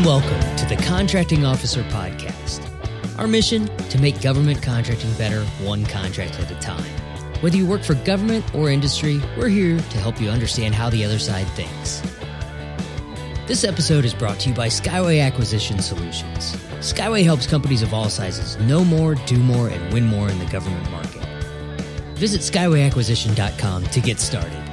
and 0.00 0.06
welcome 0.06 0.56
to 0.56 0.64
the 0.64 0.82
Contracting 0.84 1.44
Officer 1.44 1.82
Podcast. 1.84 2.66
Our 3.18 3.26
mission 3.26 3.66
to 3.88 4.00
make 4.00 4.22
government 4.22 4.62
contracting 4.62 5.12
better 5.14 5.44
one 5.62 5.84
contract 5.84 6.40
at 6.40 6.50
a 6.50 6.54
time. 6.54 6.90
Whether 7.42 7.58
you 7.58 7.66
work 7.66 7.82
for 7.82 7.94
government 7.94 8.54
or 8.54 8.70
industry, 8.70 9.20
we're 9.36 9.48
here 9.48 9.78
to 9.78 9.98
help 9.98 10.18
you 10.18 10.30
understand 10.30 10.74
how 10.74 10.88
the 10.88 11.04
other 11.04 11.18
side 11.18 11.46
thinks. 11.48 12.00
This 13.46 13.62
episode 13.62 14.06
is 14.06 14.14
brought 14.14 14.38
to 14.40 14.50
you 14.50 14.54
by 14.54 14.68
Skyway 14.68 15.22
Acquisition 15.22 15.80
Solutions. 15.80 16.54
Skyway 16.78 17.22
helps 17.22 17.46
companies 17.46 17.82
of 17.82 17.92
all 17.92 18.08
sizes 18.08 18.56
know 18.58 18.84
more, 18.84 19.16
do 19.26 19.38
more, 19.38 19.68
and 19.68 19.92
win 19.92 20.06
more 20.06 20.30
in 20.30 20.38
the 20.38 20.46
government 20.46 20.90
market. 20.90 21.26
Visit 22.14 22.40
skywayacquisition.com 22.40 23.84
to 23.84 24.00
get 24.00 24.18
started. 24.18 24.64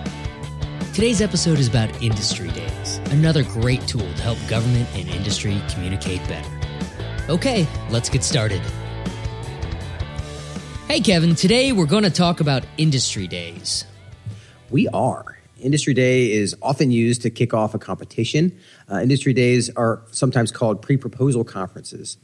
Today's 0.93 1.21
episode 1.21 1.59
is 1.59 1.67
about 1.67 2.01
Industry 2.01 2.49
Days, 2.51 2.96
another 3.11 3.43
great 3.43 3.85
tool 3.87 4.01
to 4.01 4.21
help 4.21 4.37
government 4.47 4.87
and 4.93 5.07
industry 5.09 5.61
communicate 5.69 6.19
better. 6.27 6.49
Okay, 7.29 7.67
let's 7.89 8.09
get 8.09 8.23
started. 8.23 8.61
Hey, 10.87 11.01
Kevin, 11.01 11.35
today 11.35 11.73
we're 11.73 11.85
going 11.85 12.03
to 12.03 12.09
talk 12.09 12.39
about 12.39 12.63
Industry 12.77 13.27
Days. 13.27 13.85
We 14.69 14.87
are. 14.89 15.37
Industry 15.59 15.93
Day 15.93 16.31
is 16.31 16.55
often 16.61 16.91
used 16.91 17.23
to 17.23 17.29
kick 17.29 17.53
off 17.53 17.73
a 17.73 17.79
competition. 17.79 18.57
Uh, 18.89 19.01
industry 19.01 19.33
Days 19.33 19.69
are 19.75 20.01
sometimes 20.11 20.51
called 20.51 20.81
pre 20.81 20.97
proposal 20.97 21.43
conferences. 21.43 22.17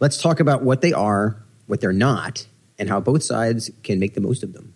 Let's 0.00 0.20
talk 0.20 0.40
about 0.40 0.62
what 0.62 0.80
they 0.80 0.92
are, 0.92 1.42
what 1.66 1.80
they're 1.80 1.92
not, 1.92 2.46
and 2.78 2.88
how 2.88 3.00
both 3.00 3.22
sides 3.22 3.70
can 3.82 3.98
make 3.98 4.14
the 4.14 4.20
most 4.20 4.42
of 4.42 4.52
them. 4.52 4.74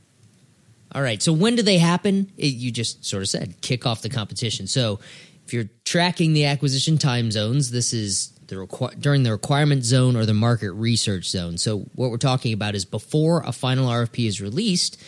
All 0.96 1.02
right. 1.02 1.22
So 1.22 1.30
when 1.30 1.56
do 1.56 1.62
they 1.62 1.76
happen? 1.76 2.32
It, 2.38 2.54
you 2.54 2.72
just 2.72 3.04
sort 3.04 3.22
of 3.22 3.28
said 3.28 3.60
kick 3.60 3.84
off 3.84 4.00
the 4.00 4.08
competition. 4.08 4.66
So 4.66 4.98
if 5.44 5.52
you're 5.52 5.68
tracking 5.84 6.32
the 6.32 6.46
acquisition 6.46 6.96
time 6.96 7.30
zones, 7.30 7.70
this 7.70 7.92
is 7.92 8.32
the 8.46 8.56
requ- 8.56 8.98
during 8.98 9.22
the 9.22 9.30
requirement 9.30 9.84
zone 9.84 10.16
or 10.16 10.24
the 10.24 10.32
market 10.32 10.72
research 10.72 11.28
zone. 11.28 11.58
So 11.58 11.80
what 11.96 12.10
we're 12.10 12.16
talking 12.16 12.54
about 12.54 12.74
is 12.74 12.86
before 12.86 13.42
a 13.44 13.52
final 13.52 13.90
RFP 13.90 14.26
is 14.26 14.40
released, 14.40 14.98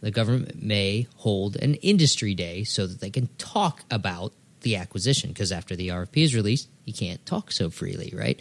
the 0.00 0.12
government 0.12 0.62
may 0.62 1.08
hold 1.16 1.56
an 1.56 1.74
industry 1.74 2.36
day 2.36 2.62
so 2.62 2.86
that 2.86 3.00
they 3.00 3.10
can 3.10 3.28
talk 3.36 3.82
about 3.90 4.32
the 4.60 4.76
acquisition 4.76 5.30
because 5.30 5.50
after 5.50 5.74
the 5.74 5.88
RFP 5.88 6.18
is 6.18 6.36
released, 6.36 6.68
you 6.84 6.92
can't 6.92 7.24
talk 7.26 7.50
so 7.50 7.68
freely, 7.68 8.14
right? 8.16 8.38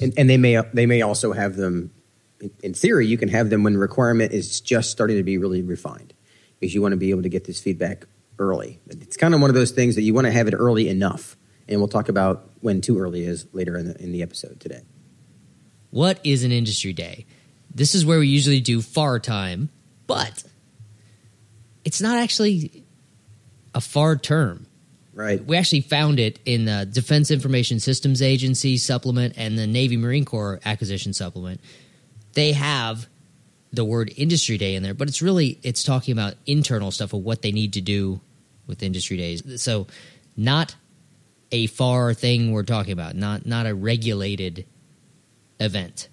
And, 0.00 0.12
and 0.16 0.30
they 0.30 0.36
may 0.36 0.62
they 0.72 0.86
may 0.86 1.02
also 1.02 1.32
have 1.32 1.56
them 1.56 1.90
in 2.62 2.74
theory, 2.74 3.06
you 3.06 3.18
can 3.18 3.28
have 3.28 3.50
them 3.50 3.62
when 3.62 3.74
the 3.74 3.78
requirement 3.78 4.32
is 4.32 4.60
just 4.60 4.90
starting 4.90 5.16
to 5.16 5.22
be 5.22 5.38
really 5.38 5.62
refined 5.62 6.14
because 6.58 6.74
you 6.74 6.82
want 6.82 6.92
to 6.92 6.96
be 6.96 7.10
able 7.10 7.22
to 7.22 7.28
get 7.28 7.44
this 7.44 7.60
feedback 7.60 8.06
early. 8.38 8.80
It's 8.88 9.16
kind 9.16 9.34
of 9.34 9.40
one 9.40 9.50
of 9.50 9.54
those 9.54 9.70
things 9.70 9.94
that 9.94 10.02
you 10.02 10.14
want 10.14 10.26
to 10.26 10.32
have 10.32 10.48
it 10.48 10.54
early 10.54 10.88
enough. 10.88 11.36
And 11.68 11.80
we'll 11.80 11.88
talk 11.88 12.08
about 12.08 12.50
when 12.60 12.80
too 12.80 12.98
early 12.98 13.24
is 13.24 13.46
later 13.52 13.76
in 13.76 13.88
the, 13.88 14.02
in 14.02 14.12
the 14.12 14.22
episode 14.22 14.60
today. 14.60 14.82
What 15.90 16.20
is 16.24 16.44
an 16.44 16.52
industry 16.52 16.92
day? 16.92 17.26
This 17.74 17.94
is 17.94 18.04
where 18.04 18.18
we 18.18 18.28
usually 18.28 18.60
do 18.60 18.82
FAR 18.82 19.18
time, 19.18 19.70
but 20.06 20.42
it's 21.84 22.00
not 22.00 22.18
actually 22.18 22.84
a 23.74 23.80
FAR 23.80 24.16
term. 24.16 24.66
Right. 25.14 25.44
We 25.44 25.56
actually 25.56 25.82
found 25.82 26.18
it 26.18 26.38
in 26.46 26.64
the 26.64 26.88
Defense 26.90 27.30
Information 27.30 27.80
Systems 27.80 28.22
Agency 28.22 28.78
supplement 28.78 29.34
and 29.36 29.58
the 29.58 29.66
Navy 29.66 29.96
Marine 29.96 30.24
Corps 30.24 30.58
acquisition 30.64 31.12
supplement 31.12 31.60
they 32.34 32.52
have 32.52 33.06
the 33.72 33.84
word 33.84 34.12
industry 34.16 34.58
day 34.58 34.74
in 34.74 34.82
there, 34.82 34.94
but 34.94 35.08
it's 35.08 35.22
really 35.22 35.58
it's 35.62 35.82
talking 35.82 36.12
about 36.12 36.34
internal 36.46 36.90
stuff 36.90 37.12
of 37.12 37.20
what 37.22 37.42
they 37.42 37.52
need 37.52 37.72
to 37.74 37.80
do 37.80 38.20
with 38.66 38.82
industry 38.82 39.16
days. 39.16 39.62
So 39.62 39.86
not 40.36 40.74
a 41.50 41.66
far 41.66 42.14
thing 42.14 42.52
we're 42.52 42.62
talking 42.62 42.92
about, 42.92 43.14
not 43.14 43.46
not 43.46 43.66
a 43.66 43.74
regulated 43.74 44.66
event. 45.60 46.08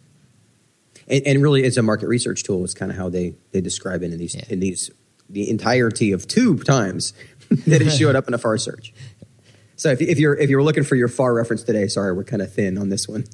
And, 1.08 1.26
and 1.26 1.42
really, 1.42 1.64
it's 1.64 1.78
a 1.78 1.82
market 1.82 2.08
research 2.08 2.44
tool. 2.44 2.64
Is 2.64 2.74
kind 2.74 2.92
of 2.92 2.98
how 2.98 3.10
they 3.10 3.36
they 3.52 3.62
describe 3.62 4.04
it 4.04 4.12
in 4.12 4.18
these 4.18 4.36
yeah. 4.36 4.46
in 4.50 4.60
these 4.60 4.92
the 5.30 5.50
entirety 5.50 6.12
of 6.12 6.28
two 6.28 6.58
times 6.60 7.14
that 7.68 7.82
it 7.82 7.92
showed 7.92 8.16
up 8.16 8.28
in 8.28 8.34
a 8.34 8.38
FAR 8.38 8.58
search. 8.58 8.94
So 9.76 9.92
if, 9.92 10.02
if 10.02 10.20
you're 10.20 10.36
if 10.36 10.50
you're 10.50 10.64
looking 10.64 10.84
for 10.84 10.96
your 10.96 11.08
FAR 11.08 11.34
reference 11.34 11.64
today, 11.64 11.88
sorry, 11.88 12.14
we're 12.14 12.24
kind 12.24 12.42
of 12.42 12.54
thin 12.54 12.78
on 12.78 12.90
this 12.90 13.08
one. 13.08 13.26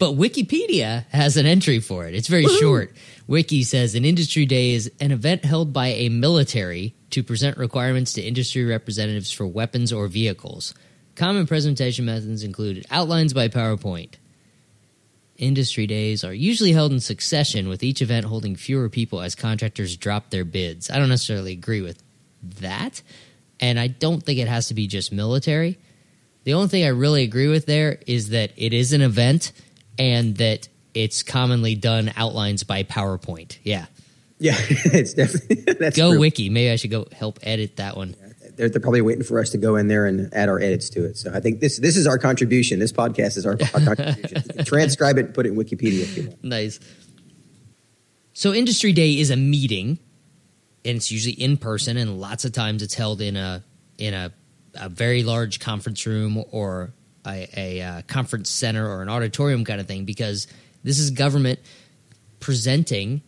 But 0.00 0.16
Wikipedia 0.16 1.04
has 1.10 1.36
an 1.36 1.44
entry 1.44 1.78
for 1.78 2.06
it. 2.06 2.14
It's 2.14 2.26
very 2.26 2.46
Woo-hoo. 2.46 2.58
short. 2.58 2.96
Wiki 3.26 3.62
says 3.62 3.94
an 3.94 4.06
industry 4.06 4.46
day 4.46 4.70
is 4.72 4.90
an 4.98 5.12
event 5.12 5.44
held 5.44 5.74
by 5.74 5.88
a 5.88 6.08
military 6.08 6.94
to 7.10 7.22
present 7.22 7.58
requirements 7.58 8.14
to 8.14 8.22
industry 8.22 8.64
representatives 8.64 9.30
for 9.30 9.46
weapons 9.46 9.92
or 9.92 10.08
vehicles. 10.08 10.72
Common 11.16 11.46
presentation 11.46 12.06
methods 12.06 12.42
include 12.42 12.86
outlines 12.90 13.34
by 13.34 13.48
PowerPoint. 13.48 14.14
Industry 15.36 15.86
days 15.86 16.24
are 16.24 16.32
usually 16.32 16.72
held 16.72 16.92
in 16.92 17.00
succession, 17.00 17.68
with 17.68 17.82
each 17.82 18.00
event 18.00 18.24
holding 18.24 18.56
fewer 18.56 18.88
people 18.88 19.20
as 19.20 19.34
contractors 19.34 19.98
drop 19.98 20.30
their 20.30 20.46
bids. 20.46 20.90
I 20.90 20.98
don't 20.98 21.10
necessarily 21.10 21.52
agree 21.52 21.82
with 21.82 22.02
that, 22.60 23.02
and 23.60 23.78
I 23.78 23.88
don't 23.88 24.22
think 24.22 24.38
it 24.38 24.48
has 24.48 24.68
to 24.68 24.74
be 24.74 24.86
just 24.86 25.12
military. 25.12 25.78
The 26.44 26.54
only 26.54 26.68
thing 26.68 26.84
I 26.84 26.88
really 26.88 27.22
agree 27.22 27.48
with 27.48 27.66
there 27.66 27.98
is 28.06 28.30
that 28.30 28.52
it 28.56 28.72
is 28.72 28.94
an 28.94 29.02
event 29.02 29.52
and 30.00 30.36
that 30.38 30.66
it's 30.94 31.22
commonly 31.22 31.74
done 31.74 32.10
outlines 32.16 32.64
by 32.64 32.82
PowerPoint. 32.82 33.58
Yeah. 33.62 33.86
Yeah, 34.38 34.56
it's 34.58 35.12
definitely 35.12 35.56
that's 35.78 35.96
go 35.96 36.12
true. 36.12 36.18
wiki. 36.18 36.48
Maybe 36.48 36.70
I 36.70 36.76
should 36.76 36.90
go 36.90 37.06
help 37.12 37.38
edit 37.42 37.76
that 37.76 37.96
one. 37.96 38.16
They're, 38.56 38.70
they're, 38.70 38.80
probably 38.80 39.02
waiting 39.02 39.22
for 39.22 39.38
us 39.38 39.50
to 39.50 39.58
go 39.58 39.76
in 39.76 39.88
there 39.88 40.06
and 40.06 40.32
add 40.32 40.48
our 40.48 40.58
edits 40.58 40.88
to 40.90 41.04
it. 41.04 41.18
So 41.18 41.30
I 41.32 41.40
think 41.40 41.60
this 41.60 41.78
this 41.78 41.96
is 41.96 42.06
our 42.06 42.16
contribution. 42.16 42.78
This 42.78 42.92
podcast 42.92 43.36
is 43.36 43.44
our, 43.44 43.58
our 43.74 43.96
contribution. 43.96 44.64
transcribe 44.64 45.18
it 45.18 45.26
and 45.26 45.34
put 45.34 45.44
it 45.44 45.50
in 45.50 45.56
Wikipedia 45.56 46.02
if 46.02 46.16
you 46.16 46.28
want. 46.28 46.42
Nice. 46.44 46.80
So 48.32 48.54
industry 48.54 48.92
day 48.92 49.18
is 49.18 49.30
a 49.30 49.36
meeting, 49.36 49.98
and 50.86 50.96
it's 50.96 51.12
usually 51.12 51.34
in 51.34 51.58
person, 51.58 51.98
and 51.98 52.18
lots 52.18 52.46
of 52.46 52.52
times 52.52 52.82
it's 52.82 52.94
held 52.94 53.20
in 53.20 53.36
a 53.36 53.62
in 53.98 54.14
a 54.14 54.32
a 54.74 54.88
very 54.88 55.22
large 55.22 55.60
conference 55.60 56.06
room 56.06 56.42
or 56.50 56.94
a, 57.26 57.48
a, 57.56 57.82
uh, 57.82 58.02
conference 58.02 58.50
center 58.50 58.88
or 58.88 59.02
an 59.02 59.08
auditorium 59.08 59.64
kind 59.64 59.80
of 59.80 59.86
thing 59.86 60.04
because 60.04 60.46
this 60.82 60.98
is 60.98 61.10
government 61.10 61.58
presenting 62.38 63.22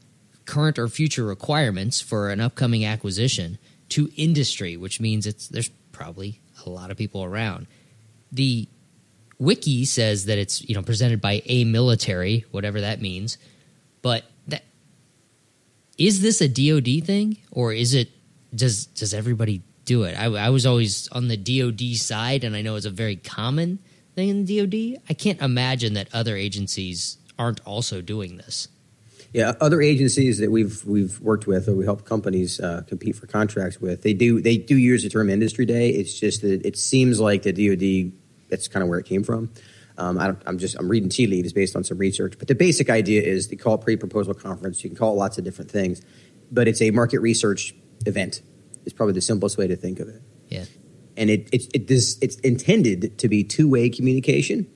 current 0.45 0.79
or 0.79 0.89
future 0.89 1.25
requirements 1.25 2.01
for 2.01 2.31
an 2.31 2.41
upcoming 2.41 2.85
acquisition 2.85 3.59
to 3.91 4.11
industry, 4.17 4.77
which 4.77 5.01
means 5.01 5.27
it's 5.27 5.49
there's 5.49 5.69
probably 5.93 6.41
a 6.65 6.71
lot 6.71 6.91
of 6.91 6.97
people 6.97 7.23
around. 7.23 7.67
The 8.33 8.69
wiki 9.39 9.85
says 9.85 10.27
that 10.27 10.39
it's 10.39 10.67
you 10.69 10.75
know 10.75 10.83
presented 10.83 11.21
by 11.21 11.43
a 11.47 11.65
military, 11.65 12.45
whatever 12.51 12.81
that 12.81 13.01
means, 13.01 13.39
but 14.01 14.25
that 14.49 14.65
is 15.99 16.23
this 16.23 16.41
a 16.41 16.49
DoD 16.49 17.05
thing 17.05 17.39
or 17.51 17.73
is 17.73 17.95
it 17.95 18.11
does 18.55 18.87
does 18.87 19.15
everybody 19.15 19.63
do 19.85 20.05
it. 20.05 20.17
I, 20.17 20.27
I, 20.27 20.51
was 20.51 20.67
always 20.67 21.09
on 21.09 21.29
the 21.29 21.37
DoD 21.37 21.97
side, 21.97 22.45
and 22.45 22.55
I 22.55 22.63
know 22.63 22.77
it's 22.77 22.87
a 22.87 22.91
very 22.91 23.17
common 23.17 23.79
thing 24.15 24.29
in 24.29 24.45
the 24.45 24.61
DoD. 24.61 25.03
I 25.09 25.15
can't 25.15 25.41
imagine 25.41 25.95
that 25.95 26.09
other 26.13 26.37
agencies 26.37 27.19
aren't 27.39 27.61
also 27.67 28.01
doing 28.01 28.37
this. 28.37 28.69
Yeah, 29.33 29.55
other 29.63 29.81
agencies 29.81 30.39
that 30.39 30.51
we've 30.51 30.85
we've 30.85 31.19
worked 31.21 31.47
with 31.47 31.67
or 31.67 31.75
we 31.75 31.87
help 31.87 32.05
companies 32.05 32.61
uh, 32.61 32.83
compete 32.87 33.17
for 33.17 33.27
contracts 33.27 33.81
with, 33.81 34.03
they 34.03 34.13
do 34.13 34.43
they 34.43 34.59
do 34.59 34.77
use 34.77 35.03
the 35.03 35.09
term 35.09 35.31
industry 35.31 35.65
day. 35.65 35.89
It's 35.89 36.19
just 36.19 36.43
that 36.43 36.65
it 36.67 36.77
seems 36.77 37.19
like 37.19 37.43
the 37.43 37.53
DoD 37.53 38.13
that's 38.51 38.69
kind 38.69 38.83
of 38.83 38.91
where 38.91 38.99
it 38.99 39.07
came 39.07 39.25
from. 39.25 39.51
Um, 39.97 40.19
I 40.19 40.35
am 40.47 40.59
just 40.59 40.77
I'm 40.79 40.89
reading 40.89 41.09
tea 41.09 41.27
leaves 41.27 41.55
based 41.55 41.77
on 41.77 41.83
some 41.83 41.97
research, 41.97 42.35
but 42.39 42.49
the 42.49 42.55
basic 42.55 42.91
idea 42.91 43.23
is 43.23 43.49
they 43.49 43.57
call 43.57 43.77
it 43.77 43.81
pre-proposal 43.81 44.35
conference. 44.35 44.85
You 44.85 44.91
can 44.91 44.99
call 44.99 45.15
it 45.15 45.17
lots 45.17 45.39
of 45.39 45.45
different 45.45 45.71
things, 45.71 46.03
but 46.51 46.69
it's 46.69 46.83
a 46.83 46.91
market 46.91 47.21
research 47.21 47.75
event 48.05 48.43
is 48.85 48.93
probably 48.93 49.15
the 49.15 49.21
simplest 49.21 49.59
way 49.59 49.67
to 49.67 49.77
think 49.77 50.01
of 50.01 50.09
it. 50.09 50.23
Yeah. 50.49 50.65
And 51.17 51.31
it, 51.31 51.49
it, 51.53 51.75
it 51.75 51.87
this, 51.89 52.19
it's 52.21 52.37
intended 52.37 53.19
to 53.19 53.29
be 53.29 53.45
two 53.45 53.69
way 53.69 53.91
communication, 53.91 54.67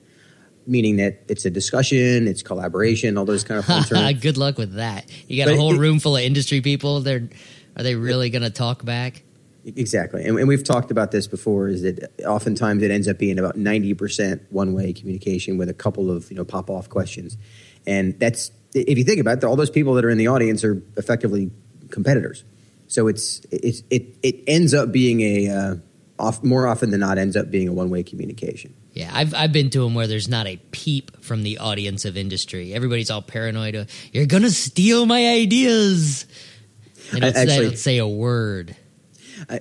meaning 0.65 0.97
that 0.97 1.23
it's 1.27 1.45
a 1.45 1.49
discussion, 1.49 2.27
it's 2.27 2.43
collaboration, 2.43 3.17
all 3.17 3.25
those 3.25 3.43
kind 3.43 3.59
of 3.59 3.65
fun 3.65 3.83
terms. 3.85 4.19
Good 4.19 4.37
luck 4.37 4.57
with 4.57 4.75
that. 4.75 5.09
You 5.27 5.43
got 5.43 5.49
but 5.49 5.55
a 5.55 5.57
whole 5.57 5.75
it, 5.75 5.79
room 5.79 5.99
full 5.99 6.17
of 6.17 6.23
industry 6.23 6.61
people. 6.61 7.01
They're 7.01 7.27
are 7.75 7.83
they 7.83 7.95
really 7.95 8.31
going 8.31 8.41
to 8.41 8.49
talk 8.49 8.83
back? 8.83 9.23
Exactly, 9.63 10.23
and, 10.23 10.39
and, 10.39 10.47
we've 10.47 10.63
talked 10.63 10.91
about 10.91 11.11
this 11.11 11.27
before. 11.27 11.67
Is 11.67 11.81
that 11.81 12.09
oftentimes 12.25 12.81
it 12.83 12.89
ends 12.89 13.05
up 13.07 13.17
being 13.17 13.37
about 13.37 13.57
ninety 13.57 13.93
percent 13.93 14.41
one 14.49 14.73
way 14.73 14.93
communication 14.93 15.57
with 15.57 15.69
a 15.69 15.73
couple 15.73 16.09
of 16.09 16.31
you 16.31 16.37
know 16.37 16.45
pop 16.45 16.69
off 16.69 16.87
questions, 16.87 17.37
and 17.85 18.17
that's 18.17 18.49
if 18.73 18.97
you 18.97 19.03
think 19.03 19.19
about 19.19 19.39
it, 19.39 19.43
all 19.43 19.57
those 19.57 19.69
people 19.69 19.93
that 19.95 20.05
are 20.05 20.09
in 20.09 20.17
the 20.17 20.27
audience 20.27 20.63
are 20.63 20.81
effectively 20.95 21.51
competitors. 21.89 22.45
So 22.87 23.07
it's, 23.07 23.41
it's 23.51 23.83
it 23.89 24.15
it 24.23 24.43
ends 24.47 24.73
up 24.73 24.91
being 24.91 25.21
a 25.21 25.49
uh, 25.49 25.75
off, 26.17 26.43
more 26.43 26.67
often 26.67 26.91
than 26.91 27.01
not 27.01 27.17
ends 27.17 27.35
up 27.35 27.51
being 27.51 27.67
a 27.67 27.73
one 27.73 27.89
way 27.89 28.03
communication. 28.03 28.73
Yeah, 28.93 29.11
I've 29.13 29.33
I've 29.35 29.51
been 29.51 29.69
to 29.71 29.81
them 29.81 29.93
where 29.93 30.07
there's 30.07 30.27
not 30.27 30.47
a 30.47 30.57
peep 30.71 31.23
from 31.23 31.43
the 31.43 31.59
audience 31.59 32.05
of 32.05 32.17
industry. 32.17 32.73
Everybody's 32.73 33.11
all 33.11 33.21
paranoid. 33.21 33.89
You're 34.11 34.25
gonna 34.25 34.49
steal 34.49 35.05
my 35.05 35.27
ideas. 35.27 36.25
They 37.11 37.19
don't, 37.19 37.35
actually, 37.35 37.47
say, 37.47 37.63
don't 37.63 37.77
say 37.77 37.97
a 37.99 38.07
word. 38.07 38.75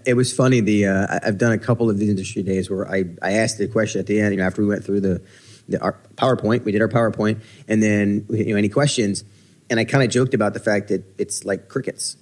it 0.04 0.14
was 0.14 0.32
funny. 0.32 0.60
The 0.60 0.86
uh, 0.86 1.18
I've 1.22 1.38
done 1.38 1.52
a 1.52 1.58
couple 1.58 1.90
of 1.90 1.98
these 1.98 2.08
industry 2.08 2.42
days 2.42 2.70
where 2.70 2.90
I, 2.90 3.04
I 3.20 3.32
asked 3.32 3.58
the 3.58 3.68
question 3.68 4.00
at 4.00 4.06
the 4.06 4.20
end. 4.20 4.32
You 4.32 4.38
know, 4.38 4.46
after 4.46 4.62
we 4.62 4.68
went 4.68 4.84
through 4.84 5.00
the, 5.00 5.22
the 5.68 5.80
our 5.80 5.98
PowerPoint, 6.14 6.64
we 6.64 6.72
did 6.72 6.80
our 6.80 6.88
PowerPoint, 6.88 7.42
and 7.68 7.82
then 7.82 8.26
you 8.30 8.46
know 8.46 8.56
any 8.56 8.68
questions, 8.68 9.24
and 9.68 9.78
I 9.78 9.84
kind 9.84 10.02
of 10.02 10.10
joked 10.10 10.32
about 10.32 10.54
the 10.54 10.60
fact 10.60 10.88
that 10.88 11.04
it's 11.18 11.44
like 11.44 11.68
crickets 11.68 12.16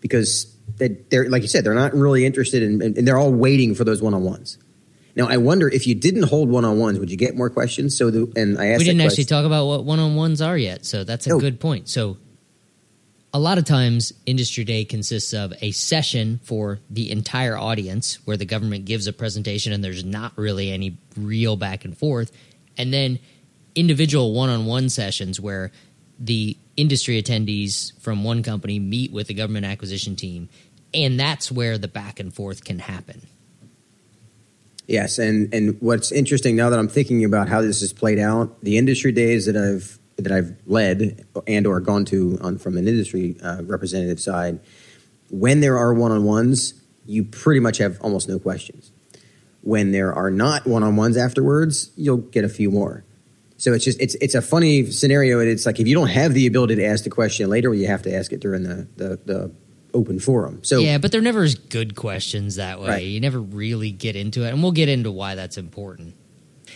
because 0.00 0.54
they, 0.78 0.88
they're 0.88 1.28
like 1.28 1.42
you 1.42 1.48
said 1.48 1.64
they're 1.64 1.74
not 1.74 1.94
really 1.94 2.24
interested 2.24 2.62
in, 2.62 2.82
and 2.82 3.06
they're 3.06 3.18
all 3.18 3.32
waiting 3.32 3.74
for 3.74 3.84
those 3.84 4.00
one 4.02 4.14
on 4.14 4.22
ones. 4.22 4.58
Now 5.16 5.26
I 5.28 5.36
wonder 5.38 5.68
if 5.68 5.86
you 5.86 5.94
didn't 5.94 6.24
hold 6.24 6.48
one 6.48 6.64
on 6.64 6.78
ones, 6.78 6.98
would 6.98 7.10
you 7.10 7.16
get 7.16 7.36
more 7.36 7.50
questions? 7.50 7.96
So 7.96 8.10
the, 8.10 8.32
and 8.36 8.58
I 8.58 8.66
asked 8.68 8.78
we 8.78 8.84
didn't 8.84 9.00
actually 9.02 9.24
talk 9.24 9.44
about 9.44 9.66
what 9.66 9.84
one 9.84 9.98
on 9.98 10.14
ones 10.16 10.40
are 10.40 10.56
yet, 10.56 10.84
so 10.86 11.04
that's 11.04 11.26
a 11.26 11.32
Oh. 11.34 11.40
good 11.40 11.60
point. 11.60 11.88
So 11.88 12.16
a 13.32 13.38
lot 13.38 13.58
of 13.58 13.64
times 13.64 14.12
industry 14.26 14.64
day 14.64 14.84
consists 14.84 15.32
of 15.32 15.52
a 15.60 15.70
session 15.72 16.40
for 16.42 16.80
the 16.90 17.10
entire 17.12 17.56
audience 17.56 18.18
where 18.26 18.36
the 18.36 18.44
government 18.44 18.86
gives 18.86 19.06
a 19.06 19.12
presentation 19.12 19.72
and 19.72 19.84
there's 19.84 20.04
not 20.04 20.36
really 20.36 20.72
any 20.72 20.96
real 21.16 21.56
back 21.56 21.84
and 21.84 21.96
forth 21.96 22.32
and 22.76 22.92
then 22.92 23.20
individual 23.76 24.32
one-on-one 24.34 24.88
sessions 24.88 25.38
where 25.40 25.70
the 26.18 26.56
industry 26.80 27.22
attendees 27.22 27.98
from 28.00 28.24
one 28.24 28.42
company 28.42 28.78
meet 28.78 29.12
with 29.12 29.26
the 29.26 29.34
government 29.34 29.66
acquisition 29.66 30.16
team 30.16 30.48
and 30.92 31.20
that's 31.20 31.52
where 31.52 31.78
the 31.78 31.88
back 31.88 32.18
and 32.18 32.34
forth 32.34 32.64
can 32.64 32.78
happen 32.78 33.22
Yes, 34.90 35.20
and 35.20 35.54
and 35.54 35.80
what's 35.80 36.10
interesting 36.10 36.56
now 36.56 36.68
that 36.68 36.76
I'm 36.80 36.88
thinking 36.88 37.24
about 37.24 37.48
how 37.48 37.62
this 37.62 37.80
has 37.80 37.92
played 37.92 38.18
out, 38.18 38.60
the 38.60 38.76
industry 38.76 39.12
days 39.12 39.46
that 39.46 39.56
I've 39.56 40.00
that 40.16 40.32
I've 40.32 40.56
led 40.66 41.24
and 41.46 41.64
or 41.64 41.78
gone 41.78 42.04
to 42.06 42.36
on 42.40 42.58
from 42.58 42.76
an 42.76 42.88
industry 42.88 43.36
uh, 43.40 43.62
representative 43.62 44.18
side, 44.18 44.58
when 45.30 45.60
there 45.60 45.78
are 45.78 45.94
one 45.94 46.10
on 46.10 46.24
ones, 46.24 46.74
you 47.06 47.22
pretty 47.22 47.60
much 47.60 47.78
have 47.78 48.00
almost 48.00 48.28
no 48.28 48.40
questions. 48.40 48.90
When 49.62 49.92
there 49.92 50.12
are 50.12 50.28
not 50.28 50.66
one 50.66 50.82
on 50.82 50.96
ones 50.96 51.16
afterwards, 51.16 51.92
you'll 51.96 52.16
get 52.16 52.44
a 52.44 52.48
few 52.48 52.72
more. 52.72 53.04
So 53.60 53.74
it's 53.74 53.84
just 53.84 54.00
it's 54.00 54.14
it's 54.16 54.34
a 54.34 54.40
funny 54.40 54.90
scenario. 54.90 55.38
and 55.38 55.48
It's 55.48 55.66
like 55.66 55.78
if 55.80 55.86
you 55.86 55.94
don't 55.94 56.08
have 56.08 56.32
the 56.32 56.46
ability 56.46 56.76
to 56.76 56.84
ask 56.86 57.04
the 57.04 57.10
question 57.10 57.50
later, 57.50 57.72
you 57.74 57.86
have 57.88 58.00
to 58.02 58.14
ask 58.14 58.32
it 58.32 58.40
during 58.40 58.62
the 58.62 58.88
the, 58.96 59.20
the 59.26 59.52
open 59.92 60.18
forum. 60.18 60.60
So 60.64 60.78
yeah, 60.78 60.96
but 60.96 61.12
they're 61.12 61.20
never 61.20 61.42
as 61.42 61.56
good 61.56 61.94
questions 61.94 62.56
that 62.56 62.80
way. 62.80 62.88
Right. 62.88 63.04
You 63.04 63.20
never 63.20 63.38
really 63.38 63.90
get 63.90 64.16
into 64.16 64.44
it, 64.46 64.50
and 64.50 64.62
we'll 64.62 64.72
get 64.72 64.88
into 64.88 65.10
why 65.10 65.34
that's 65.34 65.58
important. 65.58 66.14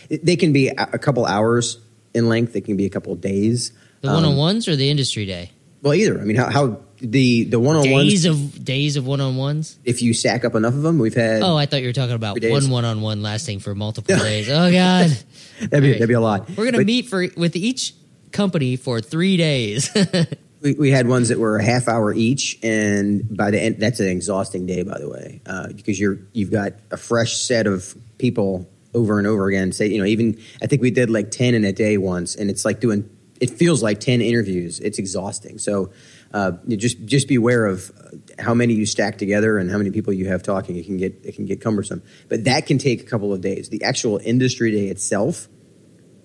they 0.09 0.35
can 0.35 0.53
be 0.53 0.67
a, 0.67 0.99
couple 0.99 1.25
hours 1.25 1.79
in 2.13 2.29
length. 2.29 2.53
They 2.53 2.61
can 2.61 2.77
be 2.77 2.85
a 2.85 2.89
couple 2.91 3.15
days. 3.15 3.71
The 4.01 4.09
Um, 4.09 4.15
one 4.15 4.25
on 4.25 4.35
ones 4.37 4.67
or 4.67 4.75
the 4.75 4.89
industry 4.89 5.25
day? 5.25 5.51
Well, 5.81 5.95
either. 5.95 6.19
I 6.21 6.23
mean, 6.23 6.35
how, 6.35 6.51
how 6.51 6.79
the 6.99 7.45
the 7.45 7.59
one 7.59 7.75
on 7.75 7.83
Days 7.83 8.27
ones. 8.27 8.55
of 8.55 8.63
days 8.63 8.95
of 8.95 9.05
one 9.05 9.21
on 9.21 9.35
ones. 9.37 9.77
If 9.83 10.01
you 10.01 10.13
stack 10.13 10.45
up 10.45 10.55
enough 10.55 10.73
of 10.73 10.81
them, 10.81 10.99
we've 10.99 11.13
had. 11.15 11.41
Oh, 11.41 11.55
I 11.57 11.65
thought 11.65 11.81
you 11.81 11.87
were 11.87 11.93
talking 11.93 12.15
about 12.15 12.37
one 12.41 12.69
one 12.69 12.85
on 12.85 13.01
one 13.01 13.21
lasting 13.21 13.59
for 13.59 13.73
multiple 13.75 14.15
days. 14.19 14.49
Oh 14.49 14.71
God, 14.71 15.11
that'd 15.59 15.81
be 15.81 15.89
right. 15.89 15.93
that'd 15.93 16.07
be 16.07 16.13
a 16.13 16.21
lot. 16.21 16.49
we're 16.57 16.65
gonna 16.65 16.77
But 16.77 16.85
meet 16.85 17.07
for 17.07 17.27
with 17.37 17.55
each 17.55 17.93
company 18.31 18.75
for 18.75 19.01
three 19.01 19.37
days. 19.37 19.89
We, 20.61 20.73
we 20.73 20.89
had 20.89 21.07
ones 21.07 21.29
that 21.29 21.37
were 21.37 21.57
a 21.57 21.63
half 21.63 21.87
hour 21.87 22.11
each, 22.11 22.57
and 22.63 23.37
by 23.37 23.51
the 23.51 23.61
end, 23.61 23.75
that's 23.79 23.99
an 23.99 24.07
exhausting 24.07 24.65
day, 24.65 24.81
by 24.81 24.97
the 24.97 25.07
way, 25.07 25.39
uh, 25.45 25.67
because 25.67 25.99
you're 25.99 26.17
you've 26.33 26.49
got 26.49 26.73
a 26.89 26.97
fresh 26.97 27.35
set 27.37 27.67
of 27.67 27.95
people 28.17 28.67
over 28.95 29.19
and 29.19 29.27
over 29.27 29.45
again. 29.47 29.71
Say, 29.73 29.89
you 29.89 29.99
know, 29.99 30.05
even 30.05 30.39
I 30.63 30.65
think 30.65 30.81
we 30.81 30.89
did 30.89 31.11
like 31.11 31.29
ten 31.29 31.53
in 31.53 31.65
a 31.65 31.71
day 31.71 31.99
once, 31.99 32.33
and 32.35 32.49
it's 32.49 32.65
like 32.65 32.79
doing. 32.79 33.07
It 33.39 33.51
feels 33.51 33.83
like 33.83 33.99
ten 33.99 34.21
interviews. 34.21 34.79
It's 34.79 34.97
exhausting. 34.97 35.59
So, 35.59 35.91
uh, 36.35 36.51
just 36.67 37.03
just 37.05 37.29
be 37.29 37.35
aware 37.35 37.65
of 37.65 37.91
uh, 37.97 38.41
how 38.43 38.53
many 38.53 38.73
you 38.73 38.85
stack 38.85 39.17
together 39.17 39.57
and 39.57 39.71
how 39.71 39.77
many 39.77 39.89
people 39.89 40.11
you 40.11 40.27
have 40.27 40.43
talking. 40.43 40.75
It 40.75 40.85
can 40.85 40.97
get 40.97 41.17
it 41.23 41.33
can 41.35 41.45
get 41.45 41.61
cumbersome, 41.61 42.03
but 42.27 42.43
that 42.43 42.65
can 42.65 42.77
take 42.77 43.01
a 43.01 43.05
couple 43.05 43.31
of 43.31 43.39
days. 43.39 43.69
The 43.69 43.81
actual 43.85 44.19
industry 44.21 44.69
day 44.71 44.87
itself 44.87 45.47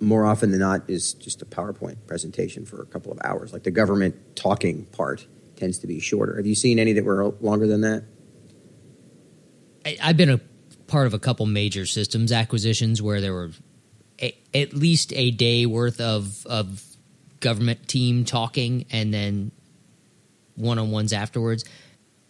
more 0.01 0.27
often 0.27 0.51
than 0.51 0.59
not 0.59 0.91
is 0.91 1.15
just 1.15 1.43
a 1.43 1.45
PowerPoint 1.45 2.09
presentation 2.09 2.67
for 2.67 2.83
a 2.83 2.87
couple 2.87 3.13
of 3.13 3.21
hours. 3.23 3.53
Like 3.53 3.63
the 3.63 3.71
government 3.71 4.35
talking 4.35 4.87
part 4.87 5.29
tends 5.55 5.79
to 5.79 5.87
be 5.87 6.01
shorter. 6.01 6.37
Have 6.37 6.47
you 6.47 6.57
seen 6.57 6.81
any 6.81 6.93
that 6.95 7.05
were 7.05 7.27
longer 7.41 7.69
than 7.69 7.83
that? 7.83 8.05
I, 9.87 9.97
I've 10.03 10.17
been 10.17 10.31
a 10.31 10.41
part 10.89 11.07
of 11.07 11.15
a 11.15 11.21
couple 11.21 11.47
major 11.47 11.87
systems 11.87 12.33
acquisitions 12.33 13.01
where 13.01 13.21
there 13.21 13.33
were 13.33 13.51
a, 14.21 14.37
at 14.53 14.75
least 14.75 15.13
a 15.15 15.31
day 15.31 15.67
worth 15.67 16.01
of 16.01 16.45
of 16.47 16.85
government 17.39 17.87
team 17.87 18.25
talking 18.25 18.87
and 18.91 19.15
then 19.15 19.53
one 20.57 20.79
on 20.79 20.91
ones 20.91 21.13
afterwards. 21.13 21.65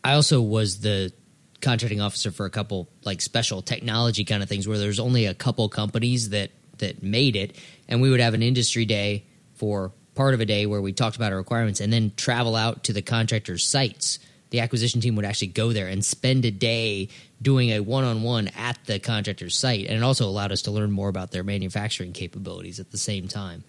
I 0.02 0.14
also 0.14 0.40
was 0.40 0.80
the 0.80 1.12
contracting 1.60 2.00
officer 2.00 2.30
for 2.30 2.46
a 2.46 2.50
couple 2.50 2.88
like 3.04 3.20
special 3.20 3.62
technology 3.62 4.24
kind 4.24 4.42
of 4.42 4.48
things 4.48 4.66
where 4.66 4.78
there's 4.78 5.00
only 5.00 5.26
a 5.26 5.34
couple 5.34 5.68
companies 5.68 6.30
that 6.30 6.50
that 6.78 7.02
made 7.02 7.36
it. 7.36 7.56
And 7.88 8.00
we 8.00 8.10
would 8.10 8.20
have 8.20 8.34
an 8.34 8.42
industry 8.42 8.84
day 8.84 9.26
for 9.54 9.92
part 10.14 10.34
of 10.34 10.40
a 10.40 10.46
day 10.46 10.66
where 10.66 10.80
we 10.80 10.92
talked 10.92 11.16
about 11.16 11.32
our 11.32 11.38
requirements 11.38 11.80
and 11.80 11.92
then 11.92 12.12
travel 12.16 12.56
out 12.56 12.84
to 12.84 12.92
the 12.92 13.02
contractor's 13.02 13.64
sites. 13.64 14.18
The 14.50 14.60
acquisition 14.60 15.00
team 15.00 15.14
would 15.16 15.24
actually 15.24 15.48
go 15.48 15.72
there 15.72 15.86
and 15.86 16.04
spend 16.04 16.44
a 16.44 16.50
day 16.50 17.08
doing 17.40 17.70
a 17.70 17.80
one-on-one 17.80 18.48
at 18.48 18.78
the 18.86 18.98
contractor's 18.98 19.56
site. 19.56 19.86
And 19.86 19.96
it 19.96 20.02
also 20.02 20.26
allowed 20.26 20.50
us 20.50 20.62
to 20.62 20.72
learn 20.72 20.90
more 20.90 21.08
about 21.08 21.30
their 21.30 21.44
manufacturing 21.44 22.12
capabilities 22.12 22.80
at 22.80 22.90
the 22.90 22.98
same 22.98 23.28
time. 23.28 23.62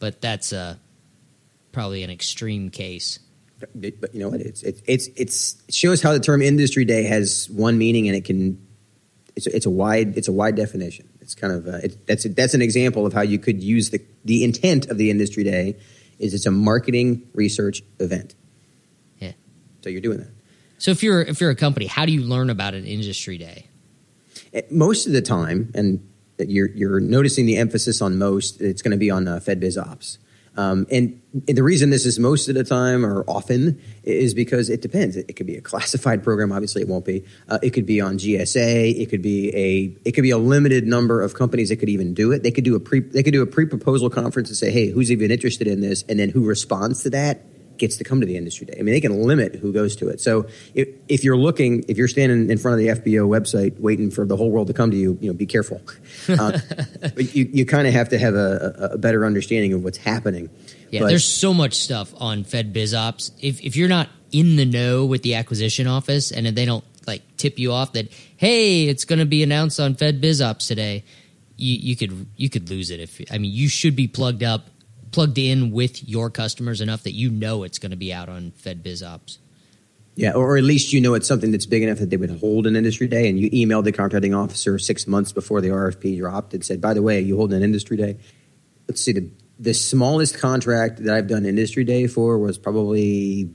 But 0.00 0.20
that's 0.20 0.52
uh, 0.52 0.76
probably 1.70 2.02
an 2.02 2.10
extreme 2.10 2.70
case 2.70 3.20
But 3.74 4.00
but 4.00 4.14
you 4.14 4.20
know 4.20 4.28
what? 4.28 4.40
It's 4.40 4.62
it's 4.62 4.82
it's 4.86 5.08
it's 5.16 5.62
it 5.68 5.74
shows 5.74 6.02
how 6.02 6.12
the 6.12 6.20
term 6.20 6.42
industry 6.42 6.84
day 6.84 7.04
has 7.04 7.48
one 7.50 7.78
meaning 7.78 8.08
and 8.08 8.16
it 8.16 8.24
can. 8.24 8.66
It's 9.36 9.46
a, 9.46 9.56
it's 9.56 9.66
a 9.66 9.70
wide 9.70 10.16
it's 10.16 10.28
a 10.28 10.32
wide 10.32 10.56
definition. 10.56 11.08
It's 11.20 11.34
kind 11.34 11.52
of 11.52 11.66
uh, 11.66 11.78
it, 11.78 12.06
that's 12.06 12.24
that's 12.24 12.54
an 12.54 12.62
example 12.62 13.06
of 13.06 13.12
how 13.12 13.22
you 13.22 13.38
could 13.38 13.62
use 13.62 13.90
the 13.90 14.00
the 14.24 14.44
intent 14.44 14.86
of 14.86 14.98
the 14.98 15.10
industry 15.10 15.44
day 15.44 15.76
is 16.18 16.34
it's 16.34 16.46
a 16.46 16.50
marketing 16.50 17.28
research 17.34 17.82
event. 17.98 18.34
Yeah. 19.18 19.32
So 19.82 19.90
you're 19.90 20.00
doing 20.00 20.18
that. 20.18 20.30
so 20.78 20.92
if 20.92 21.02
you're 21.02 21.22
if 21.22 21.40
you're 21.40 21.50
a 21.50 21.56
company 21.56 21.86
how 21.86 22.06
do 22.06 22.12
you 22.12 22.22
learn 22.22 22.50
about 22.50 22.74
an 22.74 22.84
industry 22.84 23.38
day 23.38 23.68
Eh, 24.54 24.62
most 24.70 25.06
of 25.06 25.12
the 25.12 25.20
time, 25.20 25.70
and 25.74 26.06
you're 26.38 26.68
you're 26.70 27.00
noticing 27.00 27.46
the 27.46 27.56
emphasis 27.56 28.00
on 28.00 28.18
most. 28.18 28.60
It's 28.60 28.82
going 28.82 28.92
to 28.92 28.96
be 28.96 29.10
on 29.10 29.28
uh, 29.28 29.40
FedBiz 29.40 29.80
Ops, 29.80 30.18
um, 30.56 30.86
and 30.90 31.20
the 31.46 31.62
reason 31.62 31.90
this 31.90 32.06
is 32.06 32.18
most 32.18 32.48
of 32.48 32.54
the 32.54 32.62
time 32.62 33.04
or 33.04 33.24
often 33.26 33.80
is 34.04 34.34
because 34.34 34.70
it 34.70 34.80
depends. 34.80 35.16
It, 35.16 35.26
it 35.28 35.32
could 35.34 35.46
be 35.46 35.56
a 35.56 35.60
classified 35.60 36.22
program. 36.22 36.52
Obviously, 36.52 36.82
it 36.82 36.88
won't 36.88 37.04
be. 37.04 37.24
Uh, 37.48 37.58
it 37.62 37.70
could 37.70 37.86
be 37.86 38.00
on 38.00 38.18
GSA. 38.18 39.00
It 39.00 39.10
could 39.10 39.22
be 39.22 39.54
a 39.54 40.08
it 40.08 40.12
could 40.12 40.22
be 40.22 40.30
a 40.30 40.38
limited 40.38 40.86
number 40.86 41.22
of 41.22 41.34
companies 41.34 41.70
that 41.70 41.76
could 41.76 41.88
even 41.88 42.14
do 42.14 42.30
it. 42.32 42.42
They 42.42 42.52
could 42.52 42.64
do 42.64 42.76
a 42.76 42.80
pre 42.80 43.00
they 43.00 43.22
could 43.22 43.32
do 43.32 43.42
a 43.42 43.46
pre 43.46 43.66
proposal 43.66 44.10
conference 44.10 44.48
and 44.48 44.56
say, 44.56 44.70
hey, 44.70 44.88
who's 44.88 45.10
even 45.10 45.30
interested 45.30 45.66
in 45.66 45.80
this, 45.80 46.04
and 46.08 46.18
then 46.18 46.30
who 46.30 46.44
responds 46.44 47.02
to 47.02 47.10
that 47.10 47.42
gets 47.78 47.96
to 47.96 48.04
come 48.04 48.20
to 48.20 48.26
the 48.26 48.36
industry 48.36 48.66
day. 48.66 48.76
I 48.78 48.82
mean, 48.82 48.94
they 48.94 49.00
can 49.00 49.22
limit 49.22 49.56
who 49.56 49.72
goes 49.72 49.96
to 49.96 50.08
it. 50.08 50.20
So 50.20 50.46
if, 50.74 50.88
if 51.08 51.24
you're 51.24 51.36
looking, 51.36 51.84
if 51.88 51.96
you're 51.96 52.08
standing 52.08 52.50
in 52.50 52.58
front 52.58 52.80
of 52.80 53.02
the 53.02 53.02
FBO 53.02 53.28
website 53.28 53.78
waiting 53.78 54.10
for 54.10 54.24
the 54.26 54.36
whole 54.36 54.50
world 54.50 54.68
to 54.68 54.72
come 54.72 54.90
to 54.90 54.96
you, 54.96 55.18
you 55.20 55.28
know, 55.28 55.36
be 55.36 55.46
careful. 55.46 55.80
Uh, 56.26 56.58
but 57.00 57.34
you, 57.34 57.48
you 57.52 57.66
kind 57.66 57.86
of 57.86 57.92
have 57.92 58.08
to 58.08 58.18
have 58.18 58.34
a, 58.34 58.90
a, 58.92 58.98
better 58.98 59.26
understanding 59.26 59.72
of 59.72 59.84
what's 59.84 59.98
happening. 59.98 60.48
Yeah, 60.90 61.00
But- 61.00 61.08
there's 61.08 61.26
so 61.26 61.52
much 61.52 61.74
stuff 61.74 62.12
on 62.16 62.44
Fed 62.44 62.72
Biz 62.72 62.94
Ops. 62.94 63.30
If 63.40 63.60
if 63.60 63.76
you're 63.76 63.88
not 63.88 64.08
in 64.32 64.56
the 64.56 64.64
know 64.64 65.04
with 65.04 65.22
the 65.22 65.34
acquisition 65.34 65.86
office 65.86 66.32
and 66.32 66.46
they 66.46 66.64
don't 66.64 66.84
like 67.06 67.22
tip 67.36 67.58
you 67.58 67.72
off 67.72 67.92
that 67.92 68.10
hey, 68.36 68.88
it's 68.88 69.04
going 69.04 69.18
to 69.18 69.26
be 69.26 69.42
announced 69.42 69.78
on 69.78 69.94
Fed 69.94 70.20
Biz 70.20 70.40
Ops 70.42 70.66
today, 70.66 71.04
you 71.56 71.76
you 71.76 71.96
could 71.96 72.26
you 72.36 72.50
could 72.50 72.68
lose 72.70 72.90
it. 72.90 73.00
If 73.00 73.20
I 73.30 73.38
mean, 73.38 73.52
you 73.52 73.68
should 73.68 73.96
be 73.96 74.08
plugged 74.08 74.42
up, 74.42 74.68
plugged 75.14 75.38
in 75.38 75.70
with 75.70 76.06
your 76.08 76.28
customers 76.28 76.80
enough 76.80 77.04
that 77.04 77.14
you 77.14 77.30
know 77.30 77.62
it's 77.62 77.78
going 77.78 77.92
to 77.92 77.96
be 77.96 78.12
out 78.12 78.28
on 78.28 78.50
Fed 78.50 78.82
Biz 78.82 79.02
Ops. 79.02 79.38
Yeah, 80.16 80.32
or, 80.32 80.56
at 80.56 80.64
least 80.64 80.92
you 80.92 81.00
know 81.00 81.14
it's 81.14 81.26
something 81.26 81.50
that's 81.50 81.66
big 81.66 81.82
enough 81.82 81.98
that 81.98 82.10
they 82.10 82.16
would 82.16 82.38
hold 82.38 82.66
an 82.66 82.76
industry 82.76 83.08
day, 83.08 83.28
and 83.28 83.38
you 83.38 83.50
emailed 83.50 83.84
the 83.84 83.92
contracting 83.92 84.34
officer 84.34 84.78
six 84.78 85.06
months 85.06 85.32
before 85.32 85.60
the 85.60 85.68
RFP 85.68 86.18
dropped 86.18 86.54
and 86.54 86.64
said, 86.64 86.80
"By 86.80 86.94
the 86.94 87.02
way, 87.02 87.20
you 87.20 87.36
hold 87.36 87.52
an 87.52 87.62
industry 87.62 87.96
day." 87.96 88.16
Let's 88.88 89.00
see 89.00 89.12
the 89.12 89.30
the 89.58 89.74
smallest 89.74 90.38
contract 90.38 91.02
that 91.04 91.14
I've 91.14 91.26
done 91.26 91.46
industry 91.46 91.84
day 91.84 92.06
for 92.06 92.38
was 92.38 92.58
probably 92.58 93.50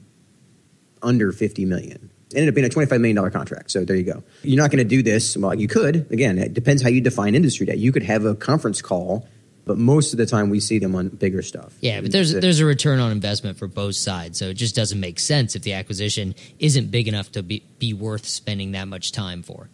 under 1.02 1.32
fifty 1.32 1.66
million. 1.66 2.10
It 2.32 2.38
ended 2.38 2.50
up 2.50 2.56
being 2.56 2.68
a 2.68 2.70
twenty-five 2.70 3.00
million 3.00 3.16
dollar 3.16 3.32
contract. 3.32 3.72
So 3.72 3.86
there 3.86 3.96
you 3.96 4.04
go. 4.04 4.24
You're 4.44 4.62
not 4.62 4.70
going 4.70 4.84
to 4.84 4.90
do 4.90 5.02
this. 5.02 5.38
Well, 5.38 5.56
you 5.56 5.70
could. 5.70 6.12
Again, 6.12 6.38
it 6.38 6.54
depends 6.54 6.82
how 6.82 6.90
you 6.90 7.00
define 7.00 7.36
industry 7.36 7.66
day. 7.66 7.76
You 7.76 7.94
could 7.94 8.04
have 8.04 8.26
a 8.26 8.36
conference 8.36 8.82
call, 8.82 9.28
but 9.70 9.78
most 9.78 10.14
of 10.14 10.18
the 10.18 10.26
time 10.26 10.50
we 10.50 10.60
see 10.60 10.80
them 10.80 10.96
on 10.96 11.10
bigger 11.10 11.44
stuff. 11.44 11.76
Yeah, 11.80 12.02
but 12.02 12.12
there's 12.12 12.32
The- 12.32 12.40
there's 12.40 12.60
a 12.60 12.66
return 12.66 13.00
on 13.00 13.12
investment 13.12 13.56
for 13.56 13.68
both 13.68 13.96
sides, 13.96 14.40
so 14.40 14.50
it 14.50 14.56
just 14.56 14.74
doesn't 14.74 15.00
make 15.00 15.20
sense 15.20 15.56
if 15.56 15.62
the 15.62 15.74
acquisition 15.74 16.34
isn't 16.58 16.90
big 16.90 17.08
enough 17.08 17.32
to 17.34 17.44
be 17.44 17.62
be 17.78 17.94
worth 17.94 18.26
spending 18.26 18.72
that 18.72 18.88
much 18.88 19.12
time 19.12 19.44
for. 19.44 19.70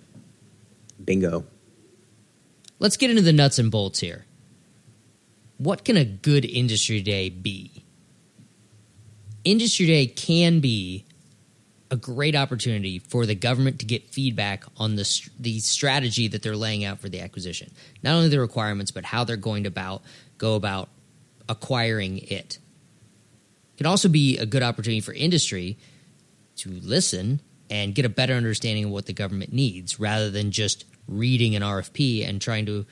bingo. 1.06 1.46
let's 2.80 2.98
get 2.98 3.10
into 3.10 3.22
the 3.22 3.32
nuts 3.32 3.58
and 3.58 3.72
bolts 3.72 4.02
here. 4.02 4.26
What 5.60 5.86
can 5.86 5.96
a 5.96 6.04
good 6.04 6.44
industry 6.44 7.00
day 7.00 7.30
be? 7.30 7.72
Industry 9.46 9.86
day 9.88 10.08
can 10.08 10.60
be 10.60 11.05
a 11.96 11.98
great 11.98 12.36
opportunity 12.36 13.00
for 13.00 13.26
the 13.26 13.34
government 13.34 13.80
to 13.80 13.86
get 13.86 14.10
feedback 14.10 14.66
on 14.78 14.96
the 14.96 15.30
the 15.40 15.60
strategy 15.60 16.28
that 16.28 16.44
they're 16.44 16.56
laying 16.56 16.84
out 16.84 17.00
for 17.00 17.10
the 17.10 17.22
acquisition. 17.22 17.72
Not 18.04 18.16
only 18.16 18.28
the 18.30 18.40
requirements, 18.40 18.92
but 18.92 19.06
how 19.06 19.24
they're 19.24 19.38
going 19.38 19.64
to 19.64 19.70
about 19.70 20.04
go 20.38 20.56
about 20.56 20.90
acquiring 21.48 22.20
it. 22.20 22.60
It 23.74 23.78
can 23.78 23.86
also 23.86 24.10
be 24.10 24.38
a 24.38 24.46
good 24.46 24.62
opportunity 24.62 25.00
for 25.00 25.14
industry 25.14 25.78
to 26.58 26.70
listen 26.70 27.40
and 27.70 27.96
get 27.96 28.06
a 28.06 28.10
better 28.10 28.34
understanding 28.34 28.86
of 28.86 28.92
what 28.92 29.06
the 29.06 29.14
government 29.14 29.54
needs 29.54 30.00
rather 30.00 30.30
than 30.30 30.52
just 30.52 30.86
reading 31.08 31.56
an 31.56 31.62
RFP 31.62 32.28
and 32.28 32.42
trying 32.42 32.66
to 32.66 32.86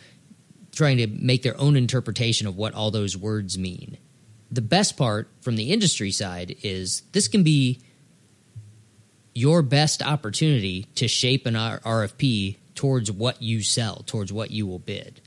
trying 0.71 0.97
to 0.97 1.07
make 1.07 1.43
their 1.43 1.59
own 1.59 1.75
interpretation 1.75 2.47
of 2.47 2.57
what 2.57 2.73
all 2.73 2.89
those 2.89 3.15
words 3.15 3.57
mean. 3.57 3.97
The 4.49 4.61
best 4.61 4.97
part 4.97 5.29
from 5.41 5.55
the 5.55 5.71
industry 5.71 6.11
side 6.11 6.55
is 6.63 7.03
this 7.11 7.27
can 7.27 7.43
be 7.43 7.81
your 9.33 9.61
best 9.61 10.01
opportunity 10.01 10.83
to 10.95 11.07
shape 11.07 11.45
an 11.45 11.55
RFP 11.55 12.57
towards 12.75 13.11
what 13.11 13.41
you 13.41 13.61
sell, 13.61 14.03
towards 14.05 14.31
what 14.31 14.51
you 14.51 14.67
will 14.67 14.79
bid. 14.79 15.21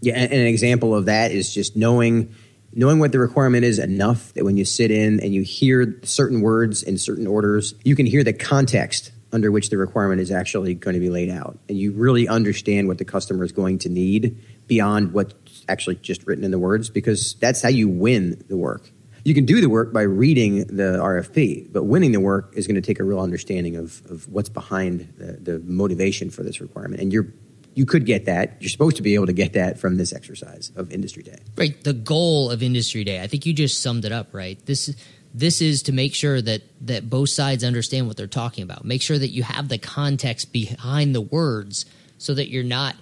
Yeah, 0.00 0.14
and 0.14 0.32
an 0.32 0.46
example 0.46 0.94
of 0.94 1.06
that 1.06 1.32
is 1.32 1.52
just 1.52 1.76
knowing 1.76 2.34
knowing 2.76 2.98
what 2.98 3.12
the 3.12 3.18
requirement 3.18 3.64
is 3.64 3.78
enough 3.78 4.32
that 4.34 4.44
when 4.44 4.56
you 4.56 4.64
sit 4.64 4.90
in 4.90 5.20
and 5.20 5.32
you 5.32 5.42
hear 5.42 5.98
certain 6.02 6.40
words 6.40 6.82
in 6.82 6.98
certain 6.98 7.26
orders, 7.26 7.74
you 7.84 7.94
can 7.94 8.04
hear 8.04 8.24
the 8.24 8.32
context 8.32 9.12
under 9.32 9.50
which 9.50 9.70
the 9.70 9.78
requirement 9.78 10.20
is 10.20 10.30
actually 10.30 10.74
going 10.74 10.94
to 10.94 11.00
be 11.00 11.10
laid 11.10 11.30
out. 11.30 11.58
And 11.68 11.78
you 11.78 11.92
really 11.92 12.28
understand 12.28 12.88
what 12.88 12.98
the 12.98 13.04
customer 13.04 13.44
is 13.44 13.52
going 13.52 13.78
to 13.80 13.88
need 13.88 14.38
beyond 14.66 15.12
what's 15.12 15.64
actually 15.68 15.96
just 15.96 16.26
written 16.26 16.44
in 16.44 16.50
the 16.50 16.58
words 16.58 16.90
because 16.90 17.34
that's 17.34 17.62
how 17.62 17.68
you 17.68 17.88
win 17.88 18.44
the 18.48 18.56
work. 18.56 18.90
You 19.24 19.34
can 19.34 19.46
do 19.46 19.60
the 19.60 19.70
work 19.70 19.92
by 19.92 20.02
reading 20.02 20.66
the 20.66 20.98
RFP, 21.00 21.72
but 21.72 21.84
winning 21.84 22.12
the 22.12 22.20
work 22.20 22.52
is 22.54 22.66
going 22.66 22.74
to 22.74 22.82
take 22.82 23.00
a 23.00 23.04
real 23.04 23.20
understanding 23.20 23.76
of, 23.76 24.02
of 24.10 24.28
what's 24.28 24.50
behind 24.50 25.14
the, 25.16 25.32
the 25.32 25.58
motivation 25.60 26.28
for 26.30 26.42
this 26.42 26.60
requirement. 26.60 27.00
And 27.00 27.12
you're 27.12 27.28
you 27.74 27.86
could 27.86 28.06
get 28.06 28.26
that. 28.26 28.56
You're 28.60 28.70
supposed 28.70 28.96
to 28.96 29.02
be 29.02 29.14
able 29.14 29.26
to 29.26 29.32
get 29.32 29.54
that 29.54 29.78
from 29.78 29.96
this 29.96 30.12
exercise 30.12 30.70
of 30.76 30.92
Industry 30.92 31.24
Day. 31.24 31.38
Right. 31.56 31.82
The 31.82 31.92
goal 31.92 32.50
of 32.50 32.62
Industry 32.62 33.02
Day, 33.02 33.20
I 33.20 33.26
think 33.26 33.46
you 33.46 33.52
just 33.52 33.82
summed 33.82 34.04
it 34.04 34.12
up, 34.12 34.32
right? 34.32 34.64
This 34.64 34.94
this 35.36 35.60
is 35.60 35.82
to 35.84 35.92
make 35.92 36.14
sure 36.14 36.40
that 36.40 36.62
that 36.86 37.10
both 37.10 37.30
sides 37.30 37.64
understand 37.64 38.06
what 38.06 38.16
they're 38.16 38.26
talking 38.26 38.62
about. 38.62 38.84
Make 38.84 39.02
sure 39.02 39.18
that 39.18 39.30
you 39.30 39.42
have 39.42 39.68
the 39.68 39.78
context 39.78 40.52
behind 40.52 41.14
the 41.14 41.20
words 41.20 41.86
so 42.18 42.34
that 42.34 42.48
you're 42.48 42.62
not 42.62 42.94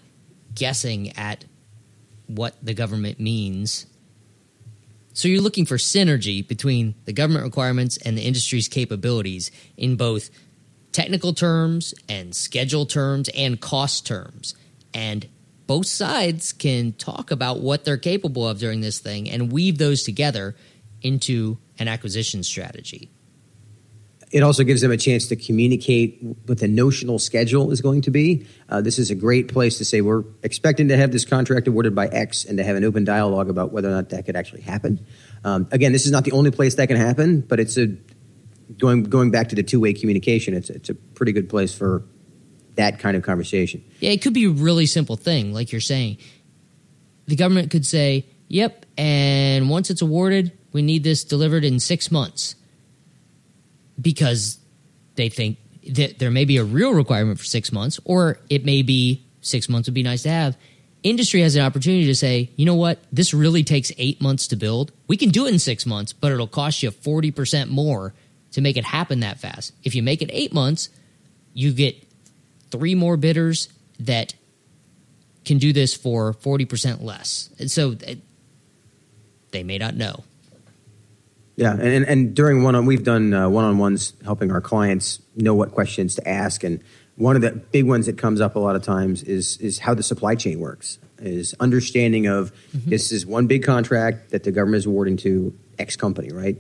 guessing 0.55 1.17
at 1.17 1.45
what 2.27 2.55
the 2.63 2.75
government 2.75 3.21
means. 3.21 3.87
So 5.15 5.29
you're 5.29 5.43
looking 5.43 5.67
for 5.67 5.77
synergy 5.77 6.47
between 6.47 6.95
the 7.05 7.13
government 7.13 7.45
requirements 7.45 7.99
and 7.99 8.17
the 8.17 8.23
industry's 8.23 8.69
capabilities 8.69 9.51
in 9.77 9.97
both 9.97 10.31
technical 10.93 11.33
terms 11.35 11.95
and 12.09 12.35
schedule 12.35 12.87
terms 12.87 13.29
and 13.35 13.61
cost 13.61 14.07
terms 14.07 14.55
and 14.95 15.27
both 15.67 15.87
sides 15.87 16.53
can 16.53 16.93
talk 16.93 17.31
about 17.31 17.61
what 17.61 17.85
they're 17.85 17.97
capable 17.97 18.47
of 18.47 18.59
during 18.59 18.81
this 18.81 18.99
thing 18.99 19.31
and 19.31 19.53
weave 19.53 19.79
those 19.79 20.03
together 20.03 20.55
into 21.01 21.59
an 21.79 21.89
acquisition 21.89 22.43
strategy. 22.43 23.11
It 24.33 24.43
also 24.43 24.65
gives 24.65 24.81
them 24.81 24.91
a 24.91 24.97
chance 24.97 25.29
to 25.29 25.37
communicate 25.37 26.19
what 26.47 26.59
the 26.59 26.67
notional 26.67 27.19
schedule 27.19 27.71
is 27.71 27.83
going 27.83 28.01
to 28.03 28.11
be. 28.11 28.47
Uh, 28.69 28.81
this 28.81 28.99
is 28.99 29.11
a 29.11 29.15
great 29.15 29.49
place 29.49 29.77
to 29.77 29.85
say 29.85 30.01
we're 30.01 30.25
expecting 30.43 30.89
to 30.89 30.97
have 30.97 31.13
this 31.13 31.27
contract 31.27 31.69
awarded 31.69 31.95
by 31.95 32.07
X 32.09 32.45
and 32.47 32.57
to 32.57 32.65
have 32.65 32.75
an 32.75 32.83
open 32.83 33.05
dialogue 33.05 33.51
about 33.51 33.73
whether 33.73 33.89
or 33.89 33.93
not 33.93 34.09
that 34.09 34.25
could 34.25 34.35
actually 34.35 34.63
happen. 34.63 35.05
Um, 35.45 35.69
again, 35.71 35.93
this 35.93 36.07
is 36.07 36.13
not 36.13 36.25
the 36.25 36.33
only 36.33 36.51
place 36.51 36.77
that 36.77 36.89
can 36.89 36.97
happen, 36.97 37.43
but 37.43 37.61
it's 37.61 37.77
a 37.77 37.95
going 38.79 39.05
going 39.05 39.31
back 39.31 39.49
to 39.51 39.55
the 39.55 39.63
two 39.63 39.81
way 39.81 39.93
communication. 39.93 40.55
It's 40.55 40.71
it's 40.71 40.89
a 40.89 40.95
pretty 40.95 41.33
good 41.33 41.49
place 41.49 41.77
for 41.77 42.05
that 42.77 42.99
kind 42.99 43.17
of 43.17 43.23
conversation. 43.23 43.85
Yeah, 44.01 44.11
it 44.11 44.23
could 44.23 44.33
be 44.33 44.47
a 44.47 44.51
really 44.51 44.87
simple 44.87 45.17
thing, 45.17 45.53
like 45.53 45.73
you're 45.73 45.81
saying. 45.81 46.19
The 47.27 47.37
government 47.37 47.71
could 47.71 47.85
say, 47.85 48.27
"Yep," 48.49 48.87
and 48.97 49.69
once 49.69 49.91
it's 49.91 50.03
awarded, 50.03 50.53
we 50.73 50.83
need 50.83 51.05
this 51.05 51.25
delivered 51.25 51.65
in 51.65 51.79
six 51.81 52.11
months, 52.11 52.55
because 54.03 54.59
they 55.15 55.29
think 55.29 55.59
that 55.91 56.19
there 56.19 56.31
may 56.31 56.45
be 56.45 56.59
a 56.59 56.65
real 56.65 56.93
requirement 56.93 57.39
for 57.39 57.45
six 57.45 57.73
months, 57.73 57.99
or 58.05 58.39
it 58.51 58.65
may 58.65 58.83
be 58.83 59.25
six 59.41 59.69
months 59.69 59.89
would 59.89 59.95
be 59.95 60.03
nice 60.03 60.23
to 60.23 60.31
have. 60.31 60.57
Industry 61.03 61.41
has 61.41 61.57
an 61.57 61.63
opportunity 61.63 62.07
to 62.07 62.15
say, 62.15 62.51
you 62.55 62.65
know 62.65 62.77
what, 62.77 63.01
this 63.11 63.35
really 63.35 63.65
takes 63.65 63.91
eight 63.99 64.21
months 64.21 64.47
to 64.49 64.57
build. 64.57 64.93
We 65.09 65.17
can 65.17 65.31
do 65.31 65.47
it 65.47 65.53
in 65.53 65.59
six 65.59 65.85
months, 65.85 66.13
but 66.13 66.31
it'll 66.31 66.47
cost 66.47 66.83
you 66.83 66.91
40% 66.93 67.69
more 67.69 68.15
to 68.53 68.61
make 68.61 68.77
it 68.77 68.85
happen 68.85 69.21
that 69.21 69.41
fast. 69.41 69.73
If 69.83 69.95
you 69.97 70.03
make 70.03 70.23
it 70.23 70.31
eight 70.33 70.53
months, 70.53 70.91
you 71.55 71.73
get 71.73 71.97
three 72.71 72.95
more 72.95 73.17
bidders 73.17 73.69
that 73.99 74.35
can 75.45 75.59
do 75.59 75.73
this 75.73 75.95
for 75.95 76.35
40% 76.35 77.03
less. 77.03 77.51
And 77.59 77.71
so 77.71 77.93
uh, 77.93 78.15
they 79.51 79.65
may 79.65 79.79
not 79.79 79.97
know. 79.97 80.23
Yeah, 81.57 81.73
and, 81.73 82.05
and 82.05 82.35
during 82.35 82.63
one 82.63 82.75
on, 82.75 82.87
we've 82.87 83.05
done 83.05 83.35
uh, 83.35 83.49
one 83.49 83.65
on 83.65 83.79
ones 83.79 84.15
helping 84.25 84.51
our 84.51 84.61
clients 84.61 85.21
know 85.37 85.55
what 85.55 85.73
questions 85.73 86.15
to 86.15 86.27
ask. 86.27 86.65
And 86.65 86.83
one 87.17 87.37
of 87.37 87.43
the 87.43 87.51
big 87.53 87.87
ones 87.87 88.07
that 88.07 88.17
comes 88.17 88.41
up 88.41 88.57
a 88.57 88.59
lot 88.59 88.75
of 88.75 88.83
times 88.83 89.23
is, 89.23 89.59
is 89.59 89.79
how 89.79 89.93
the 89.93 90.03
supply 90.03 90.35
chain 90.35 90.61
works, 90.61 90.99
is 91.19 91.55
understanding 91.61 92.27
of 92.27 92.53
mm-hmm. 92.75 92.89
this 92.91 93.13
is 93.13 93.27
one 93.27 93.47
big 93.47 93.65
contract 93.65 94.31
that 94.31 94.45
the 94.45 94.51
government 94.51 94.79
is 94.79 94.87
awarding 94.87 95.19
to 95.19 95.55
X 95.79 95.95
company, 95.95 96.31
right? 96.33 96.57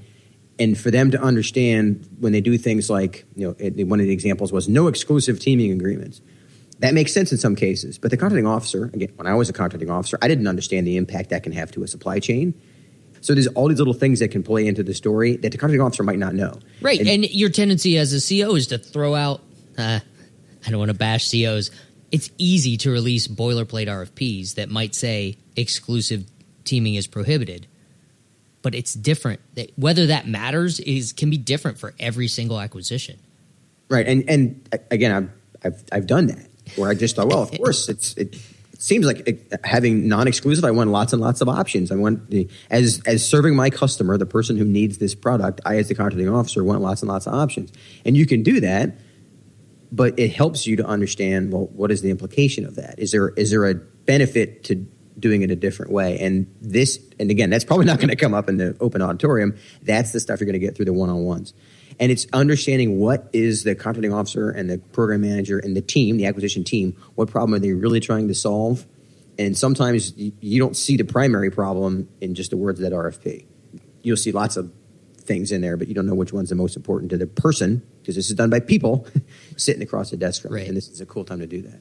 and 0.58 0.78
for 0.78 0.90
them 0.90 1.10
to 1.10 1.20
understand 1.20 2.08
when 2.20 2.32
they 2.32 2.40
do 2.40 2.56
things 2.58 2.90
like 2.90 3.24
you 3.34 3.46
know 3.46 3.56
it, 3.58 3.86
one 3.86 4.00
of 4.00 4.06
the 4.06 4.12
examples 4.12 4.52
was 4.52 4.68
no 4.68 4.86
exclusive 4.86 5.40
teaming 5.40 5.72
agreements 5.72 6.20
that 6.78 6.94
makes 6.94 7.12
sense 7.12 7.32
in 7.32 7.38
some 7.38 7.56
cases 7.56 7.98
but 7.98 8.10
the 8.10 8.16
contracting 8.16 8.46
officer 8.46 8.84
again 8.94 9.10
when 9.16 9.26
i 9.26 9.34
was 9.34 9.48
a 9.48 9.52
contracting 9.52 9.90
officer 9.90 10.18
i 10.22 10.28
didn't 10.28 10.46
understand 10.46 10.86
the 10.86 10.96
impact 10.96 11.30
that 11.30 11.42
can 11.42 11.52
have 11.52 11.70
to 11.70 11.82
a 11.82 11.88
supply 11.88 12.18
chain 12.18 12.54
so 13.22 13.32
there's 13.32 13.46
all 13.48 13.68
these 13.68 13.78
little 13.78 13.94
things 13.94 14.18
that 14.18 14.28
can 14.28 14.42
play 14.42 14.66
into 14.66 14.82
the 14.82 14.92
story 14.92 15.36
that 15.36 15.52
the 15.52 15.58
contracting 15.58 15.80
officer 15.80 16.02
might 16.02 16.18
not 16.18 16.34
know 16.34 16.58
right 16.82 17.00
and, 17.00 17.08
and 17.08 17.30
your 17.30 17.48
tendency 17.48 17.96
as 17.96 18.12
a 18.12 18.44
co 18.44 18.54
is 18.54 18.66
to 18.66 18.78
throw 18.78 19.14
out 19.14 19.40
uh, 19.78 19.98
i 20.66 20.70
don't 20.70 20.78
want 20.78 20.90
to 20.90 20.96
bash 20.96 21.30
cos 21.30 21.70
it's 22.10 22.30
easy 22.36 22.76
to 22.76 22.90
release 22.90 23.26
boilerplate 23.26 23.86
rfps 23.86 24.56
that 24.56 24.68
might 24.68 24.94
say 24.94 25.38
exclusive 25.56 26.24
teaming 26.64 26.94
is 26.94 27.06
prohibited 27.06 27.66
but 28.62 28.74
it's 28.74 28.94
different. 28.94 29.40
Whether 29.76 30.06
that 30.06 30.26
matters 30.26 30.80
is 30.80 31.12
can 31.12 31.28
be 31.28 31.36
different 31.36 31.78
for 31.78 31.94
every 31.98 32.28
single 32.28 32.60
acquisition. 32.60 33.18
Right, 33.88 34.06
and 34.06 34.24
and 34.28 34.68
again, 34.90 35.12
I've 35.12 35.30
I've, 35.64 35.84
I've 35.92 36.06
done 36.06 36.28
that 36.28 36.48
where 36.76 36.88
I 36.88 36.94
just 36.94 37.16
thought, 37.16 37.28
well, 37.28 37.42
of 37.42 37.50
course, 37.50 37.88
it's 37.88 38.14
it, 38.16 38.36
seems 38.82 39.06
like 39.06 39.22
eh, 39.26 39.56
having 39.64 40.08
non-exclusive. 40.08 40.64
I 40.64 40.70
want 40.70 40.90
lots 40.90 41.12
and 41.12 41.22
lots 41.22 41.40
of 41.40 41.48
options. 41.48 41.90
I 41.90 41.96
want 41.96 42.30
the 42.30 42.48
as 42.70 43.00
as 43.06 43.26
serving 43.26 43.54
my 43.54 43.70
customer, 43.70 44.18
the 44.18 44.26
person 44.26 44.56
who 44.56 44.64
needs 44.64 44.98
this 44.98 45.14
product. 45.14 45.60
I, 45.64 45.76
as 45.76 45.88
the 45.88 45.94
contracting 45.94 46.28
officer, 46.28 46.64
want 46.64 46.80
lots 46.80 47.02
and 47.02 47.10
lots 47.10 47.26
of 47.26 47.34
options, 47.34 47.72
and 48.04 48.16
you 48.16 48.26
can 48.26 48.42
do 48.42 48.60
that. 48.60 48.96
But 49.90 50.18
it 50.18 50.32
helps 50.32 50.66
you 50.66 50.76
to 50.76 50.86
understand 50.86 51.52
well, 51.52 51.66
what 51.66 51.90
is 51.90 52.00
the 52.00 52.10
implication 52.10 52.64
of 52.64 52.76
that? 52.76 52.98
Is 52.98 53.12
there 53.12 53.28
is 53.30 53.50
there 53.50 53.68
a 53.68 53.74
benefit 53.74 54.64
to 54.64 54.86
doing 55.18 55.42
it 55.42 55.50
a 55.50 55.56
different 55.56 55.92
way. 55.92 56.18
And 56.18 56.52
this, 56.60 56.98
and 57.18 57.30
again, 57.30 57.50
that's 57.50 57.64
probably 57.64 57.86
not 57.86 57.98
going 57.98 58.08
to 58.08 58.16
come 58.16 58.34
up 58.34 58.48
in 58.48 58.56
the 58.56 58.76
open 58.80 59.02
auditorium. 59.02 59.56
That's 59.82 60.12
the 60.12 60.20
stuff 60.20 60.40
you're 60.40 60.46
going 60.46 60.60
to 60.60 60.66
get 60.66 60.76
through 60.76 60.86
the 60.86 60.92
one 60.92 61.10
on 61.10 61.24
ones. 61.24 61.54
And 62.00 62.10
it's 62.10 62.26
understanding 62.32 62.98
what 62.98 63.28
is 63.32 63.64
the 63.64 63.74
contracting 63.74 64.12
officer 64.12 64.50
and 64.50 64.68
the 64.68 64.78
program 64.78 65.20
manager 65.20 65.58
and 65.58 65.76
the 65.76 65.82
team, 65.82 66.16
the 66.16 66.26
acquisition 66.26 66.64
team, 66.64 66.96
what 67.14 67.30
problem 67.30 67.54
are 67.54 67.58
they 67.58 67.72
really 67.72 68.00
trying 68.00 68.28
to 68.28 68.34
solve? 68.34 68.86
And 69.38 69.56
sometimes 69.56 70.12
you 70.16 70.60
don't 70.60 70.76
see 70.76 70.96
the 70.96 71.04
primary 71.04 71.50
problem 71.50 72.08
in 72.20 72.34
just 72.34 72.50
the 72.50 72.56
words 72.56 72.80
of 72.80 72.90
that 72.90 72.94
RFP. 72.94 73.46
You'll 74.02 74.16
see 74.16 74.32
lots 74.32 74.56
of 74.56 74.72
things 75.18 75.52
in 75.52 75.60
there, 75.60 75.76
but 75.76 75.88
you 75.88 75.94
don't 75.94 76.06
know 76.06 76.14
which 76.14 76.32
one's 76.32 76.50
the 76.50 76.54
most 76.54 76.76
important 76.76 77.10
to 77.10 77.16
the 77.16 77.26
person 77.26 77.82
because 78.00 78.16
this 78.16 78.28
is 78.28 78.36
done 78.36 78.50
by 78.50 78.60
people 78.60 79.06
sitting 79.56 79.82
across 79.82 80.10
the 80.10 80.16
desk 80.16 80.42
from 80.42 80.52
right. 80.52 80.66
And 80.66 80.76
this 80.76 80.88
is 80.88 81.00
a 81.00 81.06
cool 81.06 81.24
time 81.24 81.38
to 81.38 81.46
do 81.46 81.62
that. 81.62 81.80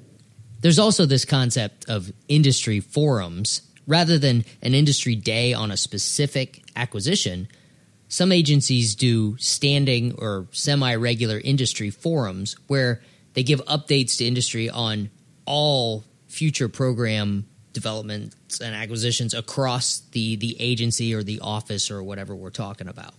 There's 0.61 0.79
also 0.79 1.05
this 1.05 1.25
concept 1.25 1.89
of 1.89 2.11
industry 2.27 2.79
forums. 2.79 3.63
Rather 3.87 4.19
than 4.19 4.45
an 4.61 4.75
industry 4.75 5.15
day 5.15 5.53
on 5.53 5.71
a 5.71 5.75
specific 5.75 6.63
acquisition, 6.75 7.47
some 8.11 8.33
agencies 8.33 8.93
do 8.93 9.37
standing 9.37 10.13
or 10.17 10.45
semi 10.51 10.95
regular 10.95 11.39
industry 11.41 11.89
forums 11.89 12.57
where 12.67 13.01
they 13.35 13.41
give 13.41 13.63
updates 13.67 14.17
to 14.17 14.25
industry 14.25 14.69
on 14.69 15.09
all 15.45 16.03
future 16.27 16.67
program 16.67 17.45
developments 17.71 18.59
and 18.59 18.75
acquisitions 18.75 19.33
across 19.33 20.01
the, 20.11 20.35
the 20.35 20.57
agency 20.59 21.15
or 21.15 21.23
the 21.23 21.39
office 21.39 21.89
or 21.89 22.03
whatever 22.03 22.35
we're 22.35 22.49
talking 22.49 22.89
about. 22.89 23.13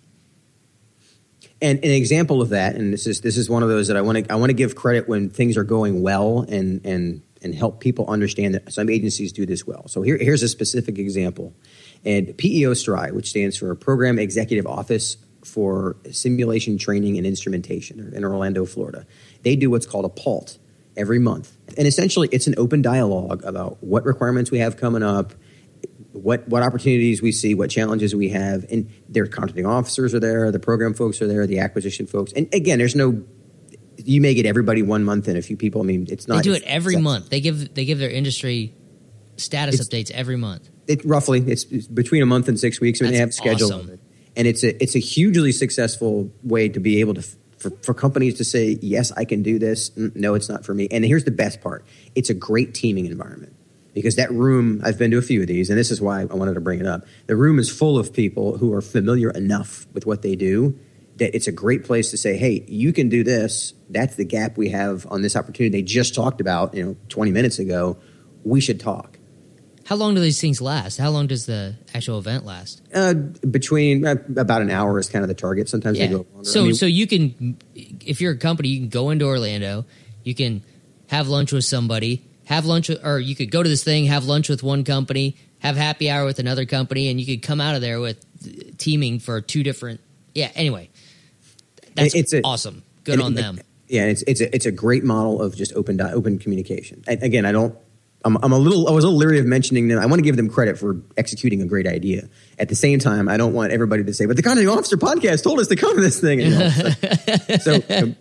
And 1.62 1.78
an 1.78 1.90
example 1.90 2.42
of 2.42 2.50
that, 2.50 2.76
and 2.76 2.92
this 2.92 3.06
is 3.06 3.22
this 3.22 3.38
is 3.38 3.48
one 3.48 3.62
of 3.62 3.70
those 3.70 3.88
that 3.88 3.96
I 3.96 4.02
want 4.02 4.26
to 4.26 4.30
I 4.30 4.36
want 4.36 4.50
to 4.50 4.54
give 4.54 4.76
credit 4.76 5.08
when 5.08 5.30
things 5.30 5.56
are 5.56 5.64
going 5.64 6.02
well 6.02 6.40
and 6.40 6.84
and 6.84 7.22
and 7.40 7.54
help 7.54 7.80
people 7.80 8.06
understand 8.08 8.54
that 8.56 8.70
some 8.70 8.90
agencies 8.90 9.32
do 9.32 9.46
this 9.46 9.66
well. 9.66 9.88
So 9.88 10.02
here, 10.02 10.18
here's 10.18 10.42
a 10.42 10.48
specific 10.48 10.98
example. 10.98 11.54
And 12.04 12.36
PEO 12.36 12.72
STRI, 12.72 13.12
which 13.12 13.30
stands 13.30 13.56
for 13.56 13.74
Program 13.74 14.18
Executive 14.18 14.66
Office 14.66 15.16
for 15.44 15.96
simulation 16.10 16.78
training 16.78 17.16
and 17.16 17.26
instrumentation 17.26 18.12
in 18.14 18.24
Orlando, 18.24 18.64
Florida. 18.64 19.06
They 19.42 19.56
do 19.56 19.70
what's 19.70 19.86
called 19.86 20.04
a 20.04 20.08
PALT 20.08 20.58
every 20.96 21.18
month. 21.18 21.56
And 21.76 21.86
essentially, 21.86 22.28
it's 22.32 22.46
an 22.46 22.54
open 22.58 22.82
dialogue 22.82 23.44
about 23.44 23.82
what 23.82 24.04
requirements 24.04 24.50
we 24.50 24.58
have 24.58 24.76
coming 24.76 25.02
up, 25.02 25.34
what 26.12 26.46
what 26.48 26.62
opportunities 26.62 27.22
we 27.22 27.32
see, 27.32 27.54
what 27.54 27.70
challenges 27.70 28.14
we 28.14 28.28
have, 28.30 28.64
and 28.70 28.90
their 29.08 29.26
contracting 29.26 29.66
officers 29.66 30.14
are 30.14 30.20
there, 30.20 30.50
the 30.50 30.60
program 30.60 30.94
folks 30.94 31.20
are 31.22 31.26
there, 31.26 31.46
the 31.46 31.58
acquisition 31.58 32.06
folks, 32.06 32.32
and 32.32 32.52
again, 32.54 32.78
there's 32.78 32.94
no. 32.94 33.22
You 34.04 34.20
may 34.20 34.34
get 34.34 34.46
everybody 34.46 34.82
one 34.82 35.04
month 35.04 35.28
and 35.28 35.36
a 35.36 35.42
few 35.42 35.56
people. 35.56 35.80
I 35.80 35.84
mean, 35.84 36.06
it's 36.10 36.26
not. 36.26 36.38
They 36.38 36.42
do 36.42 36.54
it 36.54 36.62
every 36.64 36.96
month. 36.96 37.30
They 37.30 37.40
give 37.40 37.74
they 37.74 37.84
give 37.84 37.98
their 37.98 38.10
industry 38.10 38.74
status 39.36 39.86
updates 39.86 40.10
every 40.10 40.36
month. 40.36 40.68
It 40.86 41.04
roughly 41.04 41.40
it's, 41.46 41.64
it's, 41.64 41.86
between 41.86 42.22
a 42.22 42.26
month 42.26 42.48
and 42.48 42.58
six 42.58 42.80
weeks. 42.80 43.00
I 43.00 43.04
mean, 43.04 43.12
they 43.12 43.18
have 43.18 43.30
a 43.30 43.32
schedule 43.32 43.72
awesome. 43.72 44.00
and 44.36 44.48
it's 44.48 44.64
a 44.64 44.82
it's 44.82 44.96
a 44.96 44.98
hugely 44.98 45.52
successful 45.52 46.30
way 46.42 46.68
to 46.68 46.80
be 46.80 47.00
able 47.00 47.14
to 47.14 47.22
for, 47.62 47.70
for 47.82 47.94
companies 47.94 48.34
to 48.38 48.44
say 48.44 48.78
yes, 48.82 49.12
I 49.12 49.24
can 49.24 49.42
do 49.42 49.58
this. 49.58 49.90
Mm, 49.90 50.16
no, 50.16 50.34
it's 50.34 50.48
not 50.48 50.64
for 50.64 50.74
me. 50.74 50.88
And 50.90 51.04
here's 51.04 51.24
the 51.24 51.30
best 51.30 51.60
part: 51.60 51.86
it's 52.14 52.28
a 52.28 52.34
great 52.34 52.74
teaming 52.74 53.06
environment 53.06 53.54
because 53.94 54.16
that 54.16 54.30
room 54.32 54.80
I've 54.84 54.98
been 54.98 55.10
to 55.12 55.18
a 55.18 55.22
few 55.22 55.42
of 55.42 55.46
these, 55.46 55.70
and 55.70 55.78
this 55.78 55.90
is 55.90 56.00
why 56.00 56.22
I 56.22 56.24
wanted 56.24 56.54
to 56.54 56.60
bring 56.60 56.80
it 56.80 56.86
up. 56.86 57.04
The 57.26 57.36
room 57.36 57.58
is 57.58 57.70
full 57.70 57.98
of 57.98 58.12
people 58.12 58.58
who 58.58 58.72
are 58.74 58.82
familiar 58.82 59.30
enough 59.30 59.86
with 59.92 60.04
what 60.06 60.22
they 60.22 60.34
do 60.34 60.78
that 61.16 61.34
it's 61.36 61.46
a 61.46 61.52
great 61.52 61.84
place 61.84 62.10
to 62.10 62.16
say, 62.16 62.36
"Hey, 62.36 62.64
you 62.66 62.92
can 62.92 63.08
do 63.08 63.22
this. 63.22 63.74
That's 63.88 64.16
the 64.16 64.24
gap 64.24 64.56
we 64.56 64.70
have 64.70 65.06
on 65.10 65.22
this 65.22 65.36
opportunity 65.36 65.78
they 65.78 65.82
just 65.82 66.14
talked 66.14 66.40
about, 66.40 66.74
you 66.74 66.82
know, 66.84 66.96
20 67.08 67.30
minutes 67.30 67.58
ago. 67.58 67.98
We 68.42 68.60
should 68.60 68.80
talk." 68.80 69.18
How 69.92 69.96
long 69.96 70.14
do 70.14 70.20
these 70.20 70.40
things 70.40 70.62
last? 70.62 70.96
How 70.96 71.10
long 71.10 71.26
does 71.26 71.44
the 71.44 71.74
actual 71.94 72.18
event 72.18 72.46
last? 72.46 72.80
Uh, 72.94 73.12
between 73.14 74.06
uh, 74.06 74.16
about 74.36 74.62
an 74.62 74.70
hour 74.70 74.98
is 74.98 75.08
kind 75.08 75.22
of 75.22 75.28
the 75.28 75.34
target. 75.34 75.68
Sometimes 75.68 75.98
yeah. 75.98 76.06
they 76.06 76.12
go 76.14 76.26
longer. 76.32 76.48
So, 76.48 76.60
I 76.60 76.64
mean, 76.64 76.74
so 76.74 76.86
you 76.86 77.06
can, 77.06 77.58
if 77.74 78.20
you're 78.20 78.32
a 78.32 78.38
company, 78.38 78.70
you 78.70 78.80
can 78.80 78.88
go 78.88 79.10
into 79.10 79.26
Orlando. 79.26 79.84
You 80.24 80.34
can 80.34 80.62
have 81.08 81.28
lunch 81.28 81.52
with 81.52 81.64
somebody 81.64 82.24
have 82.44 82.66
lunch 82.66 82.88
with, 82.88 83.04
or 83.04 83.18
you 83.18 83.34
could 83.34 83.50
go 83.50 83.62
to 83.62 83.68
this 83.68 83.84
thing, 83.84 84.06
have 84.06 84.24
lunch 84.24 84.48
with 84.48 84.62
one 84.62 84.84
company, 84.84 85.36
have 85.58 85.76
happy 85.76 86.10
hour 86.10 86.24
with 86.24 86.38
another 86.38 86.66
company, 86.66 87.08
and 87.08 87.20
you 87.20 87.26
could 87.26 87.42
come 87.46 87.60
out 87.60 87.74
of 87.74 87.80
there 87.80 88.00
with 88.00 88.78
teaming 88.78 89.20
for 89.20 89.40
two 89.40 89.62
different. 89.62 90.00
Yeah. 90.34 90.50
Anyway, 90.54 90.90
that's 91.94 92.14
it's 92.14 92.32
a, 92.32 92.42
awesome. 92.42 92.82
Good 93.04 93.20
on 93.20 93.34
them. 93.34 93.60
Yeah, 93.88 94.06
it's 94.06 94.22
it's 94.22 94.40
a 94.40 94.54
it's 94.54 94.66
a 94.66 94.72
great 94.72 95.04
model 95.04 95.42
of 95.42 95.54
just 95.54 95.72
open 95.74 96.00
open 96.00 96.38
communication. 96.38 97.04
Again, 97.06 97.44
I 97.44 97.52
don't. 97.52 97.76
I'm, 98.24 98.36
I'm 98.42 98.52
a 98.52 98.58
little. 98.58 98.88
I 98.88 98.92
was 98.92 99.04
a 99.04 99.08
little 99.08 99.18
leery 99.18 99.38
of 99.38 99.46
mentioning 99.46 99.88
them. 99.88 99.98
I 99.98 100.06
want 100.06 100.18
to 100.18 100.22
give 100.22 100.36
them 100.36 100.48
credit 100.48 100.78
for 100.78 101.00
executing 101.16 101.60
a 101.62 101.66
great 101.66 101.86
idea. 101.86 102.28
At 102.58 102.68
the 102.68 102.74
same 102.74 102.98
time, 102.98 103.28
I 103.28 103.36
don't 103.36 103.52
want 103.52 103.72
everybody 103.72 104.04
to 104.04 104.14
say, 104.14 104.26
"But 104.26 104.36
the 104.36 104.42
Contracting 104.42 104.68
Officer 104.68 104.96
podcast 104.96 105.42
told 105.42 105.60
us 105.60 105.68
to 105.68 105.76
come 105.76 105.94
to 105.96 106.00
this 106.00 106.20
thing." 106.20 106.40
You 106.40 106.50
know? 106.50 106.68
so, 107.60 107.80
so 107.80 108.14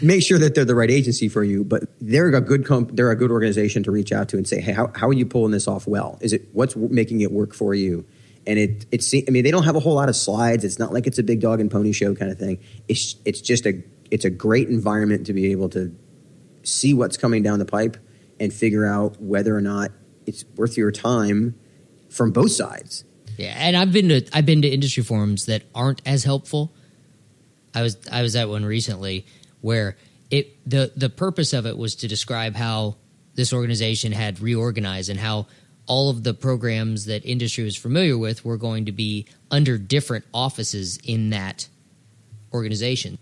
make 0.00 0.22
sure 0.22 0.38
that 0.38 0.54
they're 0.54 0.64
the 0.64 0.74
right 0.74 0.90
agency 0.90 1.28
for 1.28 1.42
you, 1.42 1.64
but 1.64 1.84
they're 2.00 2.28
a 2.28 2.40
good 2.40 2.64
comp- 2.64 2.94
they're 2.94 3.10
a 3.10 3.16
good 3.16 3.30
organization 3.30 3.82
to 3.82 3.90
reach 3.90 4.12
out 4.12 4.28
to 4.28 4.36
and 4.36 4.46
say, 4.46 4.60
hey, 4.60 4.72
how, 4.72 4.90
how 4.94 5.08
are 5.08 5.12
you 5.12 5.26
pulling 5.26 5.52
this 5.52 5.66
off 5.66 5.86
well? 5.86 6.18
Is 6.20 6.32
it 6.32 6.48
what's 6.52 6.76
making 6.76 7.20
it 7.20 7.32
work 7.32 7.54
for 7.54 7.74
you? 7.74 8.04
And 8.46 8.58
it 8.58 8.86
it's 8.90 9.12
I 9.14 9.30
mean 9.30 9.44
they 9.44 9.50
don't 9.50 9.64
have 9.64 9.76
a 9.76 9.80
whole 9.80 9.94
lot 9.94 10.08
of 10.08 10.16
slides. 10.16 10.64
It's 10.64 10.78
not 10.78 10.92
like 10.92 11.06
it's 11.06 11.18
a 11.18 11.22
big 11.22 11.40
dog 11.40 11.60
and 11.60 11.70
pony 11.70 11.92
show 11.92 12.14
kind 12.14 12.30
of 12.30 12.38
thing. 12.38 12.58
It's 12.88 13.16
it's 13.24 13.40
just 13.40 13.66
a 13.66 13.82
it's 14.10 14.24
a 14.24 14.30
great 14.30 14.68
environment 14.68 15.26
to 15.26 15.32
be 15.32 15.52
able 15.52 15.68
to 15.70 15.94
see 16.62 16.94
what's 16.94 17.16
coming 17.16 17.42
down 17.42 17.58
the 17.58 17.64
pipe 17.64 17.96
and 18.42 18.52
figure 18.52 18.86
out 18.86 19.20
whether 19.22 19.56
or 19.56 19.60
not 19.60 19.92
it's 20.26 20.44
worth 20.56 20.76
your 20.76 20.90
time 20.90 21.54
from 22.10 22.32
both 22.32 22.50
sides. 22.50 23.04
Yeah, 23.38 23.54
and 23.56 23.76
I've 23.76 23.92
been 23.92 24.08
to 24.08 24.28
I've 24.32 24.44
been 24.44 24.62
to 24.62 24.68
industry 24.68 25.02
forums 25.02 25.46
that 25.46 25.62
aren't 25.74 26.02
as 26.04 26.24
helpful 26.24 26.74
I 27.74 27.82
was 27.82 27.96
I 28.10 28.22
was 28.22 28.36
at 28.36 28.48
one 28.48 28.64
recently 28.64 29.26
where 29.60 29.96
it 30.30 30.58
the 30.68 30.92
the 30.96 31.08
purpose 31.08 31.52
of 31.52 31.66
it 31.66 31.76
was 31.76 31.94
to 31.96 32.08
describe 32.08 32.54
how 32.54 32.96
this 33.34 33.52
organization 33.52 34.12
had 34.12 34.40
reorganized 34.40 35.08
and 35.08 35.18
how 35.18 35.46
all 35.86 36.10
of 36.10 36.22
the 36.22 36.34
programs 36.34 37.06
that 37.06 37.24
industry 37.24 37.64
was 37.64 37.76
familiar 37.76 38.16
with 38.16 38.44
were 38.44 38.56
going 38.56 38.84
to 38.86 38.92
be 38.92 39.26
under 39.50 39.78
different 39.78 40.24
offices 40.32 40.98
in 41.04 41.30
that 41.30 41.68
organization. 42.52 43.18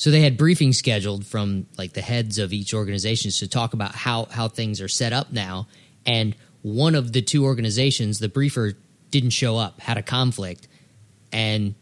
So 0.00 0.10
they 0.10 0.22
had 0.22 0.38
briefings 0.38 0.76
scheduled 0.76 1.26
from 1.26 1.66
like 1.76 1.92
the 1.92 2.00
heads 2.00 2.38
of 2.38 2.54
each 2.54 2.72
organization 2.72 3.30
to 3.32 3.46
talk 3.46 3.74
about 3.74 3.94
how 3.94 4.28
how 4.30 4.48
things 4.48 4.80
are 4.80 4.88
set 4.88 5.12
up 5.12 5.30
now. 5.30 5.68
And 6.06 6.34
one 6.62 6.94
of 6.94 7.12
the 7.12 7.20
two 7.20 7.44
organizations, 7.44 8.18
the 8.18 8.30
briefer 8.30 8.72
didn't 9.10 9.34
show 9.34 9.58
up, 9.58 9.78
had 9.78 9.98
a 9.98 10.02
conflict, 10.02 10.68
and 11.32 11.74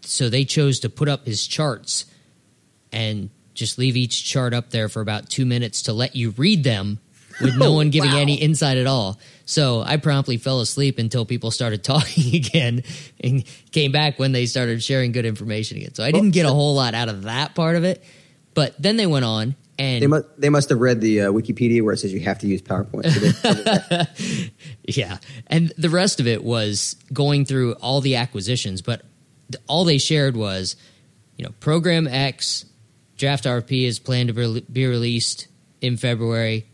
so 0.00 0.30
they 0.30 0.46
chose 0.46 0.80
to 0.80 0.88
put 0.88 1.10
up 1.10 1.26
his 1.26 1.46
charts 1.46 2.06
and 2.90 3.28
just 3.52 3.76
leave 3.76 3.98
each 3.98 4.24
chart 4.24 4.54
up 4.54 4.70
there 4.70 4.88
for 4.88 5.02
about 5.02 5.28
two 5.28 5.44
minutes 5.44 5.82
to 5.82 5.92
let 5.92 6.16
you 6.16 6.30
read 6.38 6.64
them 6.64 6.98
with 7.38 7.54
no 7.58 7.66
oh, 7.66 7.72
one 7.72 7.90
giving 7.90 8.12
wow. 8.12 8.18
any 8.18 8.36
insight 8.36 8.78
at 8.78 8.86
all. 8.86 9.18
So 9.48 9.80
I 9.80 9.96
promptly 9.96 10.36
fell 10.36 10.60
asleep 10.60 10.98
until 10.98 11.24
people 11.24 11.50
started 11.50 11.82
talking 11.92 12.34
again 12.34 12.82
and 13.18 13.44
came 13.72 13.92
back 13.92 14.18
when 14.18 14.32
they 14.32 14.44
started 14.44 14.82
sharing 14.82 15.12
good 15.12 15.24
information 15.24 15.78
again. 15.78 15.94
So 15.94 16.04
I 16.04 16.12
didn't 16.12 16.32
get 16.32 16.44
a 16.44 16.50
whole 16.50 16.74
lot 16.74 16.92
out 16.92 17.08
of 17.08 17.22
that 17.22 17.54
part 17.54 17.74
of 17.76 17.82
it. 17.82 18.04
But 18.52 18.74
then 18.78 18.98
they 18.98 19.06
went 19.06 19.24
on 19.24 19.56
and 19.78 20.02
they 20.02 20.06
must 20.06 20.26
they 20.38 20.50
must 20.50 20.68
have 20.68 20.80
read 20.80 21.00
the 21.00 21.22
uh, 21.22 21.32
Wikipedia 21.32 21.80
where 21.82 21.94
it 21.94 21.98
says 21.98 22.12
you 22.12 22.20
have 22.20 22.40
to 22.40 22.46
use 22.46 22.60
PowerPoint. 22.60 23.06
yeah, 24.88 25.16
and 25.46 25.72
the 25.78 25.88
rest 25.88 26.20
of 26.20 26.26
it 26.26 26.44
was 26.44 26.96
going 27.10 27.46
through 27.46 27.72
all 27.74 28.02
the 28.02 28.16
acquisitions, 28.16 28.82
but 28.82 29.02
all 29.66 29.84
they 29.84 29.98
shared 29.98 30.36
was, 30.36 30.76
you 31.36 31.44
know, 31.44 31.52
program 31.60 32.06
X 32.06 32.66
draft 33.16 33.44
RFP 33.44 33.86
is 33.86 33.98
planned 33.98 34.34
to 34.34 34.60
be 34.60 34.86
released 34.86 35.46
in 35.80 35.96
February. 35.96 36.66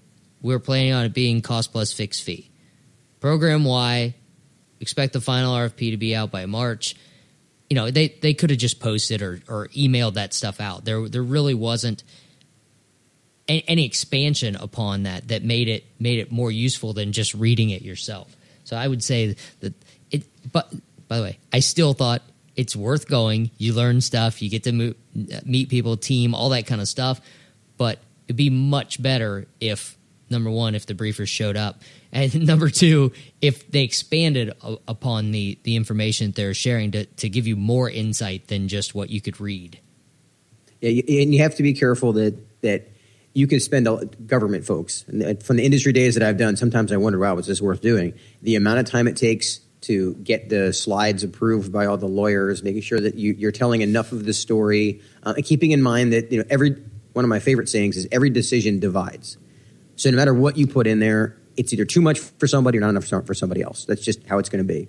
We're 0.42 0.58
planning 0.58 0.92
on 0.92 1.04
it 1.04 1.14
being 1.14 1.40
cost 1.40 1.70
plus 1.70 1.92
fixed 1.92 2.22
fee. 2.24 2.50
Program 3.24 3.64
Y, 3.64 4.14
expect 4.80 5.14
the 5.14 5.20
final 5.22 5.54
RFP 5.54 5.92
to 5.92 5.96
be 5.96 6.14
out 6.14 6.30
by 6.30 6.44
March. 6.44 6.94
You 7.70 7.74
know, 7.74 7.90
they, 7.90 8.08
they 8.08 8.34
could 8.34 8.50
have 8.50 8.58
just 8.58 8.80
posted 8.80 9.22
or, 9.22 9.40
or 9.48 9.68
emailed 9.68 10.14
that 10.14 10.34
stuff 10.34 10.60
out. 10.60 10.84
There 10.84 11.08
there 11.08 11.22
really 11.22 11.54
wasn't 11.54 12.04
any, 13.48 13.64
any 13.66 13.86
expansion 13.86 14.56
upon 14.56 15.04
that 15.04 15.28
that 15.28 15.42
made 15.42 15.68
it 15.68 15.86
made 15.98 16.18
it 16.18 16.32
more 16.32 16.50
useful 16.50 16.92
than 16.92 17.12
just 17.12 17.32
reading 17.32 17.70
it 17.70 17.80
yourself. 17.80 18.36
So 18.64 18.76
I 18.76 18.86
would 18.86 19.02
say 19.02 19.36
that 19.60 19.72
it. 20.10 20.24
But 20.52 20.70
by 21.08 21.16
the 21.16 21.22
way, 21.22 21.38
I 21.50 21.60
still 21.60 21.94
thought 21.94 22.20
it's 22.56 22.76
worth 22.76 23.08
going. 23.08 23.50
You 23.56 23.72
learn 23.72 24.02
stuff, 24.02 24.42
you 24.42 24.50
get 24.50 24.64
to 24.64 24.72
mo- 24.72 24.94
meet 25.46 25.70
people, 25.70 25.96
team, 25.96 26.34
all 26.34 26.50
that 26.50 26.66
kind 26.66 26.82
of 26.82 26.88
stuff. 26.88 27.22
But 27.78 28.00
it'd 28.26 28.36
be 28.36 28.50
much 28.50 29.00
better 29.00 29.46
if 29.60 29.96
number 30.34 30.50
one, 30.50 30.74
if 30.74 30.84
the 30.84 30.94
briefers 30.94 31.28
showed 31.28 31.56
up, 31.56 31.80
and 32.12 32.46
number 32.46 32.68
two, 32.68 33.12
if 33.40 33.70
they 33.70 33.82
expanded 33.82 34.52
upon 34.86 35.30
the 35.30 35.58
the 35.62 35.76
information 35.76 36.32
they're 36.32 36.52
sharing 36.52 36.90
to 36.92 37.06
to 37.06 37.28
give 37.30 37.46
you 37.46 37.56
more 37.56 37.88
insight 37.88 38.48
than 38.48 38.68
just 38.68 38.94
what 38.94 39.08
you 39.08 39.22
could 39.22 39.40
read. 39.40 39.80
Yeah, 40.82 40.90
and 41.22 41.32
you 41.32 41.40
have 41.40 41.54
to 41.54 41.62
be 41.62 41.72
careful 41.72 42.12
that 42.12 42.36
that 42.60 42.90
you 43.32 43.46
can 43.46 43.60
spend 43.60 43.88
a, 43.88 44.04
government 44.26 44.64
folks 44.64 45.04
and 45.08 45.42
from 45.42 45.56
the 45.56 45.64
industry 45.64 45.92
days 45.92 46.14
that 46.14 46.22
I've 46.22 46.36
done. 46.36 46.56
Sometimes 46.56 46.92
I 46.92 46.96
wonder, 46.98 47.18
wow, 47.18 47.34
was 47.34 47.46
this 47.46 47.60
worth 47.62 47.80
doing? 47.80 48.14
The 48.42 48.56
amount 48.56 48.80
of 48.80 48.86
time 48.86 49.08
it 49.08 49.16
takes 49.16 49.60
to 49.82 50.14
get 50.14 50.48
the 50.48 50.72
slides 50.72 51.24
approved 51.24 51.72
by 51.72 51.86
all 51.86 51.98
the 51.98 52.06
lawyers, 52.08 52.62
making 52.62 52.80
sure 52.82 53.00
that 53.00 53.16
you, 53.16 53.46
are 53.46 53.52
telling 53.52 53.82
enough 53.82 54.12
of 54.12 54.24
the 54.24 54.32
story, 54.32 55.02
uh, 55.22 55.34
and 55.36 55.44
keeping 55.44 55.72
in 55.72 55.82
mind 55.82 56.12
that 56.12 56.32
you 56.32 56.38
know 56.38 56.44
every 56.48 56.82
one 57.12 57.24
of 57.24 57.28
my 57.28 57.38
favorite 57.38 57.68
sayings 57.68 57.96
is 57.96 58.06
every 58.10 58.30
decision 58.30 58.80
divides. 58.80 59.36
So 59.96 60.10
no 60.10 60.16
matter 60.16 60.34
what 60.34 60.56
you 60.56 60.66
put 60.66 60.86
in 60.86 60.98
there, 60.98 61.36
it's 61.56 61.72
either 61.72 61.84
too 61.84 62.00
much 62.00 62.18
for 62.18 62.46
somebody 62.46 62.78
or 62.78 62.80
not 62.80 62.90
enough 62.90 63.06
for 63.06 63.34
somebody 63.34 63.62
else. 63.62 63.84
That's 63.84 64.04
just 64.04 64.24
how 64.26 64.38
it's 64.38 64.48
going 64.48 64.66
to 64.66 64.72
be. 64.72 64.88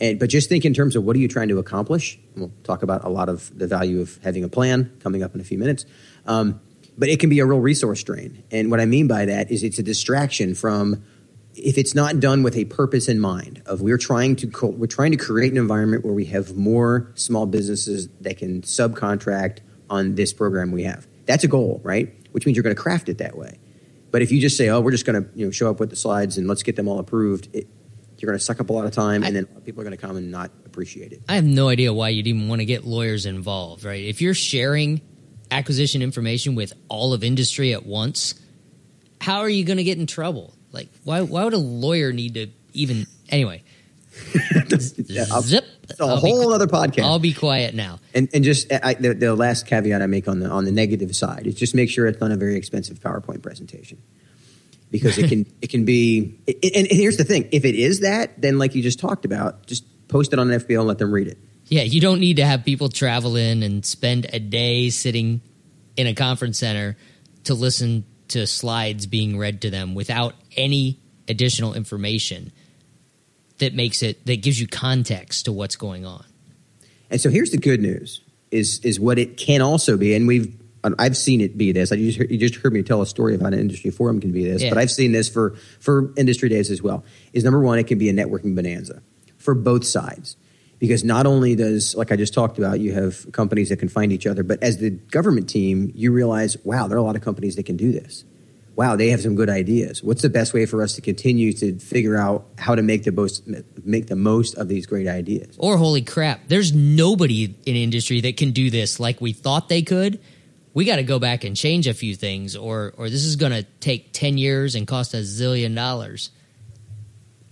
And, 0.00 0.18
but 0.18 0.28
just 0.28 0.48
think 0.48 0.64
in 0.64 0.74
terms 0.74 0.96
of 0.96 1.04
what 1.04 1.16
are 1.16 1.18
you 1.18 1.28
trying 1.28 1.48
to 1.48 1.58
accomplish. 1.58 2.18
We'll 2.36 2.52
talk 2.64 2.82
about 2.82 3.04
a 3.04 3.08
lot 3.08 3.28
of 3.28 3.56
the 3.56 3.66
value 3.66 4.00
of 4.00 4.18
having 4.22 4.44
a 4.44 4.48
plan 4.48 4.92
coming 5.00 5.22
up 5.22 5.34
in 5.34 5.40
a 5.40 5.44
few 5.44 5.58
minutes. 5.58 5.86
Um, 6.26 6.60
but 6.96 7.08
it 7.08 7.20
can 7.20 7.30
be 7.30 7.40
a 7.40 7.46
real 7.46 7.60
resource 7.60 8.02
drain. 8.02 8.42
And 8.50 8.70
what 8.70 8.80
I 8.80 8.86
mean 8.86 9.08
by 9.08 9.24
that 9.26 9.50
is 9.50 9.62
it's 9.62 9.78
a 9.78 9.82
distraction 9.82 10.54
from 10.54 11.04
if 11.56 11.78
it's 11.78 11.94
not 11.94 12.20
done 12.20 12.42
with 12.42 12.56
a 12.56 12.64
purpose 12.64 13.08
in 13.08 13.20
mind 13.20 13.62
of 13.66 13.80
we're 13.80 13.98
trying 13.98 14.36
to 14.36 14.48
co- 14.48 14.68
we're 14.68 14.86
trying 14.86 15.12
to 15.12 15.16
create 15.16 15.52
an 15.52 15.58
environment 15.58 16.04
where 16.04 16.14
we 16.14 16.24
have 16.26 16.56
more 16.56 17.12
small 17.14 17.46
businesses 17.46 18.08
that 18.20 18.38
can 18.38 18.62
subcontract 18.62 19.58
on 19.88 20.14
this 20.16 20.32
program 20.32 20.72
we 20.72 20.82
have 20.82 21.06
that's 21.26 21.44
a 21.44 21.48
goal 21.48 21.80
right 21.84 22.12
which 22.32 22.44
means 22.44 22.56
you're 22.56 22.62
going 22.62 22.74
to 22.74 22.80
craft 22.80 23.08
it 23.08 23.18
that 23.18 23.36
way 23.36 23.56
but 24.14 24.22
if 24.22 24.30
you 24.30 24.40
just 24.40 24.56
say 24.56 24.68
oh 24.68 24.80
we're 24.80 24.92
just 24.92 25.04
going 25.04 25.20
to 25.20 25.28
you 25.34 25.44
know 25.44 25.50
show 25.50 25.68
up 25.68 25.80
with 25.80 25.90
the 25.90 25.96
slides 25.96 26.38
and 26.38 26.46
let's 26.46 26.62
get 26.62 26.76
them 26.76 26.86
all 26.86 27.00
approved 27.00 27.48
it, 27.52 27.66
you're 28.18 28.30
going 28.30 28.38
to 28.38 28.44
suck 28.44 28.60
up 28.60 28.70
a 28.70 28.72
lot 28.72 28.86
of 28.86 28.92
time 28.92 29.24
I, 29.24 29.26
and 29.26 29.36
then 29.36 29.46
people 29.64 29.80
are 29.80 29.84
going 29.84 29.96
to 29.96 30.00
come 30.00 30.16
and 30.16 30.30
not 30.30 30.52
appreciate 30.64 31.12
it 31.12 31.22
i 31.28 31.34
have 31.34 31.44
no 31.44 31.68
idea 31.68 31.92
why 31.92 32.10
you'd 32.10 32.28
even 32.28 32.46
want 32.46 32.60
to 32.60 32.64
get 32.64 32.84
lawyers 32.84 33.26
involved 33.26 33.84
right 33.84 34.04
if 34.04 34.22
you're 34.22 34.32
sharing 34.32 35.00
acquisition 35.50 36.00
information 36.00 36.54
with 36.54 36.72
all 36.88 37.12
of 37.12 37.24
industry 37.24 37.72
at 37.72 37.84
once 37.84 38.34
how 39.20 39.40
are 39.40 39.48
you 39.48 39.64
going 39.64 39.78
to 39.78 39.84
get 39.84 39.98
in 39.98 40.06
trouble 40.06 40.54
like, 40.74 40.88
why 41.04 41.22
why 41.22 41.44
would 41.44 41.54
a 41.54 41.58
lawyer 41.58 42.12
need 42.12 42.34
to 42.34 42.48
even 42.72 43.06
anyway? 43.28 43.62
Zip. 45.42 45.64
It's 45.90 46.00
a 46.00 46.16
whole 46.16 46.52
other 46.52 46.66
podcast. 46.66 47.04
I'll 47.04 47.18
be 47.18 47.32
quiet 47.32 47.74
now. 47.74 47.98
And 48.14 48.28
and 48.32 48.42
just 48.42 48.72
I, 48.72 48.94
the, 48.94 49.14
the 49.14 49.34
last 49.34 49.66
caveat 49.66 50.02
I 50.02 50.06
make 50.06 50.28
on 50.28 50.40
the 50.40 50.48
on 50.48 50.64
the 50.64 50.72
negative 50.72 51.14
side 51.14 51.46
is 51.46 51.54
just 51.54 51.74
make 51.74 51.90
sure 51.90 52.06
it's 52.06 52.20
not 52.20 52.30
a 52.30 52.36
very 52.36 52.56
expensive 52.56 53.00
PowerPoint 53.00 53.42
presentation 53.42 54.02
because 54.90 55.18
it 55.18 55.28
can 55.28 55.46
it 55.62 55.68
can 55.68 55.84
be. 55.84 56.38
It, 56.46 56.76
and, 56.76 56.86
and 56.86 56.98
here's 56.98 57.16
the 57.16 57.24
thing: 57.24 57.48
if 57.52 57.64
it 57.64 57.74
is 57.74 58.00
that, 58.00 58.40
then 58.40 58.58
like 58.58 58.74
you 58.74 58.82
just 58.82 58.98
talked 58.98 59.24
about, 59.24 59.66
just 59.66 59.84
post 60.08 60.32
it 60.32 60.38
on 60.38 60.50
an 60.50 60.60
FBO 60.60 60.80
and 60.80 60.88
let 60.88 60.98
them 60.98 61.12
read 61.12 61.28
it. 61.28 61.38
Yeah, 61.66 61.82
you 61.82 62.00
don't 62.00 62.20
need 62.20 62.36
to 62.36 62.44
have 62.44 62.64
people 62.64 62.88
travel 62.88 63.36
in 63.36 63.62
and 63.62 63.84
spend 63.84 64.26
a 64.32 64.38
day 64.38 64.90
sitting 64.90 65.40
in 65.96 66.06
a 66.06 66.14
conference 66.14 66.58
center 66.58 66.96
to 67.44 67.54
listen 67.54 68.04
to 68.28 68.46
slides 68.46 69.06
being 69.06 69.38
read 69.38 69.62
to 69.62 69.70
them 69.70 69.94
without 69.94 70.34
any 70.56 71.00
additional 71.28 71.74
information 71.74 72.52
that 73.58 73.74
makes 73.74 74.02
it 74.02 74.24
that 74.26 74.42
gives 74.42 74.60
you 74.60 74.66
context 74.66 75.44
to 75.46 75.52
what's 75.52 75.76
going 75.76 76.04
on. 76.04 76.24
And 77.10 77.20
so 77.20 77.30
here's 77.30 77.50
the 77.50 77.58
good 77.58 77.80
news: 77.80 78.20
is 78.50 78.80
is 78.80 78.98
what 78.98 79.18
it 79.18 79.36
can 79.36 79.60
also 79.62 79.96
be, 79.96 80.14
and 80.14 80.26
we've 80.26 80.54
um, 80.84 80.94
I've 80.98 81.16
seen 81.16 81.40
it 81.40 81.56
be 81.56 81.72
this. 81.72 81.92
I 81.92 81.96
just 81.96 82.18
you 82.18 82.38
just 82.38 82.56
heard 82.56 82.72
me 82.72 82.82
tell 82.82 83.02
a 83.02 83.06
story 83.06 83.34
about 83.34 83.54
an 83.54 83.60
industry 83.60 83.90
forum 83.90 84.20
can 84.20 84.32
be 84.32 84.44
this, 84.44 84.62
yeah. 84.62 84.68
but 84.68 84.78
I've 84.78 84.90
seen 84.90 85.12
this 85.12 85.28
for 85.28 85.56
for 85.80 86.12
industry 86.16 86.48
days 86.48 86.70
as 86.70 86.82
well. 86.82 87.04
Is 87.32 87.44
number 87.44 87.60
one, 87.60 87.78
it 87.78 87.86
can 87.86 87.98
be 87.98 88.08
a 88.08 88.12
networking 88.12 88.54
bonanza 88.54 89.02
for 89.38 89.54
both 89.54 89.84
sides 89.84 90.36
because 90.78 91.04
not 91.04 91.26
only 91.26 91.54
does 91.54 91.94
like 91.94 92.10
i 92.10 92.16
just 92.16 92.34
talked 92.34 92.58
about 92.58 92.80
you 92.80 92.92
have 92.92 93.30
companies 93.32 93.68
that 93.68 93.78
can 93.78 93.88
find 93.88 94.12
each 94.12 94.26
other 94.26 94.42
but 94.42 94.62
as 94.62 94.78
the 94.78 94.90
government 94.90 95.48
team 95.48 95.92
you 95.94 96.12
realize 96.12 96.56
wow 96.64 96.86
there 96.86 96.96
are 96.96 97.00
a 97.00 97.04
lot 97.04 97.16
of 97.16 97.22
companies 97.22 97.56
that 97.56 97.64
can 97.64 97.76
do 97.76 97.92
this 97.92 98.24
wow 98.76 98.96
they 98.96 99.10
have 99.10 99.20
some 99.20 99.34
good 99.34 99.50
ideas. 99.50 100.02
What's 100.02 100.22
the 100.22 100.28
best 100.28 100.54
way 100.54 100.66
for 100.66 100.82
us 100.82 100.94
to 100.94 101.00
continue 101.00 101.52
to 101.54 101.78
figure 101.78 102.16
out 102.16 102.46
how 102.58 102.74
to 102.74 102.82
make 102.82 103.04
the 103.04 103.12
most 103.12 103.48
make 103.84 104.06
the 104.06 104.16
most 104.16 104.54
of 104.54 104.68
these 104.68 104.86
great 104.86 105.06
ideas? 105.06 105.56
Or 105.58 105.76
holy 105.76 106.02
crap 106.02 106.48
there's 106.48 106.74
nobody 106.74 107.44
in 107.44 107.76
industry 107.76 108.20
that 108.22 108.36
can 108.36 108.52
do 108.52 108.70
this 108.70 109.00
like 109.00 109.20
we 109.20 109.32
thought 109.32 109.68
they 109.68 109.82
could. 109.82 110.20
We 110.72 110.84
got 110.84 110.96
to 110.96 111.04
go 111.04 111.20
back 111.20 111.44
and 111.44 111.56
change 111.56 111.86
a 111.86 111.94
few 111.94 112.14
things 112.14 112.56
or 112.56 112.94
or 112.96 113.10
this 113.10 113.24
is 113.24 113.36
going 113.36 113.52
to 113.52 113.62
take 113.80 114.12
10 114.12 114.38
years 114.38 114.74
and 114.74 114.86
cost 114.86 115.14
a 115.14 115.18
zillion 115.18 115.74
dollars. 115.74 116.30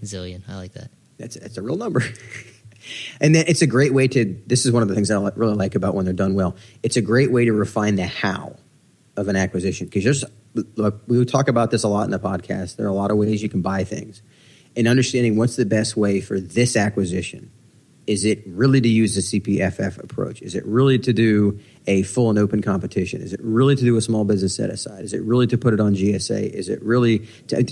Zillion 0.03 0.43
i 0.49 0.57
like 0.57 0.73
that. 0.73 0.91
That's 1.19 1.37
that's 1.37 1.57
a 1.57 1.63
real 1.63 1.77
number. 1.77 2.03
And 3.21 3.35
then 3.35 3.45
it's 3.47 3.63
a 3.63 3.67
great 3.67 3.95
way 3.95 4.09
to 4.09 4.37
this 4.47 4.67
is 4.67 4.73
one 4.73 4.83
of 4.83 4.89
the 4.89 4.95
things 4.95 5.11
i 5.11 5.31
really 5.37 5.55
like 5.55 5.75
about 5.75 5.95
when 5.95 6.05
they're 6.05 6.15
done 6.15 6.35
well. 6.35 6.57
It's 6.83 6.97
a 6.97 7.01
great 7.01 7.31
way 7.31 7.45
to 7.45 7.53
refine 7.53 7.97
the 7.97 8.07
how 8.07 8.57
of 9.17 9.29
an 9.29 9.37
acquisition 9.37 9.87
because 9.87 10.05
just 10.05 10.25
look 10.55 11.03
we 11.07 11.25
talk 11.25 11.49
about 11.49 11.71
this 11.71 11.83
a 11.85 11.89
lot 11.89 12.05
in 12.05 12.11
the 12.11 12.19
podcast. 12.19 12.77
There 12.77 12.87
are 12.87 12.91
a 12.91 12.95
lot 12.95 13.11
of 13.11 13.17
ways 13.17 13.43
you 13.43 13.49
can 13.49 13.63
buy 13.63 13.85
things. 13.85 14.23
And 14.77 14.89
understanding 14.89 15.37
what's 15.37 15.57
the 15.57 15.67
best 15.67 15.97
way 15.97 16.21
for 16.21 16.41
this 16.41 16.77
acquisition 16.77 17.51
is 18.05 18.25
it 18.25 18.43
really 18.47 18.81
to 18.81 18.89
use 18.89 19.15
the 19.15 19.21
cpff 19.21 20.03
approach? 20.03 20.43
Is 20.43 20.55
it 20.55 20.67
really 20.67 20.99
to 20.99 21.13
do 21.13 21.61
a 21.87 22.03
full 22.03 22.31
and 22.31 22.39
open 22.39 22.61
competition? 22.61 23.23
Is 23.23 23.33
it 23.33 23.41
really 23.43 23.77
to 23.77 23.83
do 23.83 23.97
a 23.97 24.01
small 24.01 24.25
business 24.25 24.57
set 24.57 24.71
aside? 24.71 25.05
Is 25.05 25.13
it 25.13 25.23
really 25.23 25.47
to 25.47 25.59
put 25.59 25.73
it 25.73 25.81
on 25.81 25.95
gsa 25.95 26.51
is 26.51 26.69
it 26.69 26.83
really 26.83 27.21
to, 27.49 27.65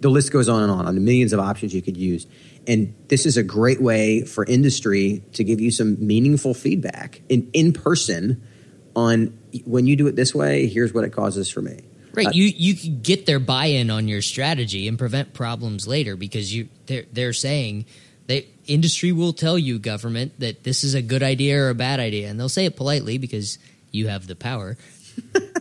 the 0.00 0.08
list 0.08 0.32
goes 0.32 0.48
on 0.48 0.62
and 0.62 0.72
on 0.72 0.86
on 0.86 0.94
the 0.94 1.00
millions 1.00 1.32
of 1.32 1.40
options 1.40 1.74
you 1.74 1.82
could 1.82 1.96
use. 1.96 2.26
And 2.66 2.94
this 3.08 3.26
is 3.26 3.36
a 3.36 3.42
great 3.42 3.80
way 3.80 4.22
for 4.22 4.44
industry 4.44 5.22
to 5.34 5.44
give 5.44 5.60
you 5.60 5.70
some 5.70 6.04
meaningful 6.04 6.54
feedback 6.54 7.20
in, 7.28 7.50
in 7.52 7.72
person 7.72 8.42
on 8.96 9.38
when 9.64 9.86
you 9.86 9.94
do 9.94 10.06
it 10.06 10.16
this 10.16 10.34
way, 10.34 10.66
here's 10.66 10.94
what 10.94 11.04
it 11.04 11.10
causes 11.10 11.50
for 11.50 11.60
me. 11.60 11.84
Right. 12.16 12.28
Uh, 12.28 12.30
you 12.32 12.44
you 12.44 12.74
can 12.74 13.02
get 13.02 13.26
their 13.26 13.38
buy 13.38 13.66
in 13.66 13.90
on 13.90 14.08
your 14.08 14.22
strategy 14.22 14.88
and 14.88 14.98
prevent 14.98 15.34
problems 15.34 15.86
later 15.86 16.16
because 16.16 16.52
you 16.52 16.68
they're 16.86 17.04
they're 17.12 17.32
saying 17.34 17.84
that 18.26 18.46
industry 18.66 19.12
will 19.12 19.32
tell 19.32 19.58
you, 19.58 19.78
government, 19.78 20.40
that 20.40 20.64
this 20.64 20.82
is 20.82 20.94
a 20.94 21.02
good 21.02 21.22
idea 21.22 21.62
or 21.62 21.68
a 21.68 21.74
bad 21.74 22.00
idea. 22.00 22.28
And 22.28 22.40
they'll 22.40 22.48
say 22.48 22.64
it 22.64 22.76
politely 22.76 23.18
because 23.18 23.58
you 23.92 24.08
have 24.08 24.26
the 24.26 24.34
power. 24.34 24.76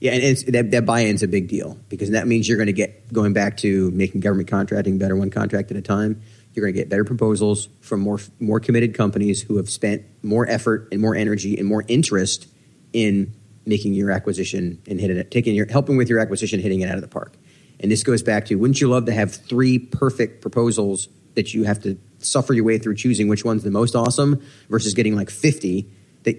Yeah, 0.00 0.12
and 0.12 0.38
that, 0.54 0.70
that 0.70 0.86
buy 0.86 1.02
is 1.02 1.22
a 1.22 1.28
big 1.28 1.48
deal 1.48 1.78
because 1.90 2.10
that 2.10 2.26
means 2.26 2.48
you're 2.48 2.56
going 2.56 2.68
to 2.68 2.72
get 2.72 3.12
going 3.12 3.34
back 3.34 3.58
to 3.58 3.90
making 3.90 4.22
government 4.22 4.48
contracting 4.48 4.96
better 4.98 5.14
one 5.14 5.28
contract 5.30 5.70
at 5.70 5.76
a 5.76 5.82
time. 5.82 6.22
You're 6.54 6.64
going 6.64 6.74
to 6.74 6.80
get 6.80 6.88
better 6.88 7.04
proposals 7.04 7.68
from 7.80 8.00
more 8.00 8.18
more 8.40 8.60
committed 8.60 8.94
companies 8.94 9.42
who 9.42 9.58
have 9.58 9.68
spent 9.68 10.04
more 10.22 10.48
effort 10.48 10.88
and 10.90 11.02
more 11.02 11.14
energy 11.14 11.58
and 11.58 11.68
more 11.68 11.84
interest 11.86 12.48
in 12.94 13.34
making 13.66 13.94
your 13.94 14.10
acquisition 14.10 14.80
and 14.86 15.00
hitting 15.00 15.16
it, 15.16 15.30
taking 15.30 15.54
your 15.54 15.66
helping 15.66 15.96
with 15.96 16.08
your 16.08 16.18
acquisition, 16.18 16.60
hitting 16.60 16.80
it 16.80 16.88
out 16.88 16.96
of 16.96 17.02
the 17.02 17.08
park. 17.08 17.36
And 17.78 17.90
this 17.90 18.02
goes 18.02 18.22
back 18.22 18.46
to 18.46 18.56
wouldn't 18.56 18.80
you 18.80 18.88
love 18.88 19.06
to 19.06 19.12
have 19.12 19.34
three 19.34 19.78
perfect 19.78 20.42
proposals 20.42 21.08
that 21.34 21.54
you 21.54 21.64
have 21.64 21.80
to 21.82 21.98
suffer 22.18 22.52
your 22.52 22.64
way 22.64 22.78
through 22.78 22.96
choosing 22.96 23.28
which 23.28 23.44
one's 23.44 23.62
the 23.62 23.70
most 23.70 23.94
awesome 23.94 24.42
versus 24.68 24.94
getting 24.94 25.16
like 25.16 25.30
50 25.30 25.88
that 26.24 26.36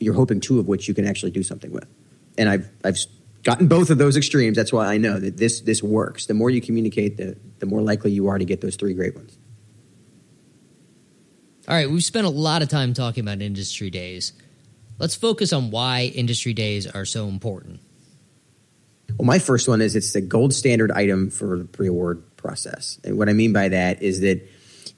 you're 0.00 0.14
hoping 0.14 0.40
two 0.40 0.58
of 0.58 0.68
which 0.68 0.88
you 0.88 0.94
can 0.94 1.06
actually 1.06 1.30
do 1.30 1.42
something 1.42 1.72
with 1.72 1.88
and 2.36 2.48
I've 2.48 2.70
I've 2.84 2.98
gotten 3.42 3.68
both 3.68 3.90
of 3.90 3.98
those 3.98 4.16
extremes. 4.16 4.56
That's 4.56 4.72
why 4.72 4.86
I 4.86 4.98
know 4.98 5.18
that 5.18 5.36
this 5.36 5.60
this 5.60 5.82
works. 5.82 6.26
The 6.26 6.34
more 6.34 6.50
you 6.50 6.60
communicate, 6.60 7.16
the 7.16 7.36
the 7.58 7.66
more 7.66 7.82
likely 7.82 8.10
you 8.10 8.28
are 8.28 8.38
to 8.38 8.44
get 8.44 8.60
those 8.60 8.76
three 8.76 8.94
great 8.94 9.14
ones. 9.14 9.38
All 11.66 11.74
right, 11.74 11.88
we've 11.88 12.04
spent 12.04 12.26
a 12.26 12.30
lot 12.30 12.60
of 12.62 12.68
time 12.68 12.92
talking 12.92 13.24
about 13.24 13.40
industry 13.40 13.88
days. 13.88 14.34
Let's 14.98 15.14
focus 15.14 15.52
on 15.52 15.70
why 15.70 16.12
industry 16.14 16.52
days 16.52 16.86
are 16.86 17.04
so 17.04 17.28
important. 17.28 17.80
Well, 19.16 19.26
my 19.26 19.38
first 19.38 19.68
one 19.68 19.80
is 19.80 19.96
it's 19.96 20.12
the 20.12 20.20
gold 20.20 20.52
standard 20.52 20.90
item 20.90 21.30
for 21.30 21.58
the 21.58 21.64
pre 21.64 21.88
award 21.88 22.36
process. 22.36 22.98
And 23.04 23.18
what 23.18 23.28
I 23.28 23.32
mean 23.32 23.52
by 23.52 23.68
that 23.68 24.02
is 24.02 24.20
that 24.20 24.48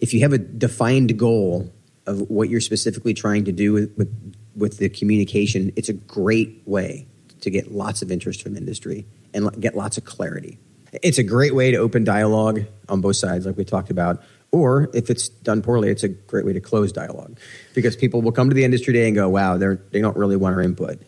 if 0.01 0.13
you 0.15 0.21
have 0.21 0.33
a 0.33 0.39
defined 0.39 1.19
goal 1.19 1.73
of 2.07 2.31
what 2.31 2.49
you're 2.49 2.61
specifically 2.61 3.15
trying 3.15 3.45
to 3.45 3.53
do 3.53 3.73
with, 3.73 3.95
with, 3.97 4.35
with 4.55 4.79
the 4.79 4.89
communication, 4.89 5.73
it's 5.77 5.89
a 5.89 5.95
great 5.95 6.63
way 6.67 7.07
to 7.41 7.51
get 7.51 7.73
lots 7.73 8.03
of 8.03 8.11
interest 8.11 8.43
from 8.43 8.57
industry 8.57 9.07
and 9.35 9.61
get 9.61 9.77
lots 9.77 9.99
of 9.99 10.05
clarity. 10.05 10.59
It's 11.03 11.19
a 11.19 11.23
great 11.23 11.55
way 11.55 11.73
to 11.73 11.79
open 11.79 12.05
dialogue 12.05 12.65
on 12.89 13.01
both 13.01 13.17
sides, 13.17 13.45
like 13.45 13.57
we 13.57 13.65
talked 13.65 13.91
about. 13.91 14.23
Or 14.53 14.91
if 14.95 15.11
it's 15.11 15.29
done 15.29 15.63
poorly, 15.63 15.91
it's 15.91 16.03
a 16.03 16.09
great 16.09 16.47
way 16.47 16.53
to 16.53 16.61
close 16.61 16.93
dialogue 16.93 17.39
because 17.75 17.97
people 17.97 18.23
will 18.23 18.33
come 18.33 18.49
to 18.49 18.55
the 18.55 18.65
industry 18.65 18.95
day 18.95 19.07
and 19.07 19.15
go, 19.15 19.29
wow, 19.29 19.57
they're, 19.59 19.83
they 19.91 20.01
don't 20.01 20.17
really 20.17 20.37
want 20.37 20.55
our 20.55 20.63
input. 20.63 21.03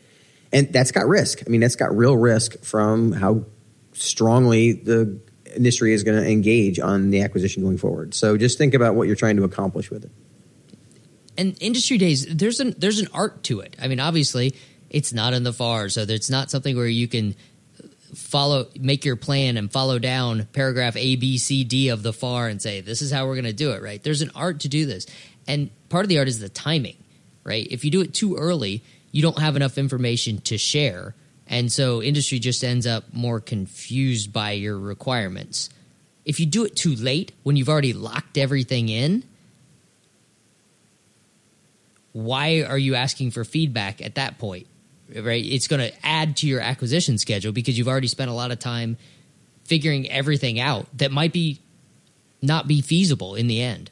And 0.52 0.72
that's 0.72 0.92
got 0.92 1.06
risk. 1.06 1.42
I 1.46 1.50
mean, 1.50 1.60
that's 1.60 1.76
got 1.76 1.96
real 1.96 2.16
risk 2.16 2.62
from 2.62 3.12
how 3.12 3.44
strongly 3.92 4.72
the 4.72 5.20
industry 5.56 5.92
is 5.92 6.04
going 6.04 6.22
to 6.22 6.30
engage 6.30 6.78
on 6.78 7.10
the 7.10 7.22
acquisition 7.22 7.62
going 7.62 7.78
forward. 7.78 8.14
So 8.14 8.36
just 8.36 8.58
think 8.58 8.74
about 8.74 8.94
what 8.94 9.06
you're 9.06 9.16
trying 9.16 9.36
to 9.36 9.44
accomplish 9.44 9.90
with 9.90 10.04
it. 10.04 10.10
And 11.36 11.56
industry 11.60 11.98
days, 11.98 12.26
there's 12.26 12.58
an 12.58 12.74
there's 12.78 12.98
an 12.98 13.06
art 13.14 13.44
to 13.44 13.60
it. 13.60 13.76
I 13.80 13.86
mean, 13.86 14.00
obviously, 14.00 14.54
it's 14.90 15.12
not 15.12 15.34
in 15.34 15.44
the 15.44 15.52
FAR, 15.52 15.88
so 15.88 16.02
it's 16.02 16.30
not 16.30 16.50
something 16.50 16.76
where 16.76 16.88
you 16.88 17.06
can 17.06 17.36
follow 18.14 18.68
make 18.78 19.04
your 19.04 19.16
plan 19.16 19.56
and 19.56 19.70
follow 19.70 19.98
down 19.98 20.46
paragraph 20.52 20.96
A, 20.96 21.16
B, 21.16 21.38
C, 21.38 21.64
D 21.64 21.88
of 21.88 22.02
the 22.02 22.12
FAR 22.12 22.48
and 22.48 22.60
say 22.60 22.80
this 22.80 23.02
is 23.02 23.10
how 23.10 23.26
we're 23.26 23.34
going 23.34 23.44
to 23.44 23.52
do 23.52 23.72
it. 23.72 23.82
Right? 23.82 24.02
There's 24.02 24.22
an 24.22 24.30
art 24.34 24.60
to 24.60 24.68
do 24.68 24.86
this, 24.86 25.06
and 25.46 25.70
part 25.88 26.04
of 26.04 26.08
the 26.08 26.18
art 26.18 26.28
is 26.28 26.40
the 26.40 26.48
timing. 26.48 26.96
Right? 27.44 27.66
If 27.70 27.84
you 27.84 27.90
do 27.90 28.00
it 28.00 28.14
too 28.14 28.36
early, 28.36 28.82
you 29.10 29.22
don't 29.22 29.38
have 29.38 29.56
enough 29.56 29.78
information 29.78 30.40
to 30.42 30.58
share, 30.58 31.14
and 31.46 31.72
so 31.72 32.02
industry 32.02 32.38
just 32.38 32.62
ends 32.62 32.86
up 32.86 33.12
more 33.12 33.40
confused 33.40 34.32
by 34.32 34.52
your 34.52 34.78
requirements. 34.78 35.70
If 36.24 36.40
you 36.40 36.46
do 36.46 36.64
it 36.64 36.76
too 36.76 36.94
late, 36.94 37.32
when 37.42 37.56
you've 37.56 37.70
already 37.70 37.94
locked 37.94 38.36
everything 38.36 38.90
in, 38.90 39.24
why 42.12 42.62
are 42.62 42.78
you 42.78 42.94
asking 42.94 43.30
for 43.30 43.44
feedback 43.44 44.02
at 44.02 44.16
that 44.16 44.38
point? 44.38 44.66
Right? 45.14 45.44
It's 45.44 45.66
going 45.66 45.80
to 45.80 46.06
add 46.06 46.36
to 46.38 46.46
your 46.46 46.60
acquisition 46.60 47.18
schedule 47.18 47.52
because 47.52 47.78
you've 47.78 47.88
already 47.88 48.08
spent 48.08 48.30
a 48.30 48.34
lot 48.34 48.50
of 48.50 48.58
time 48.58 48.96
figuring 49.64 50.10
everything 50.10 50.60
out 50.60 50.86
that 50.96 51.12
might 51.12 51.32
be 51.32 51.60
not 52.40 52.68
be 52.68 52.80
feasible 52.80 53.34
in 53.34 53.46
the 53.46 53.60
end. 53.60 53.90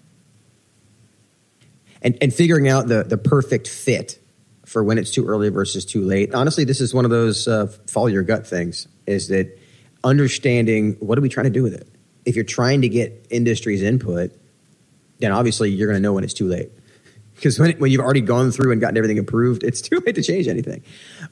And, 2.02 2.16
and 2.20 2.32
figuring 2.32 2.68
out 2.68 2.86
the, 2.86 3.02
the 3.02 3.18
perfect 3.18 3.66
fit 3.66 4.18
for 4.64 4.84
when 4.84 4.98
it's 4.98 5.10
too 5.10 5.26
early 5.26 5.48
versus 5.48 5.84
too 5.84 6.02
late. 6.02 6.34
Honestly, 6.34 6.64
this 6.64 6.80
is 6.80 6.94
one 6.94 7.04
of 7.04 7.10
those 7.10 7.48
uh, 7.48 7.66
follow 7.88 8.06
your 8.06 8.22
gut 8.22 8.46
things 8.46 8.86
is 9.06 9.28
that 9.28 9.58
understanding 10.04 10.94
what 11.00 11.18
are 11.18 11.20
we 11.20 11.28
trying 11.28 11.44
to 11.44 11.50
do 11.50 11.62
with 11.62 11.74
it? 11.74 11.88
If 12.24 12.36
you're 12.36 12.44
trying 12.44 12.82
to 12.82 12.88
get 12.88 13.26
industry's 13.30 13.82
input, 13.82 14.32
then 15.18 15.32
obviously 15.32 15.70
you're 15.70 15.88
going 15.88 15.96
to 15.96 16.02
know 16.02 16.12
when 16.12 16.24
it's 16.24 16.34
too 16.34 16.48
late 16.48 16.70
because 17.36 17.58
when, 17.58 17.72
when 17.78 17.90
you've 17.90 18.00
already 18.00 18.22
gone 18.22 18.50
through 18.50 18.72
and 18.72 18.80
gotten 18.80 18.96
everything 18.96 19.18
approved, 19.18 19.62
it's 19.62 19.80
too 19.88 20.02
late 20.04 20.14
to 20.16 20.22
change 20.22 20.48
anything. 20.48 20.82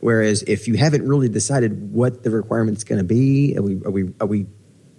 Whereas 0.01 0.43
if 0.43 0.69
you 0.69 0.75
haven't 0.75 1.07
really 1.09 1.29
decided 1.29 1.93
what 1.93 2.23
the 2.23 2.31
requirement's 2.31 2.85
going 2.85 2.99
to 2.99 3.05
be, 3.05 3.57
are 3.57 3.63
we, 3.63 3.75
are 3.85 3.91
we, 3.91 4.13
are 4.21 4.27
we 4.27 4.47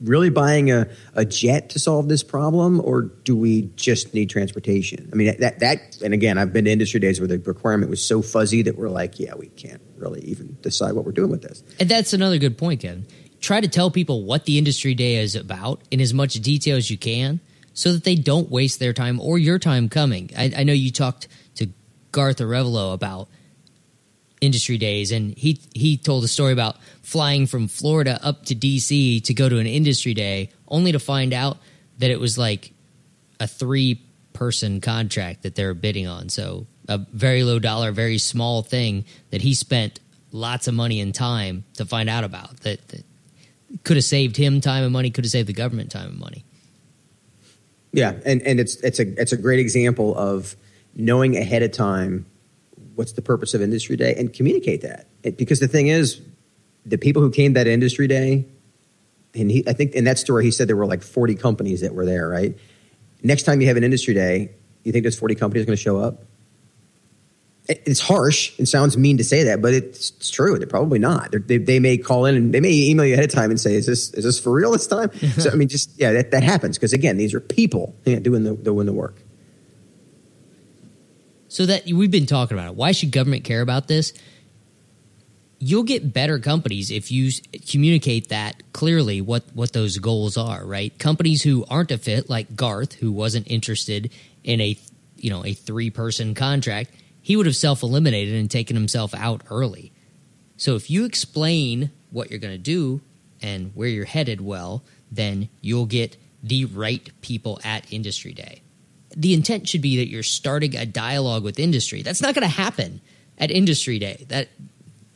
really 0.02 0.30
buying 0.30 0.72
a, 0.72 0.90
a 1.14 1.24
jet 1.24 1.70
to 1.70 1.80
solve 1.80 2.10
this 2.10 2.24
problem 2.24 2.82
or 2.82 3.04
do 3.04 3.36
we 3.36 3.64
just 3.76 4.14
need 4.14 4.30
transportation? 4.30 5.10
I 5.12 5.16
mean, 5.16 5.40
that, 5.40 5.60
that, 5.60 5.98
and 6.04 6.14
again, 6.14 6.38
I've 6.38 6.52
been 6.52 6.66
to 6.66 6.72
industry 6.72 7.00
days 7.00 7.20
where 7.20 7.28
the 7.28 7.40
requirement 7.40 7.90
was 7.90 8.04
so 8.04 8.22
fuzzy 8.22 8.62
that 8.64 8.78
we're 8.78 8.90
like, 8.90 9.20
yeah, 9.20 9.36
we 9.36 9.48
can't 9.48 9.82
really 9.96 10.22
even 10.22 10.58
decide 10.62 10.94
what 10.94 11.06
we're 11.06 11.12
doing 11.12 11.32
with 11.32 11.44
this. 11.44 11.64
And 11.80 11.88
that's 11.88 12.14
another 12.14 12.38
good 12.38 12.58
point, 12.58 12.82
Kevin. 12.82 13.06
Try 13.40 13.62
to 13.62 13.68
tell 13.68 13.92
people 13.92 14.24
what 14.24 14.46
the 14.46 14.58
industry 14.58 14.96
day 14.96 15.18
is 15.18 15.36
about 15.36 15.82
in 15.92 16.02
as 16.02 16.14
much 16.14 16.34
detail 16.36 16.78
as 16.78 16.90
you 16.90 16.98
can 16.98 17.40
so 17.76 17.94
that 17.94 18.04
they 18.04 18.16
don't 18.16 18.50
waste 18.50 18.80
their 18.80 18.94
time 18.94 19.20
or 19.20 19.38
your 19.38 19.60
time 19.60 19.90
coming. 19.90 20.32
I, 20.36 20.52
I 20.58 20.64
know 20.64 20.74
you 20.74 20.92
talked 20.92 21.28
to 21.56 21.68
Garth 22.12 22.38
Arevalo 22.38 22.94
about 22.94 23.28
industry 24.42 24.78
days, 24.78 25.12
and 25.12 25.38
he 25.38 25.60
he 25.74 25.98
told 25.98 26.24
a 26.24 26.28
story 26.28 26.54
about 26.54 26.78
flying 27.04 27.46
from 27.46 27.68
Florida 27.68 28.20
up 28.24 28.46
to 28.46 28.56
DC 28.56 29.24
to 29.24 29.34
go 29.34 29.48
to 29.48 29.60
an 29.60 29.68
industry 29.68 30.14
day, 30.14 30.50
only 30.68 30.94
to 30.94 31.00
find 31.00 31.34
out 31.34 31.58
that 32.00 32.10
it 32.10 32.20
was 32.20 32.38
like 32.38 32.72
a 33.40 33.48
three 33.48 34.02
person 34.34 34.82
contract 34.82 35.44
that 35.44 35.56
they're 35.56 35.74
bidding 35.74 36.08
on. 36.08 36.30
So 36.30 36.68
a 36.88 36.98
very 36.98 37.44
low 37.44 37.60
dollar, 37.60 37.92
very 37.92 38.18
small 38.18 38.62
thing 38.62 39.06
that 39.32 39.42
he 39.42 39.54
spent 39.54 40.00
lots 40.32 40.68
of 40.68 40.74
money 40.74 41.02
and 41.02 41.14
time 41.14 41.66
to 41.76 41.86
find 41.86 42.10
out 42.10 42.24
about 42.24 42.62
that, 42.62 42.88
that 42.90 43.04
could 43.84 43.98
have 43.98 44.04
saved 44.04 44.38
him 44.38 44.62
time 44.62 44.84
and 44.84 44.94
money, 44.94 45.10
could 45.10 45.26
have 45.26 45.32
saved 45.32 45.50
the 45.50 45.54
government 45.54 45.92
time 45.92 46.12
and 46.12 46.20
money. 46.20 46.45
Yeah, 47.96 48.16
and, 48.26 48.42
and 48.42 48.60
it's 48.60 48.76
it's 48.78 49.00
a 49.00 49.22
it's 49.22 49.32
a 49.32 49.38
great 49.38 49.60
example 49.60 50.18
of 50.18 50.58
knowing 50.96 51.38
ahead 51.38 51.64
of 51.64 51.72
time 51.72 52.26
what's 52.96 53.14
the 53.14 53.22
purpose 53.22 53.54
of 53.54 53.62
industry 53.62 53.96
day 53.96 54.14
and 54.18 54.34
communicate 54.34 54.82
that. 54.82 55.08
It, 55.24 55.38
because 55.38 55.62
the 55.62 55.68
thing 55.70 55.88
is, 55.88 56.20
the 56.86 56.98
people 56.98 57.22
who 57.22 57.32
came 57.32 57.54
that 57.54 57.68
industry 57.68 58.08
day, 58.08 58.46
and 59.34 59.50
he, 59.50 59.64
I 59.66 59.72
think 59.72 59.94
in 59.94 60.04
that 60.04 60.20
story 60.20 60.44
he 60.44 60.52
said 60.52 60.68
there 60.68 60.76
were 60.76 60.86
like 60.86 61.04
40 61.04 61.36
companies 61.36 61.80
that 61.82 61.96
were 61.96 62.06
there, 62.06 62.28
right? 62.28 62.58
Next 63.24 63.44
time 63.44 63.62
you 63.62 63.68
have 63.68 63.78
an 63.78 63.86
industry 63.86 64.14
day, 64.14 64.52
you 64.84 64.92
think 64.92 65.06
those 65.06 65.18
40 65.18 65.36
companies 65.36 65.64
are 65.64 65.68
going 65.68 65.78
to 65.78 65.82
show 65.82 65.98
up? 65.98 66.22
It's 67.68 68.00
harsh. 68.00 68.54
It 68.60 68.68
sounds 68.68 68.98
mean 68.98 69.18
to 69.18 69.24
say 69.24 69.44
that, 69.44 69.62
but 69.62 69.74
it's, 69.74 70.12
it's 70.12 70.30
true. 70.30 70.58
They're 70.58 70.68
probably 70.68 71.00
not. 71.00 71.32
They're, 71.32 71.40
they 71.40 71.58
they 71.58 71.80
may 71.80 71.98
call 71.98 72.26
in 72.26 72.36
and 72.36 72.54
they 72.54 72.60
may 72.60 72.72
email 72.72 73.06
you 73.06 73.14
ahead 73.14 73.26
of 73.26 73.32
time 73.32 73.50
and 73.50 73.60
say, 73.60 73.76
"Is 73.76 73.86
this 73.86 74.14
is 74.14 74.24
this 74.24 74.40
for 74.40 74.52
real 74.52 74.72
this 74.72 74.88
time?" 74.88 75.12
so 75.38 75.50
I 75.50 75.56
mean, 75.56 75.68
just 75.68 75.92
yeah, 76.00 76.12
that, 76.14 76.32
that 76.32 76.44
happens 76.44 76.78
because 76.78 76.94
again, 76.94 77.18
these 77.18 77.34
are 77.34 77.40
people 77.40 77.96
yeah, 78.06 78.20
doing 78.20 78.44
the 78.44 78.56
doing 78.56 78.86
the 78.86 78.94
work. 78.94 79.22
So 81.48 81.66
that 81.66 81.86
we've 81.86 82.12
been 82.12 82.26
talking 82.26 82.58
about 82.58 82.72
it. 82.72 82.76
Why 82.76 82.92
should 82.92 83.12
government 83.12 83.46
care 83.46 83.62
about 83.62 83.88
this? 83.88 84.14
You'll 85.58 85.84
get 85.84 86.14
better 86.14 86.38
companies 86.38 86.92
if 86.92 87.12
you 87.12 87.32
communicate 87.70 88.30
that 88.30 88.62
clearly 88.74 89.22
what 89.22 89.44
what 89.54 89.74
those 89.74 89.98
goals 89.98 90.38
are. 90.38 90.64
Right? 90.64 90.98
Companies 91.00 91.42
who 91.42 91.66
aren't 91.68 91.92
a 91.92 91.98
fit, 91.98 92.30
like 92.30 92.56
Garth, 92.56 92.94
who 92.94 93.12
wasn't 93.12 93.50
interested 93.50 94.12
in 94.44 94.62
a 94.62 94.78
you 95.16 95.32
know 95.32 95.44
a 95.44 95.54
three 95.54 95.90
person 95.90 96.36
contract 96.36 96.92
he 97.26 97.36
would 97.36 97.48
have 97.48 97.56
self 97.56 97.82
eliminated 97.82 98.36
and 98.36 98.52
taken 98.52 98.76
himself 98.76 99.16
out 99.16 99.42
early. 99.50 99.92
So 100.58 100.76
if 100.76 100.92
you 100.92 101.06
explain 101.06 101.90
what 102.12 102.30
you're 102.30 102.40
going 102.40 102.54
to 102.54 102.60
do 102.60 103.02
and 103.42 103.72
where 103.74 103.88
you're 103.88 104.06
headed 104.06 104.42
well, 104.42 104.84
then 105.12 105.50
you'll 105.60 105.88
get 105.88 106.18
the 106.44 106.66
right 106.66 107.10
people 107.22 107.60
at 107.64 107.92
industry 107.92 108.32
day. 108.32 108.62
The 109.18 109.34
intent 109.34 109.68
should 109.68 109.82
be 109.82 109.98
that 109.98 110.08
you're 110.08 110.22
starting 110.22 110.76
a 110.76 110.86
dialogue 110.86 111.44
with 111.44 111.58
industry. 111.58 112.04
That's 112.04 112.22
not 112.22 112.36
going 112.36 112.48
to 112.48 112.56
happen 112.56 113.02
at 113.40 113.50
industry 113.50 113.98
day. 113.98 114.28
That 114.30 114.50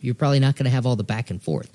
you're 0.02 0.15
probably 0.15 0.39
not 0.39 0.56
going 0.56 0.65
to 0.65 0.72
have 0.72 0.88
all 0.88 0.95
the 0.95 1.04
back 1.04 1.30
and 1.30 1.39
forth. 1.39 1.72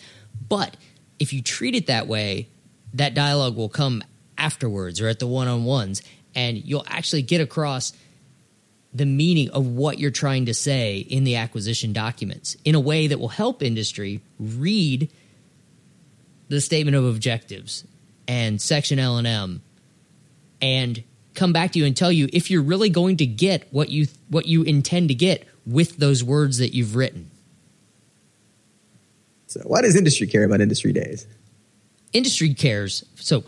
But 0.49 0.77
if 1.20 1.33
you 1.33 1.42
treat 1.42 1.77
it 1.77 1.87
that 1.87 2.09
way, 2.09 2.49
that 2.94 3.14
dialogue 3.14 3.55
will 3.55 3.68
come 3.68 4.03
afterwards 4.37 5.01
or 5.01 5.07
at 5.07 5.20
the 5.20 5.29
one-on-ones 5.29 6.03
and 6.35 6.59
you'll 6.59 6.87
actually 6.88 7.23
get 7.23 7.40
across 7.40 7.92
the 8.95 9.07
meaning 9.07 9.51
of 9.51 9.67
what 9.67 9.99
you're 9.99 10.11
trying 10.11 10.47
to 10.47 10.55
say 10.55 10.99
in 10.99 11.25
the 11.25 11.37
acquisition 11.37 11.93
documents 11.93 12.57
in 12.65 12.75
a 12.75 12.81
way 12.81 13.09
that 13.09 13.19
will 13.19 13.29
help 13.29 13.63
industry 13.63 14.21
read 14.39 15.11
the 16.49 16.61
statement 16.61 16.97
of 16.97 17.05
objectives 17.05 17.85
and 18.29 18.61
section 18.61 18.99
L&M 18.99 19.63
and 20.63 21.03
come 21.35 21.53
back 21.53 21.73
to 21.73 21.79
you 21.79 21.85
and 21.85 21.97
tell 21.97 22.13
you 22.13 22.29
if 22.33 22.51
you're 22.51 22.63
really 22.63 22.89
going 22.89 23.17
to 23.17 23.27
get 23.27 23.67
what 23.73 23.91
you 23.91 24.07
what 24.29 24.47
you 24.47 24.63
intend 24.63 25.09
to 25.09 25.15
get 25.15 25.47
with 25.67 25.97
those 25.97 26.23
words 26.23 26.59
that 26.59 26.75
you've 26.75 26.95
written. 26.95 27.31
So, 29.49 29.61
why 29.65 29.83
does 29.83 29.97
industry 29.97 30.27
care 30.27 30.45
about 30.45 30.61
industry 30.61 30.93
days? 30.93 31.27
Industry 32.13 32.55
cares. 32.55 33.05
So, 33.17 33.45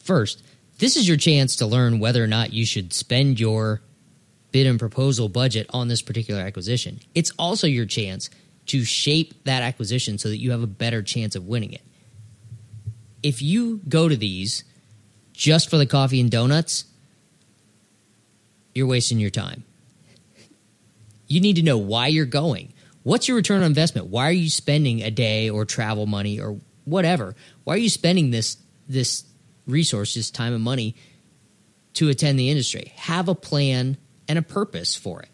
first, 0.00 0.42
this 0.78 0.96
is 0.96 1.06
your 1.06 1.16
chance 1.16 1.56
to 1.56 1.66
learn 1.66 2.00
whether 2.00 2.22
or 2.22 2.26
not 2.26 2.52
you 2.52 2.66
should 2.66 2.92
spend 2.92 3.38
your 3.38 3.80
bid 4.52 4.66
and 4.66 4.78
proposal 4.78 5.28
budget 5.28 5.66
on 5.70 5.88
this 5.88 6.02
particular 6.02 6.40
acquisition. 6.40 7.00
It's 7.14 7.32
also 7.38 7.66
your 7.66 7.86
chance 7.86 8.30
to 8.66 8.84
shape 8.84 9.44
that 9.44 9.62
acquisition 9.62 10.18
so 10.18 10.28
that 10.28 10.38
you 10.38 10.50
have 10.50 10.62
a 10.62 10.66
better 10.66 11.02
chance 11.02 11.34
of 11.34 11.46
winning 11.46 11.72
it. 11.72 11.82
If 13.22 13.42
you 13.42 13.80
go 13.88 14.08
to 14.08 14.16
these 14.16 14.64
just 15.32 15.70
for 15.70 15.76
the 15.76 15.86
coffee 15.86 16.20
and 16.20 16.30
donuts, 16.30 16.84
you're 18.74 18.86
wasting 18.86 19.18
your 19.18 19.30
time. 19.30 19.64
You 21.26 21.40
need 21.40 21.56
to 21.56 21.62
know 21.62 21.78
why 21.78 22.08
you're 22.08 22.26
going. 22.26 22.72
What's 23.02 23.28
your 23.28 23.36
return 23.36 23.62
on 23.62 23.66
investment? 23.66 24.08
Why 24.08 24.28
are 24.28 24.32
you 24.32 24.50
spending 24.50 25.02
a 25.02 25.10
day 25.10 25.48
or 25.48 25.64
travel 25.64 26.06
money 26.06 26.40
or 26.40 26.58
whatever? 26.84 27.34
Why 27.64 27.74
are 27.74 27.78
you 27.78 27.88
spending 27.88 28.30
this 28.30 28.56
this 28.88 29.24
resource, 29.66 30.14
this 30.14 30.30
time 30.30 30.52
and 30.52 30.62
money 30.62 30.96
to 31.94 32.08
attend 32.08 32.38
the 32.38 32.50
industry? 32.50 32.92
Have 32.96 33.28
a 33.28 33.34
plan 33.34 33.96
and 34.30 34.38
a 34.38 34.42
purpose 34.42 34.94
for 34.94 35.20
it. 35.20 35.28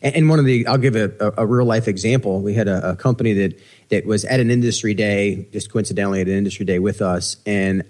And 0.00 0.30
one 0.30 0.38
of 0.38 0.46
the, 0.46 0.66
I'll 0.66 0.78
give 0.78 0.96
a, 0.96 1.12
a, 1.36 1.46
real 1.46 1.66
life 1.66 1.88
example. 1.88 2.40
We 2.40 2.54
had 2.54 2.68
a, 2.68 2.90
a, 2.90 2.96
company 2.96 3.34
that 3.34 3.60
that 3.90 4.06
was 4.06 4.24
at 4.24 4.40
an 4.40 4.50
industry 4.50 4.94
day, 4.94 5.46
just 5.52 5.70
coincidentally 5.70 6.22
at 6.22 6.26
an 6.26 6.34
industry 6.34 6.64
day 6.64 6.78
with 6.78 7.02
us, 7.02 7.36
and 7.46 7.84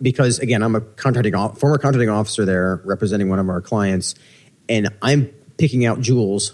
because 0.00 0.38
again, 0.38 0.62
I'm 0.62 0.74
a 0.76 0.80
contracting 0.80 1.34
former 1.54 1.78
contracting 1.78 2.08
officer 2.08 2.44
there, 2.44 2.82
representing 2.84 3.28
one 3.28 3.38
of 3.38 3.48
our 3.48 3.60
clients, 3.60 4.14
and 4.68 4.88
I'm 5.02 5.26
picking 5.56 5.84
out 5.84 6.00
jewels 6.00 6.52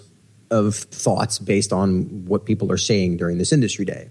of 0.50 0.74
thoughts 0.74 1.38
based 1.38 1.72
on 1.72 2.24
what 2.26 2.46
people 2.46 2.72
are 2.72 2.78
saying 2.78 3.18
during 3.18 3.38
this 3.38 3.52
industry 3.52 3.84
day. 3.84 4.10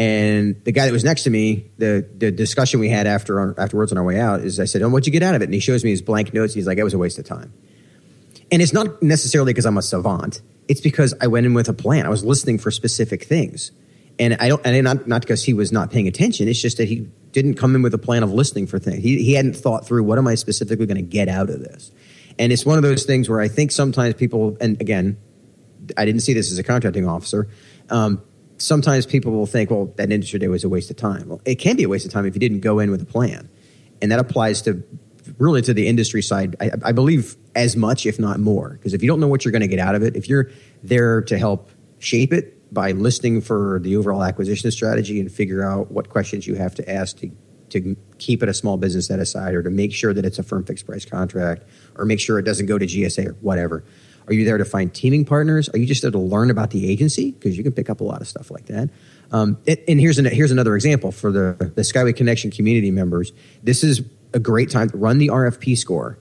And 0.00 0.56
the 0.64 0.72
guy 0.72 0.86
that 0.86 0.92
was 0.92 1.04
next 1.04 1.24
to 1.24 1.30
me, 1.30 1.70
the 1.76 2.08
the 2.16 2.30
discussion 2.30 2.80
we 2.80 2.88
had 2.88 3.06
after 3.06 3.54
afterwards 3.60 3.92
on 3.92 3.98
our 3.98 4.04
way 4.04 4.18
out 4.18 4.40
is 4.40 4.58
I 4.58 4.64
said, 4.64 4.80
"Oh, 4.80 4.88
what'd 4.88 5.06
you 5.06 5.12
get 5.12 5.22
out 5.22 5.34
of 5.34 5.42
it?" 5.42 5.44
And 5.44 5.52
he 5.52 5.60
shows 5.60 5.84
me 5.84 5.90
his 5.90 6.00
blank 6.00 6.32
notes. 6.32 6.54
He's 6.54 6.66
like, 6.66 6.78
"It 6.78 6.84
was 6.84 6.94
a 6.94 6.98
waste 6.98 7.18
of 7.18 7.26
time." 7.26 7.52
And 8.50 8.62
it's 8.62 8.72
not 8.72 9.02
necessarily 9.02 9.52
because 9.52 9.66
I'm 9.66 9.76
a 9.76 9.82
savant. 9.82 10.40
It's 10.68 10.80
because 10.80 11.12
I 11.20 11.26
went 11.26 11.44
in 11.44 11.52
with 11.52 11.68
a 11.68 11.74
plan. 11.74 12.06
I 12.06 12.08
was 12.08 12.24
listening 12.24 12.56
for 12.56 12.70
specific 12.70 13.24
things, 13.24 13.72
and 14.18 14.38
I 14.40 14.48
don't. 14.48 14.64
And 14.64 14.82
not 14.82 15.06
not 15.06 15.20
because 15.20 15.44
he 15.44 15.52
was 15.52 15.70
not 15.70 15.90
paying 15.90 16.08
attention. 16.08 16.48
It's 16.48 16.62
just 16.62 16.78
that 16.78 16.88
he 16.88 17.06
didn't 17.32 17.56
come 17.56 17.74
in 17.74 17.82
with 17.82 17.92
a 17.92 17.98
plan 17.98 18.22
of 18.22 18.32
listening 18.32 18.68
for 18.68 18.78
things. 18.78 19.02
He 19.02 19.22
he 19.22 19.34
hadn't 19.34 19.54
thought 19.54 19.86
through 19.86 20.04
what 20.04 20.16
am 20.16 20.26
I 20.26 20.34
specifically 20.34 20.86
going 20.86 20.96
to 20.96 21.02
get 21.02 21.28
out 21.28 21.50
of 21.50 21.60
this. 21.60 21.92
And 22.38 22.54
it's 22.54 22.64
one 22.64 22.78
of 22.78 22.82
those 22.82 23.04
things 23.04 23.28
where 23.28 23.40
I 23.42 23.48
think 23.48 23.70
sometimes 23.70 24.14
people, 24.14 24.56
and 24.62 24.80
again, 24.80 25.18
I 25.98 26.06
didn't 26.06 26.22
see 26.22 26.32
this 26.32 26.50
as 26.50 26.56
a 26.56 26.62
contracting 26.62 27.06
officer. 27.06 27.48
Um, 27.90 28.22
sometimes 28.60 29.06
people 29.06 29.32
will 29.32 29.46
think, 29.46 29.70
well, 29.70 29.86
that 29.96 30.12
industry 30.12 30.38
day 30.38 30.48
was 30.48 30.64
a 30.64 30.68
waste 30.68 30.90
of 30.90 30.96
time. 30.96 31.28
Well, 31.28 31.40
it 31.44 31.56
can 31.56 31.76
be 31.76 31.84
a 31.84 31.88
waste 31.88 32.06
of 32.06 32.12
time 32.12 32.26
if 32.26 32.34
you 32.34 32.40
didn't 32.40 32.60
go 32.60 32.78
in 32.78 32.90
with 32.90 33.02
a 33.02 33.06
plan. 33.06 33.48
And 34.02 34.12
that 34.12 34.18
applies 34.18 34.62
to 34.62 34.82
really 35.38 35.62
to 35.62 35.74
the 35.74 35.86
industry 35.86 36.22
side, 36.22 36.56
I, 36.60 36.70
I 36.84 36.92
believe 36.92 37.36
as 37.54 37.76
much, 37.76 38.06
if 38.06 38.18
not 38.18 38.40
more. 38.40 38.70
Because 38.70 38.94
if 38.94 39.02
you 39.02 39.08
don't 39.08 39.20
know 39.20 39.28
what 39.28 39.44
you're 39.44 39.52
going 39.52 39.62
to 39.62 39.68
get 39.68 39.78
out 39.78 39.94
of 39.94 40.02
it, 40.02 40.16
if 40.16 40.28
you're 40.28 40.50
there 40.82 41.22
to 41.22 41.38
help 41.38 41.70
shape 41.98 42.32
it 42.32 42.72
by 42.72 42.92
listening 42.92 43.40
for 43.40 43.80
the 43.82 43.96
overall 43.96 44.22
acquisition 44.22 44.70
strategy 44.70 45.20
and 45.20 45.30
figure 45.30 45.62
out 45.62 45.90
what 45.90 46.08
questions 46.08 46.46
you 46.46 46.54
have 46.54 46.74
to 46.76 46.90
ask 46.90 47.18
to, 47.18 47.30
to 47.70 47.96
keep 48.18 48.42
it 48.42 48.48
a 48.48 48.54
small 48.54 48.76
business 48.76 49.06
set 49.06 49.18
aside 49.18 49.54
or 49.54 49.62
to 49.62 49.70
make 49.70 49.92
sure 49.92 50.14
that 50.14 50.24
it's 50.24 50.38
a 50.38 50.42
firm 50.42 50.64
fixed 50.64 50.86
price 50.86 51.04
contract 51.04 51.64
or 51.96 52.04
make 52.04 52.20
sure 52.20 52.38
it 52.38 52.44
doesn't 52.44 52.66
go 52.66 52.78
to 52.78 52.86
GSA 52.86 53.28
or 53.28 53.32
whatever 53.40 53.84
are 54.30 54.34
you 54.34 54.44
there 54.44 54.58
to 54.58 54.64
find 54.64 54.94
teaming 54.94 55.24
partners? 55.24 55.68
Are 55.70 55.78
you 55.78 55.86
just 55.86 56.02
there 56.02 56.10
to 56.12 56.18
learn 56.18 56.50
about 56.50 56.70
the 56.70 56.88
agency? 56.88 57.32
Because 57.32 57.58
you 57.58 57.64
can 57.64 57.72
pick 57.72 57.90
up 57.90 58.00
a 58.00 58.04
lot 58.04 58.20
of 58.20 58.28
stuff 58.28 58.50
like 58.50 58.66
that. 58.66 58.88
Um, 59.32 59.58
and 59.66 60.00
here's 60.00 60.18
an, 60.18 60.24
here's 60.26 60.52
another 60.52 60.76
example 60.76 61.10
for 61.10 61.32
the 61.32 61.72
the 61.74 61.82
Skyway 61.82 62.14
Connection 62.14 62.50
community 62.50 62.92
members. 62.92 63.32
This 63.62 63.82
is 63.82 64.02
a 64.32 64.38
great 64.38 64.70
time 64.70 64.88
to 64.90 64.96
run 64.96 65.18
the 65.18 65.28
RFP 65.28 65.76
score, 65.76 66.18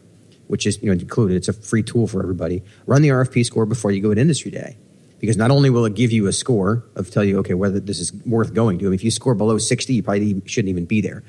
which 0.48 0.66
is 0.66 0.82
you 0.82 0.88
know 0.88 0.94
included. 0.94 1.38
It's 1.38 1.48
a 1.48 1.54
free 1.54 1.84
tool 1.84 2.08
for 2.08 2.22
everybody. 2.22 2.64
Run 2.88 3.04
the 3.04 3.10
RFP 3.10 3.46
score 3.46 3.68
before 3.68 3.92
you 3.92 4.02
go 4.02 4.14
to 4.14 4.20
Industry 4.20 4.50
Day, 4.50 4.78
because 5.20 5.38
not 5.38 5.52
only 5.52 5.70
will 5.70 5.86
it 5.86 5.94
give 5.94 6.12
you 6.12 6.26
a 6.26 6.34
score 6.34 6.84
of 6.96 7.12
tell 7.12 7.24
you 7.24 7.38
okay 7.40 7.54
whether 7.54 7.80
this 7.80 8.00
is 8.00 8.12
worth 8.26 8.54
going 8.56 8.80
to. 8.80 8.86
I 8.86 8.90
mean, 8.90 8.96
if 8.96 9.04
you 9.04 9.12
score 9.12 9.36
below 9.36 9.60
sixty, 9.60 9.94
you 9.94 10.04
probably 10.04 10.42
shouldn't 10.46 10.70
even 10.70 10.86
be 10.86 11.02
there. 11.02 11.24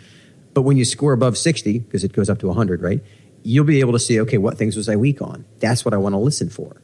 But 0.54 0.62
when 0.62 0.78
you 0.78 0.86
score 0.86 1.12
above 1.12 1.36
sixty, 1.36 1.78
because 1.78 2.04
it 2.04 2.12
goes 2.12 2.30
up 2.30 2.38
to 2.40 2.52
hundred, 2.52 2.80
right? 2.82 3.02
You'll 3.42 3.64
be 3.64 3.80
able 3.80 3.92
to 3.92 3.98
see, 3.98 4.20
okay, 4.20 4.38
what 4.38 4.58
things 4.58 4.76
was 4.76 4.88
I 4.88 4.96
weak 4.96 5.22
on? 5.22 5.44
That's 5.58 5.84
what 5.84 5.94
I 5.94 5.96
want 5.96 6.14
to 6.14 6.18
listen 6.18 6.48
for. 6.48 6.82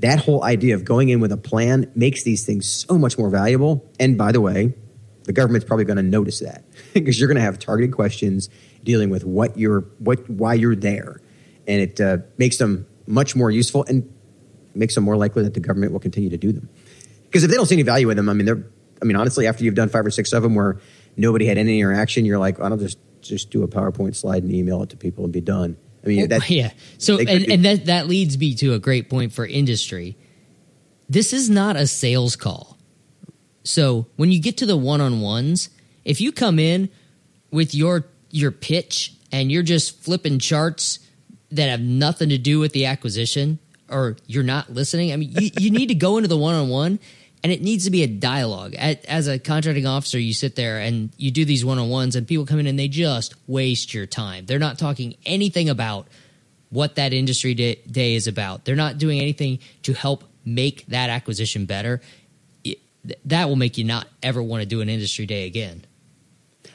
That 0.00 0.20
whole 0.20 0.42
idea 0.42 0.74
of 0.74 0.84
going 0.84 1.08
in 1.08 1.20
with 1.20 1.32
a 1.32 1.36
plan 1.36 1.90
makes 1.94 2.24
these 2.24 2.44
things 2.44 2.68
so 2.68 2.98
much 2.98 3.16
more 3.16 3.30
valuable. 3.30 3.88
And 4.00 4.18
by 4.18 4.32
the 4.32 4.40
way, 4.40 4.74
the 5.24 5.32
government's 5.32 5.66
probably 5.66 5.84
going 5.84 5.96
to 5.96 6.02
notice 6.02 6.40
that 6.40 6.64
because 6.94 7.18
you're 7.18 7.28
going 7.28 7.36
to 7.36 7.42
have 7.42 7.58
targeted 7.58 7.94
questions 7.94 8.48
dealing 8.82 9.10
with 9.10 9.24
what 9.24 9.56
you're, 9.56 9.80
what, 9.98 10.28
why 10.28 10.54
you're 10.54 10.76
there, 10.76 11.20
and 11.66 11.80
it 11.80 12.00
uh, 12.00 12.18
makes 12.36 12.58
them 12.58 12.86
much 13.06 13.34
more 13.34 13.50
useful 13.50 13.84
and 13.84 14.12
makes 14.74 14.94
them 14.94 15.04
more 15.04 15.16
likely 15.16 15.42
that 15.42 15.54
the 15.54 15.60
government 15.60 15.92
will 15.92 16.00
continue 16.00 16.30
to 16.30 16.36
do 16.36 16.52
them. 16.52 16.68
Because 17.24 17.44
if 17.44 17.50
they 17.50 17.56
don't 17.56 17.66
see 17.66 17.76
any 17.76 17.82
value 17.82 18.10
in 18.10 18.16
them, 18.16 18.28
I 18.28 18.34
mean, 18.34 18.46
they're, 18.46 18.64
I 19.00 19.04
mean, 19.04 19.16
honestly, 19.16 19.46
after 19.46 19.64
you've 19.64 19.74
done 19.74 19.88
five 19.88 20.04
or 20.04 20.10
six 20.10 20.32
of 20.32 20.42
them 20.42 20.54
where 20.54 20.78
nobody 21.16 21.46
had 21.46 21.56
any 21.56 21.80
interaction, 21.80 22.24
you're 22.24 22.38
like, 22.38 22.60
I'll 22.60 22.76
just 22.76 22.98
just 23.24 23.50
do 23.50 23.62
a 23.62 23.68
PowerPoint 23.68 24.14
slide 24.14 24.42
and 24.42 24.52
email 24.52 24.82
it 24.82 24.90
to 24.90 24.96
people 24.96 25.24
and 25.24 25.32
be 25.32 25.40
done. 25.40 25.76
I 26.04 26.08
mean, 26.08 26.18
Well, 26.18 26.40
that, 26.40 26.50
yeah. 26.50 26.72
So 26.98 27.18
could 27.18 27.28
and, 27.28 27.50
and 27.50 27.64
that 27.64 27.86
that 27.86 28.06
leads 28.06 28.36
me 28.38 28.54
to 28.56 28.74
a 28.74 28.78
great 28.78 29.08
point 29.08 29.32
for 29.32 29.46
industry. 29.46 30.16
This 31.08 31.32
is 31.32 31.50
not 31.50 31.76
a 31.76 31.86
sales 31.86 32.36
call. 32.36 32.78
So 33.62 34.06
when 34.16 34.30
you 34.30 34.40
get 34.40 34.58
to 34.58 34.66
the 34.66 34.76
one 34.76 35.00
on 35.00 35.20
ones, 35.20 35.70
if 36.04 36.20
you 36.20 36.32
come 36.32 36.58
in 36.58 36.90
with 37.50 37.74
your 37.74 38.06
your 38.30 38.50
pitch 38.50 39.14
and 39.32 39.50
you're 39.50 39.62
just 39.62 40.02
flipping 40.02 40.38
charts 40.38 40.98
that 41.50 41.68
have 41.68 41.80
nothing 41.80 42.28
to 42.30 42.38
do 42.38 42.58
with 42.58 42.72
the 42.72 42.86
acquisition 42.86 43.58
or 43.88 44.16
you're 44.26 44.42
not 44.42 44.72
listening, 44.72 45.12
I 45.12 45.16
mean 45.16 45.32
you, 45.32 45.50
you 45.58 45.70
need 45.70 45.86
to 45.86 45.94
go 45.94 46.18
into 46.18 46.28
the 46.28 46.36
one 46.36 46.54
on 46.54 46.68
one 46.68 46.98
and 47.44 47.52
it 47.52 47.60
needs 47.60 47.84
to 47.84 47.90
be 47.90 48.02
a 48.02 48.06
dialogue. 48.06 48.74
As 48.74 49.28
a 49.28 49.38
contracting 49.38 49.86
officer, 49.86 50.18
you 50.18 50.32
sit 50.32 50.56
there 50.56 50.78
and 50.78 51.12
you 51.18 51.30
do 51.30 51.44
these 51.44 51.62
one 51.62 51.78
on 51.78 51.90
ones 51.90 52.16
and 52.16 52.26
people 52.26 52.46
come 52.46 52.58
in 52.58 52.66
and 52.66 52.78
they 52.78 52.88
just 52.88 53.34
waste 53.46 53.92
your 53.92 54.06
time. 54.06 54.46
They're 54.46 54.58
not 54.58 54.78
talking 54.78 55.14
anything 55.26 55.68
about 55.68 56.08
what 56.70 56.94
that 56.94 57.12
industry 57.12 57.52
day, 57.52 57.82
day 57.86 58.14
is 58.14 58.26
about. 58.26 58.64
They're 58.64 58.74
not 58.74 58.96
doing 58.96 59.20
anything 59.20 59.58
to 59.82 59.92
help 59.92 60.24
make 60.46 60.86
that 60.86 61.10
acquisition 61.10 61.66
better. 61.66 62.00
That 63.26 63.46
will 63.50 63.56
make 63.56 63.76
you 63.76 63.84
not 63.84 64.08
ever 64.22 64.42
want 64.42 64.62
to 64.62 64.66
do 64.66 64.80
an 64.80 64.88
industry 64.88 65.26
day 65.26 65.46
again. 65.46 65.84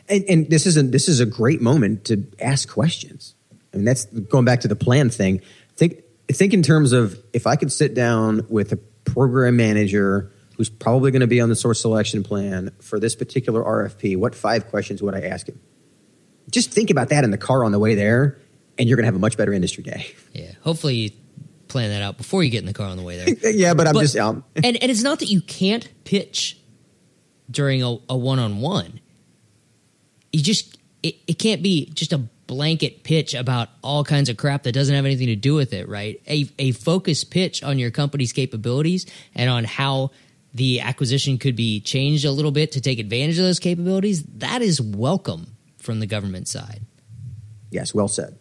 and, 0.08 0.24
and 0.30 0.50
this 0.52 0.68
is 0.68 0.78
a 0.78 0.84
this 0.84 1.10
is 1.10 1.20
a 1.20 1.26
great 1.26 1.62
moment 1.62 2.06
to 2.06 2.24
ask 2.40 2.70
questions. 2.70 3.34
I 3.74 3.78
mean, 3.78 3.86
that's 3.86 4.06
going 4.06 4.46
back 4.46 4.60
to 4.62 4.68
the 4.68 4.76
plan 4.76 5.10
thing. 5.10 5.42
Think 5.76 6.04
think 6.28 6.54
in 6.54 6.62
terms 6.62 6.92
of 6.92 7.20
if 7.34 7.48
I 7.48 7.56
could 7.56 7.72
sit 7.72 7.96
down 7.96 8.46
with 8.50 8.72
a 8.72 8.78
program 9.06 9.56
manager 9.56 10.32
who's 10.60 10.70
probably 10.70 11.10
going 11.10 11.22
to 11.22 11.28
be 11.28 11.40
on 11.40 11.48
the 11.48 11.56
source 11.56 11.80
selection 11.80 12.22
plan 12.22 12.70
for 12.82 13.00
this 13.00 13.16
particular 13.16 13.64
RFP. 13.64 14.18
What 14.18 14.36
five 14.36 14.68
questions 14.68 15.02
would 15.02 15.16
I 15.16 15.22
ask 15.22 15.48
him? 15.48 15.58
Just 16.52 16.70
think 16.72 16.90
about 16.90 17.08
that 17.10 17.24
in 17.24 17.32
the 17.32 17.38
car 17.38 17.64
on 17.64 17.72
the 17.72 17.80
way 17.80 17.96
there, 17.96 18.38
and 18.78 18.90
you're 18.90 18.98
going 18.98 19.04
to 19.04 19.08
have 19.08 19.16
a 19.16 19.20
much 19.20 19.38
better 19.38 19.54
industry 19.54 19.86
day. 19.86 20.12
Yeah. 20.34 20.52
Hopefully 20.62 20.96
you 20.96 21.12
plan 21.70 21.92
that 21.92 22.02
out 22.02 22.18
before 22.18 22.44
you 22.44 22.50
get 22.50 22.60
in 22.60 22.66
the 22.66 22.74
car 22.74 22.88
on 22.88 22.98
the 22.98 23.04
way 23.04 23.24
there. 23.24 23.52
yeah, 23.54 23.74
but 23.74 23.88
I'm 23.88 23.94
But- 23.94 24.02
just 24.02 24.18
um, 24.18 24.44
and 24.58 24.66
and 24.66 24.92
it's 24.92 25.02
not 25.02 25.20
that 25.20 25.30
you 25.30 25.40
can't 25.40 25.88
pitch 26.04 26.60
during 27.50 27.82
a, 27.82 27.98
a 28.10 28.18
one-on-one. 28.18 29.00
You 30.34 30.44
just 30.44 30.78
it, 31.04 31.16
it 31.26 31.40
can't 31.40 31.64
be 31.64 31.90
just 31.94 32.12
a 32.12 32.18
blanket 32.48 33.06
pitch 33.06 33.34
about 33.34 33.70
all 33.82 34.04
kinds 34.04 34.28
of 34.28 34.36
crap 34.36 34.64
that 34.64 34.74
doesn't 34.74 34.94
have 34.94 35.06
anything 35.06 35.28
to 35.28 35.38
do 35.38 35.54
with 35.56 35.72
it, 35.72 35.88
right? 35.88 36.22
A 36.28 36.50
a 36.60 36.74
focused 36.74 37.32
pitch 37.32 37.64
on 37.64 37.80
your 37.80 37.92
company's 37.92 38.34
capabilities 38.34 39.06
and 39.34 39.50
on 39.50 39.64
how 39.64 40.12
the 40.54 40.82
acquisition 40.82 41.38
could 41.38 41.56
be 41.56 41.80
changed 41.80 42.26
a 42.26 42.32
little 42.32 42.52
bit 42.52 42.72
to 42.74 42.82
take 42.82 43.00
advantage 43.00 43.38
of 43.38 43.46
those 43.46 43.60
capabilities, 43.60 44.24
that 44.24 44.62
is 44.62 44.82
welcome 44.82 45.56
from 45.78 46.00
the 46.00 46.08
government 46.08 46.48
side. 46.48 46.82
yes, 47.72 47.94
well 47.94 48.08
said. 48.08 48.38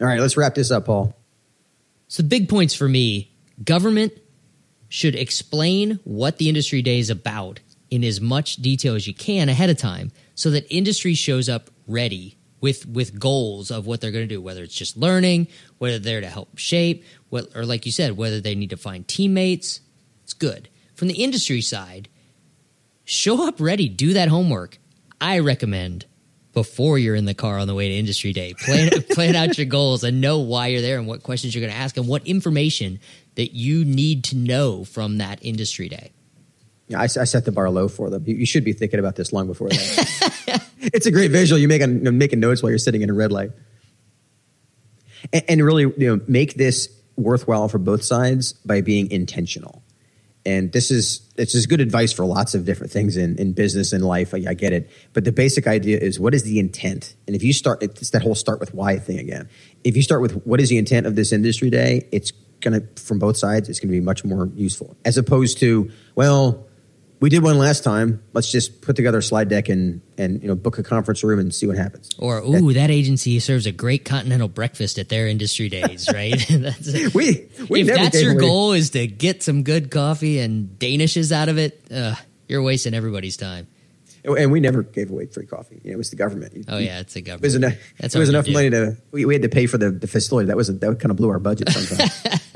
All 0.00 0.06
right, 0.06 0.20
let's 0.20 0.36
wrap 0.36 0.54
this 0.54 0.70
up, 0.70 0.86
Paul. 0.86 1.16
So 2.08 2.22
the 2.22 2.28
big 2.28 2.48
points 2.48 2.74
for 2.74 2.88
me, 2.88 3.32
government 3.62 4.12
should 4.88 5.14
explain 5.14 6.00
what 6.04 6.38
the 6.38 6.48
industry 6.48 6.82
day 6.82 6.98
is 6.98 7.08
about 7.08 7.60
in 7.90 8.04
as 8.04 8.20
much 8.20 8.56
detail 8.56 8.94
as 8.94 9.06
you 9.06 9.14
can 9.14 9.48
ahead 9.48 9.70
of 9.70 9.76
time 9.76 10.10
so 10.34 10.50
that 10.50 10.66
industry 10.74 11.14
shows 11.14 11.48
up 11.48 11.70
ready 11.86 12.36
with 12.60 12.86
with 12.86 13.18
goals 13.18 13.70
of 13.70 13.86
what 13.86 14.00
they're 14.00 14.10
going 14.10 14.28
to 14.28 14.34
do 14.34 14.40
whether 14.40 14.62
it's 14.62 14.74
just 14.74 14.96
learning 14.96 15.46
whether 15.78 15.98
they're 15.98 16.20
to 16.20 16.28
help 16.28 16.56
shape 16.56 17.04
what, 17.28 17.48
or 17.54 17.64
like 17.64 17.86
you 17.86 17.92
said 17.92 18.16
whether 18.16 18.40
they 18.40 18.54
need 18.54 18.70
to 18.70 18.76
find 18.76 19.06
teammates 19.08 19.80
it's 20.32 20.38
good 20.38 20.68
from 20.94 21.08
the 21.08 21.22
industry 21.22 21.60
side 21.60 22.08
show 23.04 23.46
up 23.46 23.60
ready 23.60 23.88
do 23.88 24.14
that 24.14 24.28
homework 24.28 24.78
i 25.20 25.38
recommend 25.38 26.06
before 26.54 26.98
you're 26.98 27.14
in 27.14 27.26
the 27.26 27.34
car 27.34 27.58
on 27.58 27.66
the 27.66 27.74
way 27.74 27.88
to 27.88 27.94
industry 27.94 28.32
day 28.32 28.54
plan 28.64 28.88
plan 29.10 29.36
out 29.36 29.58
your 29.58 29.66
goals 29.66 30.04
and 30.04 30.22
know 30.22 30.38
why 30.38 30.68
you're 30.68 30.80
there 30.80 30.98
and 30.98 31.06
what 31.06 31.22
questions 31.22 31.54
you're 31.54 31.60
going 31.60 31.72
to 31.72 31.78
ask 31.78 31.98
and 31.98 32.08
what 32.08 32.26
information 32.26 32.98
that 33.34 33.54
you 33.54 33.84
need 33.84 34.24
to 34.24 34.36
know 34.36 34.84
from 34.84 35.18
that 35.18 35.38
industry 35.44 35.88
day 35.88 36.12
Yeah, 36.88 37.00
I, 37.00 37.04
I 37.04 37.24
set 37.24 37.44
the 37.44 37.52
bar 37.52 37.68
low 37.68 37.88
for 37.88 38.08
them. 38.08 38.24
You, 38.26 38.36
you 38.36 38.46
should 38.46 38.64
be 38.64 38.72
thinking 38.72 38.98
about 38.98 39.16
this 39.16 39.32
long 39.32 39.46
before 39.46 39.68
that. 39.68 40.68
it's 40.78 41.06
a 41.06 41.10
great 41.10 41.30
visual. 41.30 41.60
You 41.60 41.68
make 41.68 41.82
a, 41.82 41.86
making 41.86 42.40
notes 42.40 42.62
while 42.62 42.70
you're 42.70 42.78
sitting 42.78 43.02
in 43.02 43.10
a 43.10 43.14
red 43.14 43.32
light, 43.32 43.50
and, 45.32 45.44
and 45.48 45.62
really, 45.62 45.82
you 45.82 46.16
know, 46.16 46.20
make 46.26 46.54
this 46.54 46.88
worthwhile 47.16 47.68
for 47.68 47.78
both 47.78 48.02
sides 48.02 48.52
by 48.52 48.80
being 48.80 49.10
intentional. 49.10 49.82
And 50.44 50.72
this 50.72 50.90
is 50.90 51.20
it's 51.36 51.52
just 51.52 51.68
good 51.68 51.80
advice 51.80 52.12
for 52.12 52.24
lots 52.24 52.54
of 52.54 52.64
different 52.64 52.92
things 52.92 53.16
in, 53.16 53.38
in 53.38 53.52
business 53.52 53.92
and 53.92 54.04
life. 54.04 54.34
I, 54.34 54.44
I 54.48 54.54
get 54.54 54.72
it, 54.72 54.90
but 55.12 55.24
the 55.24 55.32
basic 55.32 55.66
idea 55.66 55.98
is 55.98 56.18
what 56.18 56.34
is 56.34 56.42
the 56.42 56.58
intent? 56.58 57.14
And 57.26 57.36
if 57.36 57.42
you 57.42 57.52
start, 57.52 57.82
it's 57.82 58.10
that 58.10 58.22
whole 58.22 58.34
start 58.34 58.58
with 58.58 58.74
why 58.74 58.98
thing 58.98 59.18
again. 59.18 59.48
If 59.84 59.96
you 59.96 60.02
start 60.02 60.20
with 60.20 60.42
what 60.44 60.60
is 60.60 60.68
the 60.68 60.78
intent 60.78 61.06
of 61.06 61.14
this 61.14 61.32
industry 61.32 61.70
day, 61.70 62.08
it's 62.10 62.32
gonna 62.60 62.82
from 62.96 63.18
both 63.18 63.36
sides. 63.36 63.68
It's 63.68 63.78
gonna 63.78 63.92
be 63.92 64.00
much 64.00 64.24
more 64.24 64.50
useful 64.54 64.96
as 65.04 65.16
opposed 65.16 65.58
to 65.58 65.90
well, 66.14 66.66
we 67.22 67.30
did 67.30 67.42
one 67.42 67.56
last 67.56 67.82
time. 67.84 68.22
Let's 68.34 68.50
just 68.52 68.82
put 68.82 68.96
together 68.96 69.18
a 69.18 69.22
slide 69.22 69.48
deck 69.48 69.70
and 69.70 70.02
and 70.18 70.42
you 70.42 70.48
know 70.48 70.54
book 70.54 70.76
a 70.78 70.82
conference 70.82 71.24
room 71.24 71.38
and 71.38 71.54
see 71.54 71.66
what 71.66 71.78
happens. 71.78 72.10
Or 72.18 72.38
ooh, 72.40 72.72
that 72.74 72.90
agency 72.90 73.38
serves 73.38 73.64
a 73.64 73.72
great 73.72 74.04
continental 74.04 74.48
breakfast 74.48 74.98
at 74.98 75.08
their 75.08 75.26
industry 75.28 75.68
days, 75.70 76.06
right? 76.12 76.34
that's, 76.50 76.92
We 77.14 77.48
we 77.70 77.80
if 77.82 77.86
that's 77.86 78.20
your 78.20 78.32
away- 78.32 78.40
goal 78.40 78.72
is 78.72 78.90
to 78.90 79.06
get 79.06 79.42
some 79.42 79.62
good 79.62 79.90
coffee 79.90 80.40
and 80.40 80.68
danishes 80.78 81.32
out 81.32 81.48
of 81.48 81.56
it, 81.56 81.80
uh, 81.90 82.16
you're 82.48 82.62
wasting 82.62 82.92
everybody's 82.92 83.36
time. 83.38 83.66
and 84.24 84.52
we 84.52 84.60
never 84.60 84.82
gave 84.82 85.10
away 85.10 85.26
free 85.26 85.46
coffee. 85.46 85.80
You 85.82 85.90
know, 85.90 85.94
it 85.94 85.98
was 85.98 86.10
the 86.10 86.16
government. 86.16 86.54
You- 86.56 86.64
Oh 86.68 86.78
yeah, 86.78 87.00
it's 87.00 87.16
a 87.16 87.20
It 87.20 87.22
government. 87.22 87.42
was 87.42 87.54
enough. 87.54 87.74
That's 87.98 88.14
it 88.14 88.18
was 88.18 88.28
enough 88.28 88.48
money 88.48 88.70
to 88.70 88.96
we, 89.10 89.24
we 89.24 89.34
had 89.34 89.42
to 89.42 89.48
pay 89.48 89.66
for 89.66 89.78
the, 89.78 89.90
the 89.90 90.06
facility. 90.06 90.48
That 90.48 90.56
was 90.56 90.68
that 90.68 90.80
kind 91.00 91.10
of 91.10 91.16
blew 91.16 91.30
our 91.30 91.38
budget 91.38 91.70
sometimes. 91.70 92.12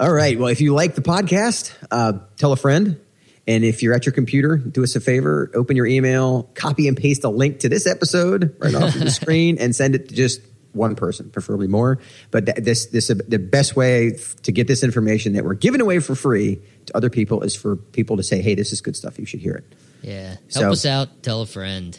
All 0.00 0.10
right. 0.12 0.38
Well, 0.38 0.48
if 0.48 0.60
you 0.62 0.72
like 0.74 0.94
the 0.94 1.02
podcast, 1.02 1.72
uh, 1.90 2.14
tell 2.38 2.52
a 2.52 2.56
friend. 2.56 2.98
And 3.46 3.64
if 3.64 3.82
you're 3.82 3.94
at 3.94 4.06
your 4.06 4.12
computer, 4.14 4.56
do 4.56 4.82
us 4.82 4.96
a 4.96 5.00
favor, 5.00 5.50
open 5.54 5.76
your 5.76 5.86
email, 5.86 6.44
copy 6.54 6.88
and 6.88 6.96
paste 6.96 7.22
a 7.24 7.28
link 7.28 7.60
to 7.60 7.68
this 7.68 7.86
episode 7.86 8.56
right 8.60 8.74
off 8.74 8.94
of 8.94 9.00
the 9.00 9.10
screen, 9.20 9.58
and 9.58 9.76
send 9.76 9.94
it 9.94 10.08
to 10.08 10.14
just 10.14 10.40
one 10.72 10.94
person, 10.94 11.30
preferably 11.30 11.66
more. 11.66 11.98
But 12.30 12.46
th- 12.46 12.58
this, 12.58 12.86
this, 12.86 13.08
the 13.08 13.38
best 13.38 13.76
way 13.76 14.12
f- 14.14 14.36
to 14.42 14.52
get 14.52 14.68
this 14.68 14.82
information 14.84 15.32
that 15.34 15.44
we're 15.44 15.54
giving 15.54 15.80
away 15.82 15.98
for 15.98 16.14
free 16.14 16.60
to 16.86 16.96
other 16.96 17.10
people 17.10 17.42
is 17.42 17.54
for 17.56 17.76
people 17.76 18.16
to 18.18 18.22
say, 18.22 18.40
"Hey, 18.40 18.54
this 18.54 18.72
is 18.72 18.80
good 18.80 18.96
stuff. 18.96 19.18
You 19.18 19.26
should 19.26 19.40
hear 19.40 19.54
it." 19.54 19.64
Yeah, 20.02 20.28
help 20.28 20.40
So- 20.50 20.70
us 20.70 20.86
out. 20.86 21.22
Tell 21.22 21.42
a 21.42 21.46
friend. 21.46 21.98